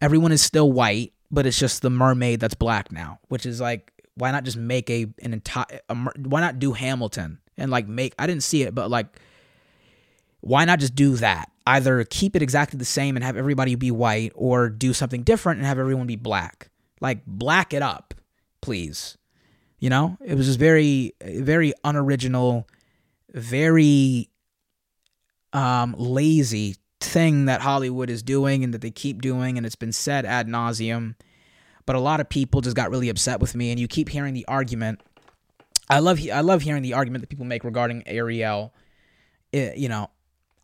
Everyone 0.00 0.32
is 0.32 0.42
still 0.42 0.70
white, 0.70 1.12
but 1.30 1.46
it's 1.46 1.58
just 1.58 1.82
the 1.82 1.90
mermaid 1.90 2.40
that's 2.40 2.54
black 2.54 2.90
now, 2.90 3.20
which 3.28 3.46
is 3.46 3.60
like 3.60 3.92
why 4.16 4.30
not 4.30 4.44
just 4.44 4.56
make 4.56 4.90
a 4.90 5.06
an 5.22 5.32
entire 5.32 5.80
why 5.88 6.40
not 6.40 6.58
do 6.58 6.72
Hamilton 6.72 7.38
and 7.56 7.70
like 7.70 7.86
make 7.86 8.14
I 8.18 8.26
didn't 8.26 8.42
see 8.42 8.62
it, 8.62 8.74
but 8.74 8.90
like 8.90 9.06
why 10.40 10.64
not 10.64 10.80
just 10.80 10.94
do 10.94 11.16
that? 11.16 11.50
Either 11.66 12.04
keep 12.04 12.36
it 12.36 12.42
exactly 12.42 12.78
the 12.78 12.84
same 12.84 13.16
and 13.16 13.24
have 13.24 13.36
everybody 13.36 13.74
be 13.74 13.90
white 13.90 14.32
or 14.34 14.68
do 14.68 14.92
something 14.92 15.22
different 15.22 15.58
and 15.58 15.66
have 15.66 15.78
everyone 15.78 16.06
be 16.06 16.16
black. 16.16 16.70
Like 17.00 17.24
black 17.26 17.72
it 17.72 17.82
up, 17.82 18.14
please. 18.60 19.16
You 19.78 19.90
know, 19.90 20.16
it 20.24 20.34
was 20.36 20.46
just 20.46 20.58
very, 20.58 21.14
very 21.22 21.72
unoriginal, 21.84 22.66
very 23.32 24.30
um, 25.52 25.94
lazy 25.98 26.76
thing 27.00 27.46
that 27.46 27.60
Hollywood 27.60 28.10
is 28.10 28.22
doing 28.22 28.64
and 28.64 28.72
that 28.74 28.80
they 28.80 28.90
keep 28.90 29.20
doing, 29.20 29.56
and 29.56 29.66
it's 29.66 29.76
been 29.76 29.92
said 29.92 30.24
ad 30.24 30.48
nauseum. 30.48 31.14
But 31.86 31.96
a 31.96 32.00
lot 32.00 32.20
of 32.20 32.28
people 32.28 32.60
just 32.60 32.76
got 32.76 32.90
really 32.90 33.08
upset 33.08 33.40
with 33.40 33.54
me, 33.54 33.70
and 33.70 33.78
you 33.78 33.86
keep 33.86 34.08
hearing 34.08 34.34
the 34.34 34.46
argument. 34.48 35.00
I 35.90 35.98
love 35.98 36.18
I 36.32 36.40
love 36.40 36.62
hearing 36.62 36.82
the 36.82 36.94
argument 36.94 37.22
that 37.22 37.28
people 37.28 37.44
make 37.44 37.62
regarding 37.62 38.02
Ariel. 38.06 38.72
It, 39.52 39.76
you 39.76 39.88
know, 39.88 40.08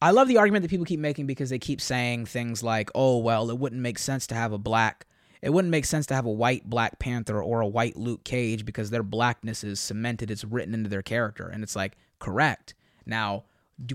I 0.03 0.13
love 0.13 0.29
the 0.29 0.39
argument 0.39 0.63
that 0.63 0.71
people 0.71 0.87
keep 0.87 1.01
making 1.01 1.27
because 1.27 1.51
they 1.51 1.59
keep 1.59 1.81
saying 1.81 2.27
things 2.27 2.63
like, 2.63 2.91
"Oh, 2.95 3.19
well, 3.19 3.51
it 3.51 3.59
wouldn't 3.59 3.83
make 3.83 3.99
sense 3.99 4.27
to 4.29 4.35
have 4.35 4.53
a 4.53 4.59
black 4.59 5.07
it 5.43 5.51
wouldn't 5.51 5.71
make 5.71 5.87
sense 5.87 6.07
to 6.07 6.15
have 6.15 6.27
a 6.27 6.31
white 6.31 6.69
Black 6.69 6.99
Panther 6.99 7.43
or 7.43 7.61
a 7.61 7.67
white 7.67 7.97
Luke 7.97 8.25
Cage 8.25 8.65
because 8.65 8.91
their 8.91 9.03
blackness 9.03 9.65
is 9.65 9.81
cemented, 9.81 10.31
it's 10.31 10.45
written 10.45 10.75
into 10.75 10.91
their 10.91 11.03
character. 11.03 11.49
And 11.49 11.63
it's 11.63 11.77
like, 11.77 11.97
correct. 12.19 12.75
Now, 13.07 13.45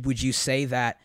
would 0.04 0.22
you 0.22 0.34
say 0.34 0.66
that 0.66 1.00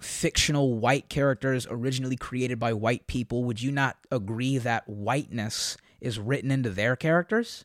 fictional 0.00 0.74
white 0.74 1.08
characters 1.08 1.66
originally 1.70 2.16
created 2.16 2.58
by 2.58 2.72
white 2.72 3.06
people, 3.06 3.44
would 3.44 3.62
you 3.62 3.70
not 3.70 3.96
agree 4.10 4.58
that 4.58 4.88
whiteness 4.88 5.76
is 6.00 6.18
written 6.18 6.50
into 6.50 6.70
their 6.70 6.96
characters? 6.96 7.64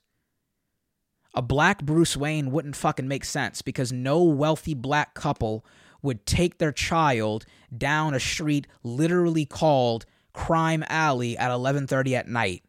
A 1.33 1.41
black 1.41 1.81
Bruce 1.83 2.15
Wayne 2.15 2.51
wouldn't 2.51 2.75
fucking 2.75 3.07
make 3.07 3.25
sense 3.25 3.63
because 3.63 3.91
no 3.91 4.21
wealthy 4.21 4.75
black 4.75 5.15
couple 5.15 5.65
would 6.03 6.25
take 6.27 6.59
their 6.59 6.71
child 6.71 7.45
down 7.75 8.13
a 8.13 8.19
street 8.19 8.67
literally 8.83 9.45
called 9.45 10.05
crime 10.33 10.83
alley 10.87 11.37
at 11.37 11.49
11:30 11.49 12.13
at 12.15 12.27
night 12.27 12.63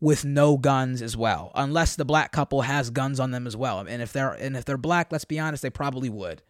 with 0.00 0.24
no 0.24 0.56
guns 0.56 1.02
as 1.02 1.16
well 1.16 1.50
unless 1.54 1.96
the 1.96 2.04
black 2.04 2.30
couple 2.30 2.62
has 2.62 2.90
guns 2.90 3.18
on 3.18 3.30
them 3.30 3.46
as 3.46 3.56
well. 3.56 3.80
And 3.80 4.02
if 4.02 4.12
they're 4.12 4.32
and 4.32 4.56
if 4.56 4.64
they're 4.64 4.76
black 4.76 5.10
let's 5.10 5.24
be 5.24 5.38
honest 5.38 5.62
they 5.62 5.70
probably 5.70 6.10
would. 6.10 6.42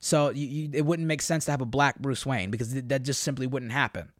So 0.00 0.30
you, 0.30 0.46
you, 0.46 0.70
it 0.72 0.86
wouldn't 0.86 1.06
make 1.06 1.20
sense 1.20 1.44
to 1.44 1.50
have 1.50 1.60
a 1.60 1.66
black 1.66 2.00
Bruce 2.00 2.24
Wayne 2.24 2.50
because 2.50 2.72
that 2.72 3.02
just 3.02 3.22
simply 3.22 3.46
wouldn't 3.46 3.72
happen. 3.72 4.10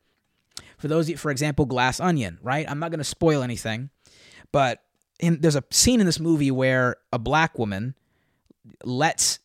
For 0.79 0.89
those 0.89 1.11
for 1.19 1.31
example 1.31 1.65
Glass 1.65 1.99
Onion 1.99 2.39
right? 2.43 2.69
I'm 2.69 2.79
not 2.79 2.91
going 2.91 2.99
to 2.99 3.05
spoil 3.05 3.43
anything 3.43 3.91
but 4.53 4.83
in, 5.19 5.41
there's 5.41 5.57
a 5.57 5.65
scene 5.71 6.01
in 6.01 6.07
this 6.07 6.21
movie 6.21 6.51
where 6.51 6.97
a 7.13 7.19
black 7.19 7.59
woman 7.59 7.95
lets 8.85 9.39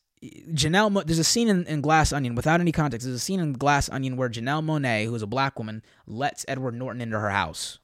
Janelle, 0.54 1.06
there's 1.06 1.20
a 1.20 1.24
scene 1.24 1.50
in, 1.50 1.66
in, 1.66 1.82
Glass 1.82 2.14
Onion 2.14 2.36
without 2.36 2.60
any 2.60 2.72
context. 2.72 3.06
There's 3.06 3.16
a 3.16 3.20
scene 3.20 3.40
in 3.40 3.54
Glass 3.54 3.90
Onion 3.90 4.18
where 4.18 4.30
Janelle 4.30 4.64
Monáe, 4.64 5.06
who 5.06 5.16
is 5.16 5.22
a 5.22 5.28
black 5.28 5.58
woman, 5.58 5.84
lets 6.08 6.46
Edward 6.48 6.76
Norton 6.76 7.02
into 7.02 7.20
her 7.20 7.30
house. 7.30 7.80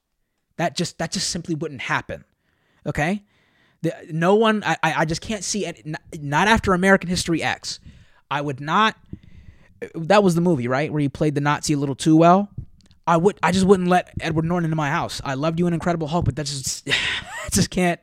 That 0.57 0.75
just 0.75 0.97
that 0.99 1.11
just 1.11 1.29
simply 1.29 1.55
wouldn't 1.55 1.81
happen. 1.81 2.23
Okay, 2.85 3.23
the, 3.81 3.93
no 4.11 4.35
one. 4.35 4.63
I 4.65 4.77
I 4.83 5.05
just 5.05 5.21
can't 5.21 5.43
see 5.43 5.65
it. 5.65 5.85
Not 6.19 6.47
after 6.47 6.73
American 6.73 7.09
History 7.09 7.41
X. 7.41 7.79
I 8.29 8.41
would 8.41 8.59
not. 8.59 8.95
That 9.95 10.23
was 10.23 10.35
the 10.35 10.41
movie, 10.41 10.67
right, 10.67 10.91
where 10.91 11.01
he 11.01 11.09
played 11.09 11.35
the 11.35 11.41
Nazi 11.41 11.73
a 11.73 11.77
little 11.77 11.95
too 11.95 12.15
well. 12.15 12.49
I 13.07 13.17
would. 13.17 13.39
I 13.41 13.51
just 13.51 13.65
wouldn't 13.65 13.89
let 13.89 14.13
Edward 14.21 14.45
Norton 14.45 14.65
into 14.65 14.75
my 14.75 14.89
house. 14.89 15.21
I 15.25 15.33
loved 15.33 15.59
you 15.59 15.67
in 15.67 15.73
Incredible 15.73 16.07
Hulk, 16.07 16.25
but 16.25 16.35
that 16.35 16.45
just, 16.45 16.87
I 16.89 17.49
just 17.51 17.69
can't 17.69 17.99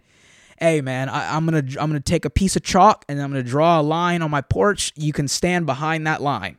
hey 0.61 0.81
man, 0.81 1.09
I, 1.09 1.37
am 1.37 1.45
gonna 1.45 1.59
I'm 1.59 1.91
gonna 1.91 2.01
take 2.01 2.25
a 2.25 2.31
piece 2.31 2.57
of 2.57 2.63
chalk 2.63 3.05
and 3.09 3.21
I'm 3.21 3.31
gonna 3.31 3.43
draw 3.43 3.81
a 3.81 3.83
line 3.83 4.23
on 4.23 4.31
my 4.31 4.41
porch. 4.41 4.93
You 4.97 5.13
can 5.13 5.29
stand 5.29 5.67
behind 5.67 6.07
that 6.07 6.23
line. 6.23 6.59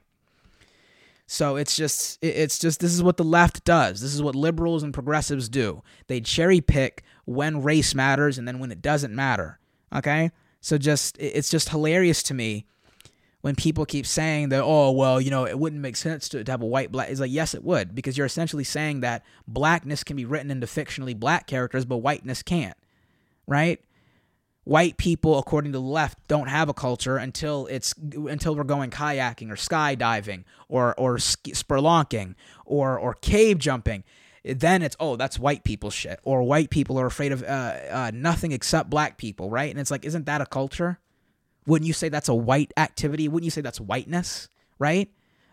So 1.32 1.58
it's 1.58 1.76
just 1.76 2.18
it's 2.24 2.58
just 2.58 2.80
this 2.80 2.92
is 2.92 3.04
what 3.04 3.18
the 3.18 3.24
left 3.24 3.64
does. 3.64 4.02
This 4.02 4.16
is 4.16 4.24
what 4.24 4.34
liberals 4.34 4.82
and 4.82 4.92
progressives 4.92 5.48
do. 5.48 5.84
They 6.08 6.22
cherry 6.22 6.60
pick 6.60 7.04
when 7.26 7.62
race 7.62 7.94
matters 7.94 8.40
and 8.40 8.48
then 8.48 8.58
when 8.58 8.72
it 8.72 8.82
doesn't 8.82 9.14
matter. 9.14 9.60
Okay? 9.94 10.32
So 10.60 10.80
just 10.80 11.18
it's 11.20 11.52
just 11.52 11.70
hilarious 11.70 12.24
to 12.24 12.34
me 12.34 12.66
when 13.42 13.56
people 13.56 13.86
keep 13.86 14.08
saying 14.08 14.50
that 14.50 14.64
oh 14.64 14.90
well, 14.90 15.22
you 15.22 15.30
know, 15.30 15.46
it 15.46 15.60
wouldn't 15.60 15.84
make 15.84 15.98
sense 15.98 16.30
to, 16.30 16.44
to 16.44 16.52
have 16.52 16.64
a 16.64 16.66
white 16.66 16.92
black 16.92 17.12
it's 17.12 17.20
like 17.20 17.32
yes 17.32 17.54
it 17.54 17.64
would 17.64 17.94
because 17.94 18.18
you're 18.18 18.26
essentially 18.26 18.64
saying 18.64 19.02
that 19.02 19.24
blackness 19.48 20.04
can 20.04 20.16
be 20.16 20.26
written 20.26 20.50
into 20.50 20.66
fictionally 20.66 21.16
black 21.16 21.46
characters 21.46 21.86
but 21.86 21.98
whiteness 21.98 22.42
can't. 22.42 22.78
Right? 23.46 23.80
White 24.70 24.98
people 24.98 25.40
according 25.40 25.72
to 25.72 25.80
the 25.80 25.84
left 25.84 26.20
don't 26.28 26.48
have 26.48 26.70
a 26.70 26.74
culture 26.76 27.18
until 27.18 27.66
it's 27.72 27.96
until 28.28 28.56
we're 28.56 28.64
going 28.64 28.92
kayaking 28.92 29.50
or 29.50 29.56
skydiving 29.56 30.44
or 30.68 30.94
or 31.00 31.18
spelunking 31.18 32.36
or 32.66 32.98
or 33.00 33.16
cave 33.16 33.58
jumping. 33.58 34.04
Then 34.46 34.84
it's 34.84 34.96
oh 35.00 35.16
that's 35.16 35.40
white 35.40 35.64
people 35.64 35.90
shit 35.90 36.20
or 36.24 36.44
white 36.44 36.70
people 36.70 37.00
are 37.00 37.08
afraid 37.08 37.32
of 37.32 37.42
uh, 37.42 37.46
uh, 37.90 38.12
nothing 38.14 38.52
except 38.52 38.92
black 38.92 39.18
people 39.18 39.50
right? 39.50 39.72
And 39.72 39.80
it's 39.80 39.90
like 39.90 40.06
isn't 40.06 40.28
that 40.28 40.40
a 40.40 40.46
culture? 40.46 41.00
Wouldn't 41.66 41.88
you 41.88 41.94
say 41.94 42.10
that's 42.10 42.30
a 42.30 42.36
white 42.36 42.72
activity? 42.78 43.28
Wouldn't 43.28 43.46
you 43.46 43.52
say 43.52 43.62
that's 43.62 43.82
whiteness 43.82 44.50
right? 44.78 45.10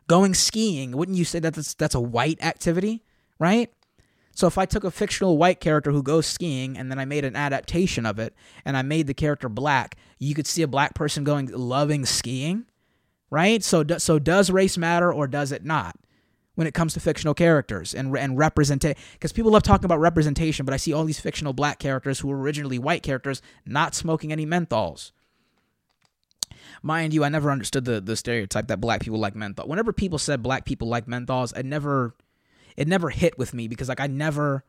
Going 0.09 0.35
skiing 0.35 0.93
wouldn't 0.93 1.17
you 1.17 1.25
say 1.25 1.39
that 1.39 1.55
that's 1.55 1.73
that's 1.73 1.95
a 1.95 2.01
white 2.01 2.45
activity 2.45 3.03
right 3.39 3.73
so 4.37 4.47
if 4.47 4.59
I 4.59 4.67
took 4.67 4.85
a 4.85 4.91
fictional 4.91 5.39
white 5.39 5.61
character 5.61 5.93
who 5.93 6.03
goes 6.03 6.27
skiing 6.27 6.77
and 6.77 6.91
then 6.91 6.99
I 6.99 7.07
made 7.07 7.25
an 7.25 7.35
adaptation 7.35 8.05
of 8.05 8.19
it 8.19 8.35
and 8.67 8.77
I 8.77 8.83
made 8.83 9.07
the 9.07 9.15
character 9.15 9.49
black, 9.49 9.97
you 10.19 10.35
could 10.35 10.47
see 10.47 10.61
a 10.61 10.69
black 10.69 10.95
person 10.95 11.25
going 11.25 11.47
loving 11.47 12.05
skiing, 12.05 12.67
right? 13.31 13.65
So 13.65 13.83
so 13.97 14.19
does 14.19 14.51
race 14.51 14.77
matter 14.77 15.11
or 15.11 15.27
does 15.27 15.53
it 15.53 15.65
not? 15.65 15.97
When 16.55 16.67
it 16.67 16.75
comes 16.75 16.93
to 16.95 17.01
fictional 17.01 17.33
characters 17.33 17.95
and 17.95 18.15
and 18.17 18.37
representation, 18.37 19.01
because 19.15 19.33
people 19.33 19.53
love 19.53 19.63
talking 19.63 19.87
about 19.87 20.01
representation, 20.01 20.67
but 20.67 20.75
I 20.75 20.79
see 20.79 20.93
all 20.93 21.05
these 21.05 21.21
fictional 21.21 21.55
black 21.55 21.79
characters 21.79 22.21
who 22.21 22.29
were 22.29 22.39
originally 22.39 22.79
white 22.79 23.03
characters 23.03 23.41
not 23.65 23.95
smoking 23.95 24.33
any 24.33 24.45
menthols. 24.45 25.13
Mind 26.83 27.15
you, 27.15 27.25
I 27.25 27.31
never 27.31 27.51
understood 27.51 27.87
the 27.87 28.03
the 28.03 28.17
stereotype 28.17 28.69
that 28.69 28.83
black 28.83 29.01
people 29.01 29.19
like 29.19 29.35
menthol. 29.35 29.67
Whenever 29.67 29.95
people 29.95 30.19
said 30.19 30.43
black 30.43 30.67
people 30.67 30.89
like 30.89 31.07
menthols, 31.07 31.55
I 31.57 31.63
never 31.63 32.15
it 32.77 32.89
never 32.89 33.11
hit 33.11 33.39
with 33.39 33.55
me 33.55 33.69
because 33.69 33.89
like 33.89 34.01
I 34.01 34.07
never 34.07 34.65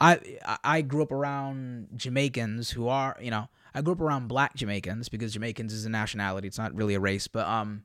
I 0.00 0.20
I 0.64 0.82
grew 0.82 1.02
up 1.02 1.12
around 1.12 1.88
Jamaicans 1.96 2.70
who 2.70 2.88
are, 2.88 3.16
you 3.20 3.30
know, 3.30 3.48
I 3.74 3.82
grew 3.82 3.92
up 3.92 4.00
around 4.00 4.28
black 4.28 4.54
Jamaicans 4.54 5.08
because 5.08 5.32
Jamaicans 5.32 5.72
is 5.72 5.84
a 5.84 5.90
nationality. 5.90 6.48
It's 6.48 6.58
not 6.58 6.74
really 6.74 6.94
a 6.94 7.00
race, 7.00 7.28
but 7.28 7.46
um 7.46 7.84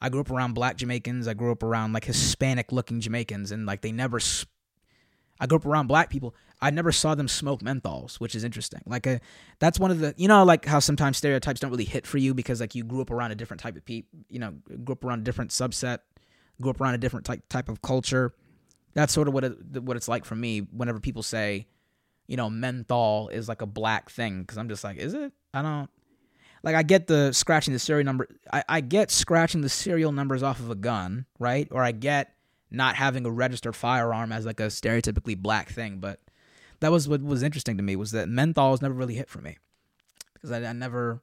I 0.00 0.08
grew 0.08 0.20
up 0.20 0.30
around 0.30 0.54
black 0.54 0.76
Jamaicans. 0.76 1.26
I 1.26 1.34
grew 1.34 1.52
up 1.52 1.62
around 1.62 1.92
like 1.92 2.04
Hispanic 2.04 2.72
looking 2.72 3.00
Jamaicans 3.00 3.50
and 3.50 3.66
like 3.66 3.80
they 3.80 3.92
never 3.92 4.20
sp- 4.20 4.50
I 5.40 5.46
grew 5.46 5.56
up 5.58 5.66
around 5.66 5.86
black 5.86 6.08
people. 6.10 6.34
I 6.60 6.70
never 6.70 6.90
saw 6.90 7.14
them 7.14 7.28
smoke 7.28 7.60
menthols, 7.60 8.16
which 8.16 8.34
is 8.34 8.42
interesting. 8.42 8.80
Like 8.86 9.06
a, 9.06 9.16
uh, 9.16 9.18
that's 9.58 9.78
one 9.78 9.90
of 9.90 9.98
the 9.98 10.14
you 10.16 10.28
know 10.28 10.44
like 10.44 10.64
how 10.64 10.78
sometimes 10.78 11.18
stereotypes 11.18 11.60
don't 11.60 11.70
really 11.70 11.84
hit 11.84 12.06
for 12.06 12.18
you 12.18 12.32
because 12.32 12.60
like 12.60 12.74
you 12.74 12.84
grew 12.84 13.02
up 13.02 13.10
around 13.10 13.32
a 13.32 13.34
different 13.34 13.60
type 13.60 13.76
of 13.76 13.84
people, 13.84 14.18
you 14.30 14.38
know, 14.38 14.54
grew 14.84 14.94
up 14.94 15.04
around 15.04 15.20
a 15.20 15.24
different 15.24 15.50
subset, 15.50 15.98
grew 16.60 16.70
up 16.70 16.80
around 16.80 16.94
a 16.94 16.98
different 16.98 17.26
type 17.26 17.42
type 17.48 17.68
of 17.68 17.82
culture. 17.82 18.32
That's 18.96 19.12
sort 19.12 19.28
of 19.28 19.34
what 19.34 19.44
it, 19.44 19.82
what 19.82 19.98
it's 19.98 20.08
like 20.08 20.24
for 20.24 20.34
me 20.34 20.60
whenever 20.60 21.00
people 21.00 21.22
say, 21.22 21.66
you 22.26 22.38
know, 22.38 22.48
menthol 22.48 23.28
is 23.28 23.46
like 23.46 23.60
a 23.60 23.66
black 23.66 24.08
thing 24.08 24.40
because 24.40 24.56
I'm 24.56 24.70
just 24.70 24.82
like, 24.82 24.96
is 24.96 25.12
it? 25.12 25.32
I 25.52 25.60
don't 25.60 25.90
like 26.62 26.74
I 26.74 26.82
get 26.82 27.06
the 27.06 27.32
scratching 27.32 27.74
the 27.74 27.78
serial 27.78 28.06
number. 28.06 28.26
I, 28.50 28.64
I 28.66 28.80
get 28.80 29.10
scratching 29.10 29.60
the 29.60 29.68
serial 29.68 30.12
numbers 30.12 30.42
off 30.42 30.60
of 30.60 30.70
a 30.70 30.74
gun, 30.74 31.26
right? 31.38 31.68
Or 31.70 31.82
I 31.82 31.92
get 31.92 32.32
not 32.70 32.96
having 32.96 33.26
a 33.26 33.30
registered 33.30 33.76
firearm 33.76 34.32
as 34.32 34.46
like 34.46 34.60
a 34.60 34.68
stereotypically 34.68 35.36
black 35.36 35.68
thing. 35.68 35.98
But 35.98 36.20
that 36.80 36.90
was 36.90 37.06
what 37.06 37.22
was 37.22 37.42
interesting 37.42 37.76
to 37.76 37.82
me 37.82 37.96
was 37.96 38.12
that 38.12 38.30
menthol 38.30 38.72
menthols 38.72 38.82
never 38.82 38.94
really 38.94 39.14
hit 39.14 39.28
for 39.28 39.42
me 39.42 39.58
because 40.32 40.50
I, 40.50 40.64
I 40.64 40.72
never, 40.72 41.20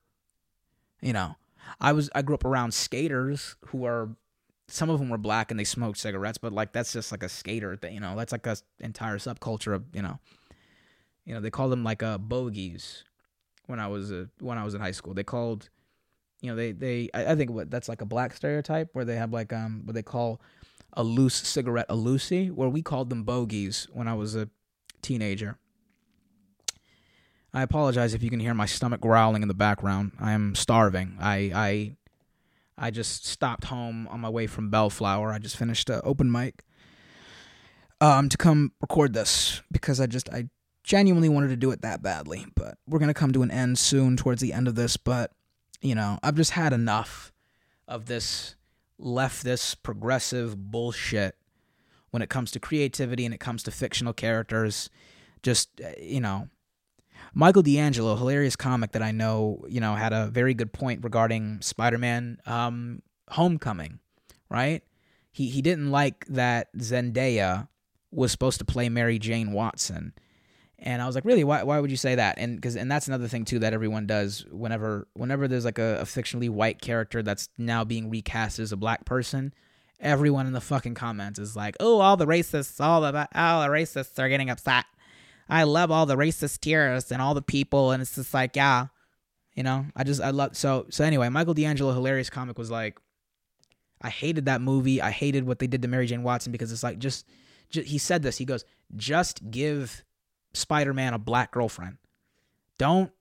you 1.01 1.11
know, 1.11 1.38
I 1.82 1.91
was 1.93 2.11
I 2.13 2.21
grew 2.21 2.36
up 2.36 2.45
around 2.45 2.76
skaters 2.76 3.55
who 3.69 3.84
are 3.84 4.09
some 4.68 4.89
of 4.89 4.99
them 4.99 5.09
were 5.09 5.18
black 5.18 5.51
and 5.51 5.59
they 5.59 5.64
smoked 5.64 5.97
cigarettes, 5.97 6.38
but 6.38 6.53
like 6.53 6.72
that's 6.72 6.93
just 6.93 7.11
like 7.11 7.24
a 7.24 7.30
skater 7.30 7.76
thing, 7.76 7.93
you 7.93 7.99
know. 7.99 8.16
That's 8.16 8.32
like 8.32 8.47
a 8.47 8.57
entire 8.80 9.18
subculture 9.18 9.76
of 9.76 9.84
you 9.93 10.01
know, 10.01 10.20
you 11.26 11.34
know 11.34 11.41
they 11.41 11.49
call 11.49 11.70
them 11.70 11.84
like 11.84 12.01
uh 12.01 12.18
bogeys 12.18 13.03
when 13.68 13.80
I 13.80 13.88
was 13.88 14.11
a, 14.11 14.30
when 14.39 14.57
I 14.57 14.64
was 14.64 14.74
in 14.74 14.82
high 14.82 14.91
school. 14.91 15.14
They 15.14 15.24
called, 15.24 15.70
you 16.41 16.49
know, 16.49 16.55
they 16.55 16.72
they 16.72 17.09
I, 17.14 17.32
I 17.32 17.36
think 17.36 17.51
what 17.51 17.70
that's 17.70 17.89
like 17.89 18.01
a 18.01 18.05
black 18.05 18.34
stereotype 18.34 18.89
where 18.93 19.05
they 19.05 19.16
have 19.16 19.34
like 19.34 19.51
um 19.51 19.82
what 19.86 19.95
they 19.95 20.03
call 20.03 20.41
a 20.93 21.03
loose 21.03 21.36
cigarette 21.36 21.88
a 21.89 21.95
loosie, 21.95 22.49
where 22.49 22.70
we 22.70 22.82
called 22.82 23.09
them 23.09 23.24
bogeys 23.24 23.88
when 23.91 24.07
I 24.07 24.14
was 24.14 24.36
a 24.36 24.49
teenager. 25.01 25.57
I 27.53 27.61
apologize 27.61 28.14
if 28.14 28.24
you 28.24 28.32
can 28.32 28.39
hear 28.39 28.55
my 28.55 28.66
stomach 28.66 29.01
growling 29.01 29.43
in 29.43 29.47
the 29.47 29.53
background. 29.53 30.14
I 30.20 30.32
am 30.32 30.55
starving. 30.55 31.18
I 31.20 31.51
I 31.53 31.95
I 32.78 32.91
just 32.91 33.26
stopped 33.26 33.65
home 33.65 34.07
on 34.09 34.19
my 34.19 34.30
way 34.30 34.47
from 34.47 34.69
Bellflower. 34.69 35.32
I 35.32 35.39
just 35.39 35.57
finished 35.57 35.89
an 35.89 36.01
open 36.03 36.32
mic 36.32 36.63
um 38.01 38.28
to 38.28 38.38
come 38.38 38.71
record 38.82 39.13
this 39.13 39.61
because 39.71 39.99
I 40.01 40.07
just 40.07 40.30
I 40.30 40.49
genuinely 40.84 41.30
wanted 41.30 41.49
to 41.49 41.55
do 41.55 41.71
it 41.71 41.82
that 41.82 42.01
badly. 42.01 42.45
But 42.55 42.78
we're 42.88 42.99
gonna 42.99 43.13
come 43.13 43.32
to 43.34 43.43
an 43.43 43.51
end 43.51 43.78
soon 43.78 44.17
towards 44.17 44.41
the 44.41 44.53
end 44.53 44.67
of 44.67 44.76
this. 44.76 44.97
But 44.97 45.32
you 45.82 45.95
know 45.95 46.19
I've 46.24 46.36
just 46.36 46.51
had 46.51 46.74
enough 46.74 47.32
of 47.88 48.05
this 48.05 48.55
leftist 48.99 49.78
progressive 49.84 50.71
bullshit 50.71 51.36
when 52.11 52.21
it 52.21 52.30
comes 52.30 52.51
to 52.51 52.59
creativity 52.59 53.26
and 53.26 53.34
it 53.34 53.39
comes 53.39 53.63
to 53.63 53.71
fictional 53.71 54.13
characters. 54.13 54.89
Just 55.41 55.69
uh, 55.82 55.89
you 55.99 56.21
know, 56.21 56.47
Michael 57.34 57.61
D'Angelo, 57.61 58.15
hilarious 58.15 58.55
comic 58.55 58.91
that 58.91 59.01
I 59.01 59.11
know, 59.11 59.65
you 59.67 59.80
know, 59.80 59.95
had 59.95 60.13
a 60.13 60.28
very 60.28 60.53
good 60.53 60.74
point 60.74 61.03
regarding 61.03 61.61
Spider-Man 61.61 62.39
um, 62.45 63.01
Homecoming, 63.30 63.99
right? 64.49 64.84
He 65.32 65.49
he 65.49 65.61
didn't 65.61 65.91
like 65.91 66.26
that 66.28 66.74
Zendaya 66.78 67.67
was 68.11 68.32
supposed 68.32 68.59
to 68.59 68.65
play 68.65 68.89
Mary 68.89 69.17
Jane 69.19 69.51
Watson. 69.51 70.13
And 70.78 71.01
I 71.01 71.05
was 71.05 71.15
like, 71.15 71.24
really? 71.24 71.45
Why, 71.45 71.63
why 71.63 71.80
would 71.80 71.89
you 71.89 71.97
say 71.97 72.15
that? 72.15 72.38
And 72.38 72.57
because 72.57 72.76
and 72.76 72.91
that's 72.91 73.07
another 73.07 73.28
thing 73.28 73.45
too 73.45 73.59
that 73.59 73.74
everyone 73.74 74.05
does 74.05 74.45
whenever 74.51 75.07
whenever 75.13 75.47
there's 75.47 75.65
like 75.65 75.80
a, 75.80 75.99
a 76.01 76.03
fictionally 76.03 76.49
white 76.49 76.82
character 76.82 77.24
that's 77.24 77.49
now 77.57 77.84
being 77.84 78.09
recast 78.09 78.59
as 78.59 78.71
a 78.71 78.78
black 78.78 79.05
person, 79.05 79.53
everyone 79.99 80.45
in 80.45 80.53
the 80.53 80.61
fucking 80.61 80.93
comments 80.93 81.39
is 81.39 81.55
like, 81.55 81.76
oh, 81.80 81.99
all 81.99 82.17
the 82.17 82.28
racists, 82.28 82.84
all 82.84 83.01
the 83.01 83.28
all 83.34 83.61
the 83.61 83.69
racists 83.69 84.19
are 84.19 84.30
getting 84.30 84.49
upset. 84.49 84.86
I 85.50 85.64
love 85.64 85.91
all 85.91 86.06
the 86.06 86.16
racist 86.16 86.62
tears 86.62 87.12
and 87.12 87.22
all 87.22 87.34
the 87.34 87.41
people, 87.41 87.91
and 87.91 88.02
it's 88.02 88.16
just 88.16 88.34
like, 88.34 88.56
yeah, 88.56 88.88
you 89.56 89.64
know, 89.64 89.86
I 89.96 90.04
just 90.04 90.22
I 90.22 90.32
love 90.32 90.56
so 90.58 90.86
so 90.89 91.04
anyway. 91.04 91.30
Michael 91.30 91.54
D'Angelo, 91.54 91.94
hilarious 91.94 92.30
comic, 92.30 92.58
was 92.58 92.72
like, 92.72 92.98
I 94.02 94.10
hated 94.10 94.46
that 94.46 94.62
movie. 94.62 95.02
I 95.02 95.12
hated 95.12 95.46
what 95.46 95.60
they 95.60 95.68
did 95.68 95.82
to 95.82 95.88
Mary 95.88 96.08
Jane 96.08 96.24
Watson 96.24 96.52
because 96.52 96.72
it's 96.72 96.84
like 96.84 97.00
just, 97.00 97.28
just 97.70 97.88
he 97.88 97.98
said 97.98 98.24
this. 98.24 98.38
He 98.38 98.46
goes, 98.46 98.66
just 98.96 99.50
give 99.50 100.04
Spider-Man 100.54 101.14
a 101.14 101.20
black 101.20 101.52
girlfriend. 101.52 101.98
Don't 102.78 103.12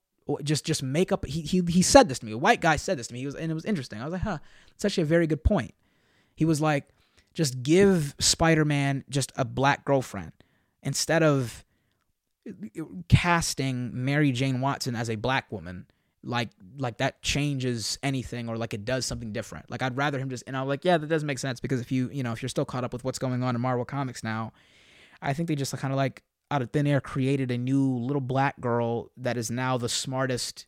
just 0.43 0.64
just 0.64 0.83
make 0.83 1.12
up. 1.12 1.27
He 1.27 1.43
he 1.43 1.62
he 1.68 1.83
said 1.83 2.09
this 2.09 2.18
to 2.20 2.27
me. 2.27 2.33
A 2.33 2.39
white 2.39 2.61
guy 2.61 2.77
said 2.77 2.99
this 2.99 3.09
to 3.09 3.14
me. 3.14 3.20
He 3.20 3.27
was 3.27 3.35
and 3.35 3.51
it 3.51 3.55
was 3.55 3.64
interesting. 3.64 4.01
I 4.01 4.05
was 4.05 4.12
like, 4.12 4.23
huh, 4.23 4.39
that's 4.70 4.85
actually 4.85 5.03
a 5.03 5.07
very 5.07 5.27
good 5.27 5.45
point. 5.45 5.75
He 6.35 6.45
was 6.45 6.61
like, 6.61 6.89
just 7.35 7.62
give 7.62 8.14
Spider-Man 8.18 9.05
just 9.11 9.33
a 9.37 9.45
black 9.45 9.85
girlfriend 9.85 10.33
instead 10.83 11.23
of 11.23 11.64
casting 13.09 13.90
Mary 14.05 14.32
Jane 14.32 14.61
Watson 14.61 14.97
as 14.97 15.09
a 15.09 15.16
black 15.16 15.51
woman 15.53 15.86
like 16.24 16.51
like 16.78 16.99
that 16.99 17.20
changes 17.22 17.99
anything 18.03 18.49
or 18.49 18.57
like 18.57 18.74
it 18.74 18.84
does 18.84 19.05
something 19.05 19.32
different. 19.32 19.70
Like 19.70 19.82
I'd 19.82 19.97
rather 19.97 20.18
him 20.18 20.30
just 20.30 20.45
and 20.47 20.57
I'm 20.57 20.68
like, 20.68 20.84
yeah, 20.84 20.99
that 20.99 21.09
does 21.09 21.24
make 21.24 21.38
sense 21.38 21.61
because 21.61 21.80
if 21.80 21.90
you 21.90 22.11
you 22.12 22.22
know 22.22 22.32
if 22.32 22.43
you're 22.43 22.49
still 22.49 22.64
caught 22.64 22.84
up 22.84 22.93
with 22.93 23.05
what's 23.05 23.18
going 23.18 23.43
on 23.43 23.55
in 23.55 23.61
Marvel 23.61 23.84
Comics 23.84 24.22
now, 24.22 24.53
I 25.20 25.32
think 25.32 25.49
they 25.49 25.55
just 25.55 25.76
kind 25.76 25.93
of 25.93 25.97
like 25.97 26.22
out 26.51 26.62
of 26.62 26.70
thin 26.70 26.86
air 26.86 27.01
created 27.01 27.51
a 27.51 27.59
new 27.59 27.97
little 27.97 28.20
black 28.20 28.61
girl 28.61 29.11
that 29.16 29.36
is 29.36 29.51
now 29.51 29.76
the 29.78 29.88
smartest 29.88 30.66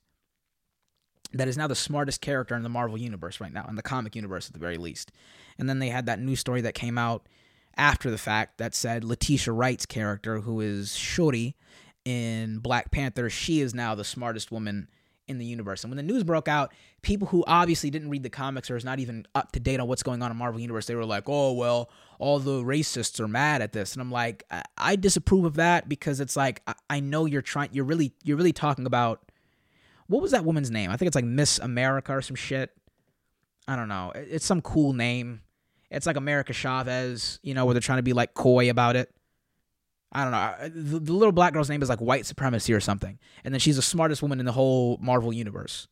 that 1.33 1.49
is 1.49 1.57
now 1.57 1.67
the 1.67 1.75
smartest 1.75 2.21
character 2.21 2.55
in 2.55 2.63
the 2.63 2.69
Marvel 2.69 2.97
universe 2.97 3.41
right 3.41 3.53
now, 3.53 3.67
in 3.69 3.75
the 3.75 3.83
comic 3.83 4.15
universe 4.15 4.47
at 4.47 4.53
the 4.53 4.59
very 4.61 4.77
least. 4.77 5.11
And 5.59 5.69
then 5.69 5.81
they 5.81 5.89
had 5.89 6.07
that 6.07 6.21
new 6.21 6.37
story 6.37 6.61
that 6.61 6.75
came 6.75 6.97
out 6.97 7.29
after 7.77 8.09
the 8.09 8.19
fact 8.19 8.59
that 8.59 8.73
said 8.75 9.03
Letitia 9.03 9.53
Wright's 9.53 9.85
character, 9.85 10.41
who 10.41 10.61
is 10.61 10.95
Shuri 10.95 11.57
in 12.05 12.59
Black 12.59 12.91
Panther, 12.91 13.31
she 13.31 13.61
is 13.61 13.75
now 13.75 13.95
the 13.95 14.05
smartest 14.05 14.53
woman 14.53 14.89
in 15.27 15.39
the 15.39 15.45
universe. 15.45 15.85
And 15.85 15.91
when 15.91 15.97
the 15.97 16.03
news 16.03 16.23
broke 16.23 16.49
out, 16.49 16.73
people 17.03 17.29
who 17.29 17.45
obviously 17.47 17.91
didn't 17.91 18.11
read 18.11 18.23
the 18.23 18.31
comics 18.31 18.71
or 18.71 18.77
is 18.77 18.85
not 18.85 19.01
even 19.01 19.27
up 19.35 19.53
to 19.53 19.61
date 19.61 19.81
on 19.81 19.89
what's 19.89 20.03
going 20.03 20.23
on 20.23 20.31
in 20.31 20.37
Marvel 20.37 20.61
Universe, 20.61 20.87
they 20.87 20.95
were 20.95 21.05
like, 21.05 21.25
"Oh 21.27 21.53
well, 21.53 21.91
all 22.19 22.39
the 22.39 22.63
racists 22.63 23.19
are 23.21 23.29
mad 23.29 23.63
at 23.63 23.73
this," 23.73 23.95
and 23.95 24.03
I'm 24.03 24.11
like, 24.11 24.45
I, 24.51 24.63
I 24.77 24.97
disapprove 24.97 25.45
of 25.45 25.55
that 25.55 25.89
because 25.89 26.21
it's 26.21 26.37
like 26.37 26.63
I, 26.67 26.75
I 26.91 27.01
know 27.01 27.25
you're 27.25 27.43
trying, 27.43 27.71
you're 27.73 27.85
really, 27.85 28.13
you're 28.23 28.37
really 28.37 28.53
talking 28.53 28.87
about 28.87 29.31
what 30.07 30.21
was 30.21 30.33
that 30.33 30.45
woman's 30.45 30.71
name? 30.71 30.91
I 30.91 30.97
think 30.97 31.07
it's 31.07 31.15
like 31.15 31.25
Miss 31.25 31.59
America 31.59 32.13
or 32.13 32.23
some 32.23 32.37
shit. 32.37 32.71
I 33.67 33.77
don't 33.77 33.89
know. 33.89 34.13
It's 34.15 34.45
some 34.45 34.61
cool 34.61 34.93
name. 34.93 35.41
It's 35.91 36.07
like 36.07 36.17
America 36.17 36.53
Chavez, 36.53 37.39
you 37.43 37.55
know, 37.55 37.65
where 37.65 37.73
they're 37.73 37.81
trying 37.81 37.99
to 37.99 38.03
be 38.03 38.13
like 38.13 38.35
coy 38.35 38.69
about 38.69 38.97
it. 38.97 39.14
I 40.15 40.23
don't 40.23 40.31
know. 40.31 40.83
The, 40.83 40.99
the, 41.01 41.13
little 41.13 41.33
black 41.33 41.53
girl's 41.53 41.69
name 41.69 41.83
is 41.83 41.89
like 41.89 42.01
White 42.01 42.25
Supremacy 42.25 42.73
or 42.73 42.81
something. 42.81 43.19
And 43.43 43.53
then 43.53 43.59
she's 43.59 43.77
the 43.77 43.83
smartest 43.83 44.23
woman 44.23 44.39
in 44.39 44.47
the 44.47 44.53
whole 44.53 44.97
Marvel 45.01 45.33
universe. 45.33 45.89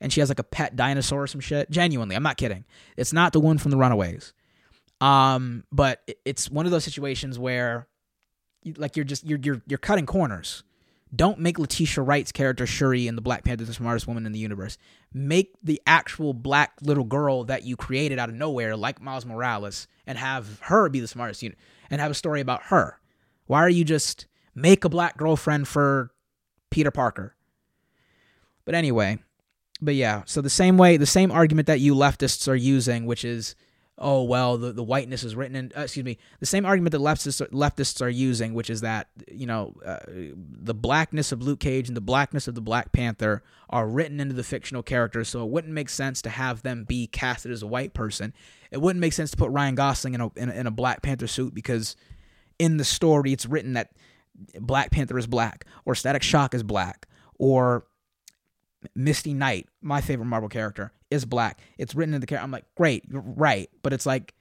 And 0.00 0.12
she 0.12 0.20
has 0.20 0.28
like 0.28 0.38
a 0.38 0.44
pet 0.44 0.76
dinosaur 0.76 1.22
or 1.22 1.26
some 1.26 1.40
shit. 1.40 1.70
Genuinely, 1.70 2.14
I'm 2.14 2.22
not 2.22 2.36
kidding. 2.36 2.64
It's 2.96 3.12
not 3.12 3.32
the 3.32 3.40
one 3.40 3.56
from 3.56 3.70
the 3.70 3.78
Runaways. 3.78 4.34
Um, 5.00 5.64
but 5.72 6.08
it's 6.24 6.50
one 6.50 6.66
of 6.66 6.72
those 6.72 6.84
situations 6.84 7.38
where 7.38 7.88
like 8.76 8.96
you're 8.96 9.04
just 9.04 9.26
you're 9.26 9.38
you're 9.42 9.62
you're 9.66 9.78
cutting 9.78 10.06
corners. 10.06 10.62
Don't 11.14 11.38
make 11.38 11.58
Letitia 11.58 12.02
Wright's 12.02 12.32
character 12.32 12.66
Shuri 12.66 13.06
in 13.06 13.14
the 13.14 13.22
Black 13.22 13.44
Panther 13.44 13.64
the 13.64 13.72
smartest 13.72 14.08
woman 14.08 14.26
in 14.26 14.32
the 14.32 14.38
universe. 14.38 14.78
Make 15.12 15.54
the 15.62 15.80
actual 15.86 16.34
black 16.34 16.72
little 16.82 17.04
girl 17.04 17.44
that 17.44 17.62
you 17.62 17.76
created 17.76 18.18
out 18.18 18.28
of 18.28 18.34
nowhere, 18.34 18.76
like 18.76 19.00
Miles 19.00 19.24
Morales, 19.24 19.86
and 20.06 20.18
have 20.18 20.58
her 20.62 20.88
be 20.88 20.98
the 20.98 21.06
smartest 21.06 21.42
unit, 21.42 21.56
and 21.88 22.00
have 22.00 22.10
a 22.10 22.14
story 22.14 22.40
about 22.40 22.64
her 22.64 22.98
why 23.46 23.60
are 23.60 23.68
you 23.68 23.84
just 23.84 24.26
make 24.54 24.84
a 24.84 24.88
black 24.88 25.16
girlfriend 25.16 25.68
for 25.68 26.10
Peter 26.70 26.90
Parker? 26.90 27.34
But 28.64 28.74
anyway, 28.74 29.18
but 29.80 29.94
yeah, 29.94 30.22
so 30.26 30.40
the 30.40 30.50
same 30.50 30.78
way, 30.78 30.96
the 30.96 31.06
same 31.06 31.30
argument 31.30 31.66
that 31.66 31.80
you 31.80 31.94
leftists 31.94 32.48
are 32.48 32.54
using, 32.54 33.04
which 33.04 33.24
is, 33.24 33.54
oh 33.98 34.22
well, 34.22 34.56
the, 34.56 34.72
the 34.72 34.82
whiteness 34.82 35.22
is 35.22 35.36
written 35.36 35.56
in, 35.56 35.72
uh, 35.76 35.82
excuse 35.82 36.04
me, 36.04 36.16
the 36.40 36.46
same 36.46 36.64
argument 36.64 36.92
that 36.92 37.00
leftists 37.00 37.46
leftists 37.50 38.00
are 38.00 38.08
using, 38.08 38.54
which 38.54 38.70
is 38.70 38.80
that 38.80 39.08
you 39.30 39.46
know 39.46 39.74
uh, 39.84 39.98
the 40.08 40.74
blackness 40.74 41.32
of 41.32 41.42
Luke 41.42 41.60
Cage 41.60 41.88
and 41.88 41.96
the 41.96 42.00
blackness 42.00 42.48
of 42.48 42.54
the 42.54 42.62
Black 42.62 42.92
Panther 42.92 43.42
are 43.68 43.86
written 43.86 44.20
into 44.20 44.34
the 44.34 44.44
fictional 44.44 44.82
characters, 44.82 45.28
so 45.28 45.44
it 45.44 45.50
wouldn't 45.50 45.74
make 45.74 45.90
sense 45.90 46.22
to 46.22 46.30
have 46.30 46.62
them 46.62 46.84
be 46.84 47.06
casted 47.06 47.52
as 47.52 47.62
a 47.62 47.66
white 47.66 47.92
person. 47.92 48.32
It 48.70 48.80
wouldn't 48.80 49.00
make 49.00 49.12
sense 49.12 49.30
to 49.32 49.36
put 49.36 49.50
Ryan 49.50 49.74
Gosling 49.74 50.14
in 50.14 50.20
a 50.22 50.30
in 50.36 50.48
a, 50.48 50.52
in 50.52 50.66
a 50.66 50.72
Black 50.72 51.02
Panther 51.02 51.26
suit 51.26 51.54
because 51.54 51.96
in 52.58 52.76
the 52.76 52.84
story 52.84 53.32
it's 53.32 53.46
written 53.46 53.74
that 53.74 53.90
Black 54.60 54.90
Panther 54.90 55.18
is 55.18 55.26
black 55.26 55.64
or 55.84 55.94
Static 55.94 56.22
Shock 56.22 56.54
is 56.54 56.62
black 56.62 57.06
or 57.38 57.84
Misty 58.94 59.32
Knight, 59.34 59.68
my 59.80 60.00
favorite 60.00 60.26
Marvel 60.26 60.48
character, 60.48 60.92
is 61.10 61.24
black. 61.24 61.60
It's 61.78 61.94
written 61.94 62.14
in 62.14 62.20
the 62.20 62.26
character. 62.26 62.44
I'm 62.44 62.50
like, 62.50 62.66
great, 62.74 63.04
you're 63.08 63.22
right, 63.22 63.70
but 63.82 63.92
it's 63.92 64.06
like 64.06 64.34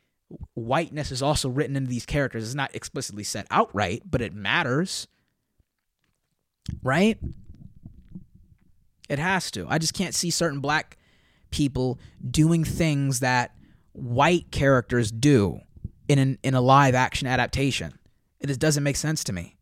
whiteness 0.55 1.11
is 1.11 1.21
also 1.21 1.49
written 1.49 1.75
into 1.75 1.89
these 1.89 2.05
characters. 2.05 2.43
It's 2.43 2.55
not 2.55 2.75
explicitly 2.75 3.23
said 3.23 3.45
outright, 3.51 4.03
but 4.09 4.21
it 4.21 4.33
matters. 4.33 5.07
Right? 6.81 7.19
It 9.09 9.19
has 9.19 9.51
to. 9.51 9.67
I 9.69 9.77
just 9.77 9.93
can't 9.93 10.15
see 10.15 10.29
certain 10.29 10.59
black 10.59 10.97
people 11.51 11.99
doing 12.29 12.63
things 12.63 13.19
that 13.19 13.53
white 13.91 14.49
characters 14.51 15.11
do 15.11 15.59
in 16.07 16.19
an, 16.19 16.39
in 16.43 16.55
a 16.55 16.61
live 16.61 16.95
action 16.95 17.27
adaptation. 17.27 17.93
It 18.43 18.47
just 18.47 18.59
doesn't 18.59 18.83
make 18.83 18.97
sense 18.97 19.23
to 19.25 19.33
me. 19.33 19.55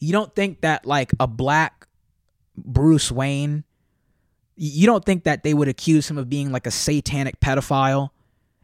You 0.00 0.12
don't 0.12 0.34
think 0.34 0.62
that 0.62 0.86
like 0.86 1.12
a 1.20 1.26
black 1.26 1.86
Bruce 2.56 3.12
Wayne 3.12 3.64
you 4.56 4.86
don't 4.86 5.04
think 5.04 5.24
that 5.24 5.42
they 5.42 5.54
would 5.54 5.68
accuse 5.68 6.10
him 6.10 6.18
of 6.18 6.28
being 6.28 6.50
like 6.50 6.66
a 6.66 6.70
satanic 6.70 7.40
pedophile? 7.40 8.10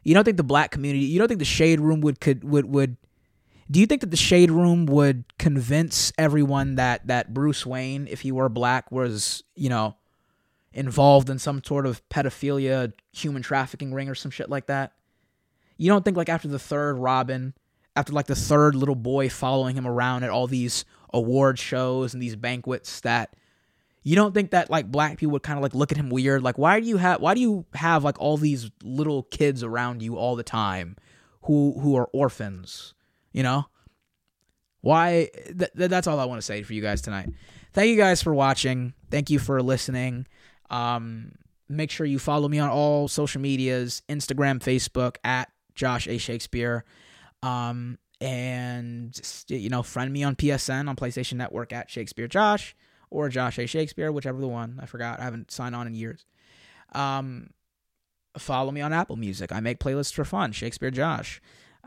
You 0.03 0.13
don't 0.13 0.23
think 0.23 0.37
the 0.37 0.43
black 0.43 0.71
community, 0.71 1.05
you 1.05 1.19
don't 1.19 1.27
think 1.27 1.39
the 1.39 1.45
shade 1.45 1.79
room 1.79 2.01
would 2.01 2.19
could 2.19 2.43
would 2.43 2.65
would 2.65 2.97
do 3.71 3.79
you 3.79 3.85
think 3.85 4.01
that 4.01 4.11
the 4.11 4.17
shade 4.17 4.51
room 4.51 4.85
would 4.87 5.23
convince 5.37 6.11
everyone 6.17 6.75
that 6.75 7.07
that 7.07 7.33
Bruce 7.33 7.65
Wayne 7.65 8.07
if 8.07 8.21
he 8.21 8.31
were 8.31 8.49
black 8.49 8.91
was, 8.91 9.43
you 9.55 9.69
know, 9.69 9.95
involved 10.73 11.29
in 11.29 11.39
some 11.39 11.63
sort 11.63 11.85
of 11.85 12.01
pedophilia, 12.09 12.91
human 13.13 13.41
trafficking 13.41 13.93
ring 13.93 14.09
or 14.09 14.15
some 14.15 14.31
shit 14.31 14.49
like 14.49 14.65
that? 14.67 14.93
You 15.77 15.89
don't 15.89 16.03
think 16.03 16.17
like 16.17 16.29
after 16.29 16.47
the 16.47 16.59
third 16.59 16.97
Robin, 16.97 17.53
after 17.95 18.13
like 18.13 18.27
the 18.27 18.35
third 18.35 18.75
little 18.75 18.95
boy 18.95 19.29
following 19.29 19.75
him 19.75 19.87
around 19.87 20.23
at 20.23 20.29
all 20.29 20.47
these 20.47 20.85
award 21.13 21.59
shows 21.59 22.13
and 22.13 22.21
these 22.21 22.35
banquets 22.35 23.01
that 23.01 23.35
you 24.01 24.15
don't 24.15 24.33
think 24.33 24.51
that 24.51 24.69
like 24.69 24.91
black 24.91 25.17
people 25.17 25.31
would 25.31 25.43
kind 25.43 25.57
of 25.57 25.63
like 25.63 25.73
look 25.73 25.91
at 25.91 25.97
him 25.97 26.09
weird? 26.09 26.43
Like 26.43 26.57
why 26.57 26.79
do 26.79 26.87
you 26.87 26.97
have 26.97 27.21
why 27.21 27.33
do 27.33 27.41
you 27.41 27.65
have 27.73 28.03
like 28.03 28.19
all 28.19 28.37
these 28.37 28.69
little 28.83 29.23
kids 29.23 29.63
around 29.63 30.01
you 30.01 30.17
all 30.17 30.35
the 30.35 30.43
time 30.43 30.97
who 31.43 31.79
who 31.79 31.95
are 31.95 32.09
orphans 32.13 32.93
you 33.31 33.43
know? 33.43 33.65
Why 34.81 35.29
th- 35.57 35.71
that's 35.75 36.07
all 36.07 36.19
i 36.19 36.25
want 36.25 36.39
to 36.39 36.45
say 36.45 36.61
for 36.63 36.73
you 36.73 36.81
guys 36.81 37.01
tonight. 37.01 37.29
Thank 37.71 37.89
you 37.89 37.95
guys 37.95 38.21
for 38.21 38.33
watching. 38.33 38.93
Thank 39.09 39.29
you 39.29 39.39
for 39.39 39.61
listening. 39.61 40.27
Um 40.69 41.33
make 41.69 41.89
sure 41.89 42.05
you 42.05 42.19
follow 42.19 42.49
me 42.49 42.59
on 42.59 42.69
all 42.69 43.07
social 43.07 43.41
medias 43.41 44.03
instagram 44.09 44.59
facebook 44.59 45.15
at 45.23 45.49
josh 45.75 46.07
a. 46.07 46.17
Shakespeare 46.17 46.83
um 47.43 47.97
and 48.21 49.19
you 49.49 49.69
know 49.69 49.83
friend 49.83 50.11
me 50.11 50.23
on 50.23 50.35
psn 50.35 50.87
on 50.87 50.95
playstation 50.95 51.33
network 51.33 51.71
at 51.73 51.89
shakespeare 51.91 52.27
josh 52.27 52.75
or 53.13 53.29
Josh 53.29 53.59
A. 53.59 53.67
Shakespeare, 53.67 54.11
whichever 54.11 54.41
the 54.41 54.47
one. 54.47 54.79
I 54.81 54.87
forgot. 54.87 55.19
I 55.19 55.23
haven't 55.23 55.51
signed 55.51 55.75
on 55.75 55.87
in 55.87 55.93
years. 55.93 56.25
Um, 56.93 57.51
follow 58.37 58.71
me 58.71 58.81
on 58.81 58.91
Apple 58.91 59.15
Music. 59.15 59.51
I 59.51 59.59
make 59.59 59.79
playlists 59.79 60.13
for 60.13 60.25
fun. 60.25 60.51
Shakespeare 60.51 60.91
Josh. 60.91 61.39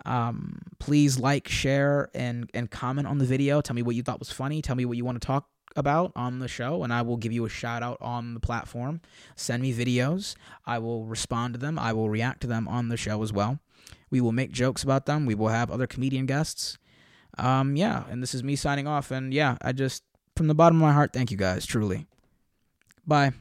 Um, 0.04 0.60
please 0.78 1.18
like, 1.18 1.48
share, 1.48 2.10
and 2.14 2.48
and 2.54 2.70
comment 2.70 3.08
on 3.08 3.18
the 3.18 3.24
video. 3.24 3.60
Tell 3.60 3.74
me 3.74 3.82
what 3.82 3.96
you 3.96 4.02
thought 4.02 4.20
was 4.20 4.30
funny. 4.30 4.62
Tell 4.62 4.76
me 4.76 4.84
what 4.84 4.96
you 4.96 5.04
want 5.04 5.20
to 5.20 5.26
talk 5.26 5.48
about 5.74 6.12
on 6.14 6.38
the 6.38 6.48
show, 6.48 6.84
and 6.84 6.92
I 6.92 7.02
will 7.02 7.16
give 7.16 7.32
you 7.32 7.44
a 7.44 7.48
shout 7.48 7.82
out 7.82 7.98
on 8.00 8.34
the 8.34 8.40
platform. 8.40 9.00
Send 9.34 9.62
me 9.62 9.74
videos. 9.74 10.36
I 10.64 10.78
will 10.78 11.06
respond 11.06 11.54
to 11.54 11.60
them. 11.60 11.78
I 11.78 11.92
will 11.92 12.08
react 12.08 12.42
to 12.42 12.46
them 12.46 12.68
on 12.68 12.88
the 12.88 12.96
show 12.96 13.22
as 13.22 13.32
well. 13.32 13.58
We 14.10 14.20
will 14.20 14.32
make 14.32 14.52
jokes 14.52 14.82
about 14.82 15.06
them. 15.06 15.26
We 15.26 15.34
will 15.34 15.48
have 15.48 15.70
other 15.70 15.86
comedian 15.86 16.26
guests. 16.26 16.78
Um, 17.38 17.76
yeah, 17.76 18.04
and 18.10 18.22
this 18.22 18.34
is 18.34 18.42
me 18.42 18.56
signing 18.56 18.86
off. 18.86 19.10
And 19.10 19.32
yeah, 19.32 19.56
I 19.60 19.72
just 19.72 20.02
from 20.36 20.48
the 20.48 20.54
bottom 20.54 20.78
of 20.78 20.82
my 20.82 20.92
heart, 20.92 21.12
thank 21.12 21.30
you 21.30 21.36
guys, 21.36 21.66
truly. 21.66 22.06
Bye. 23.06 23.32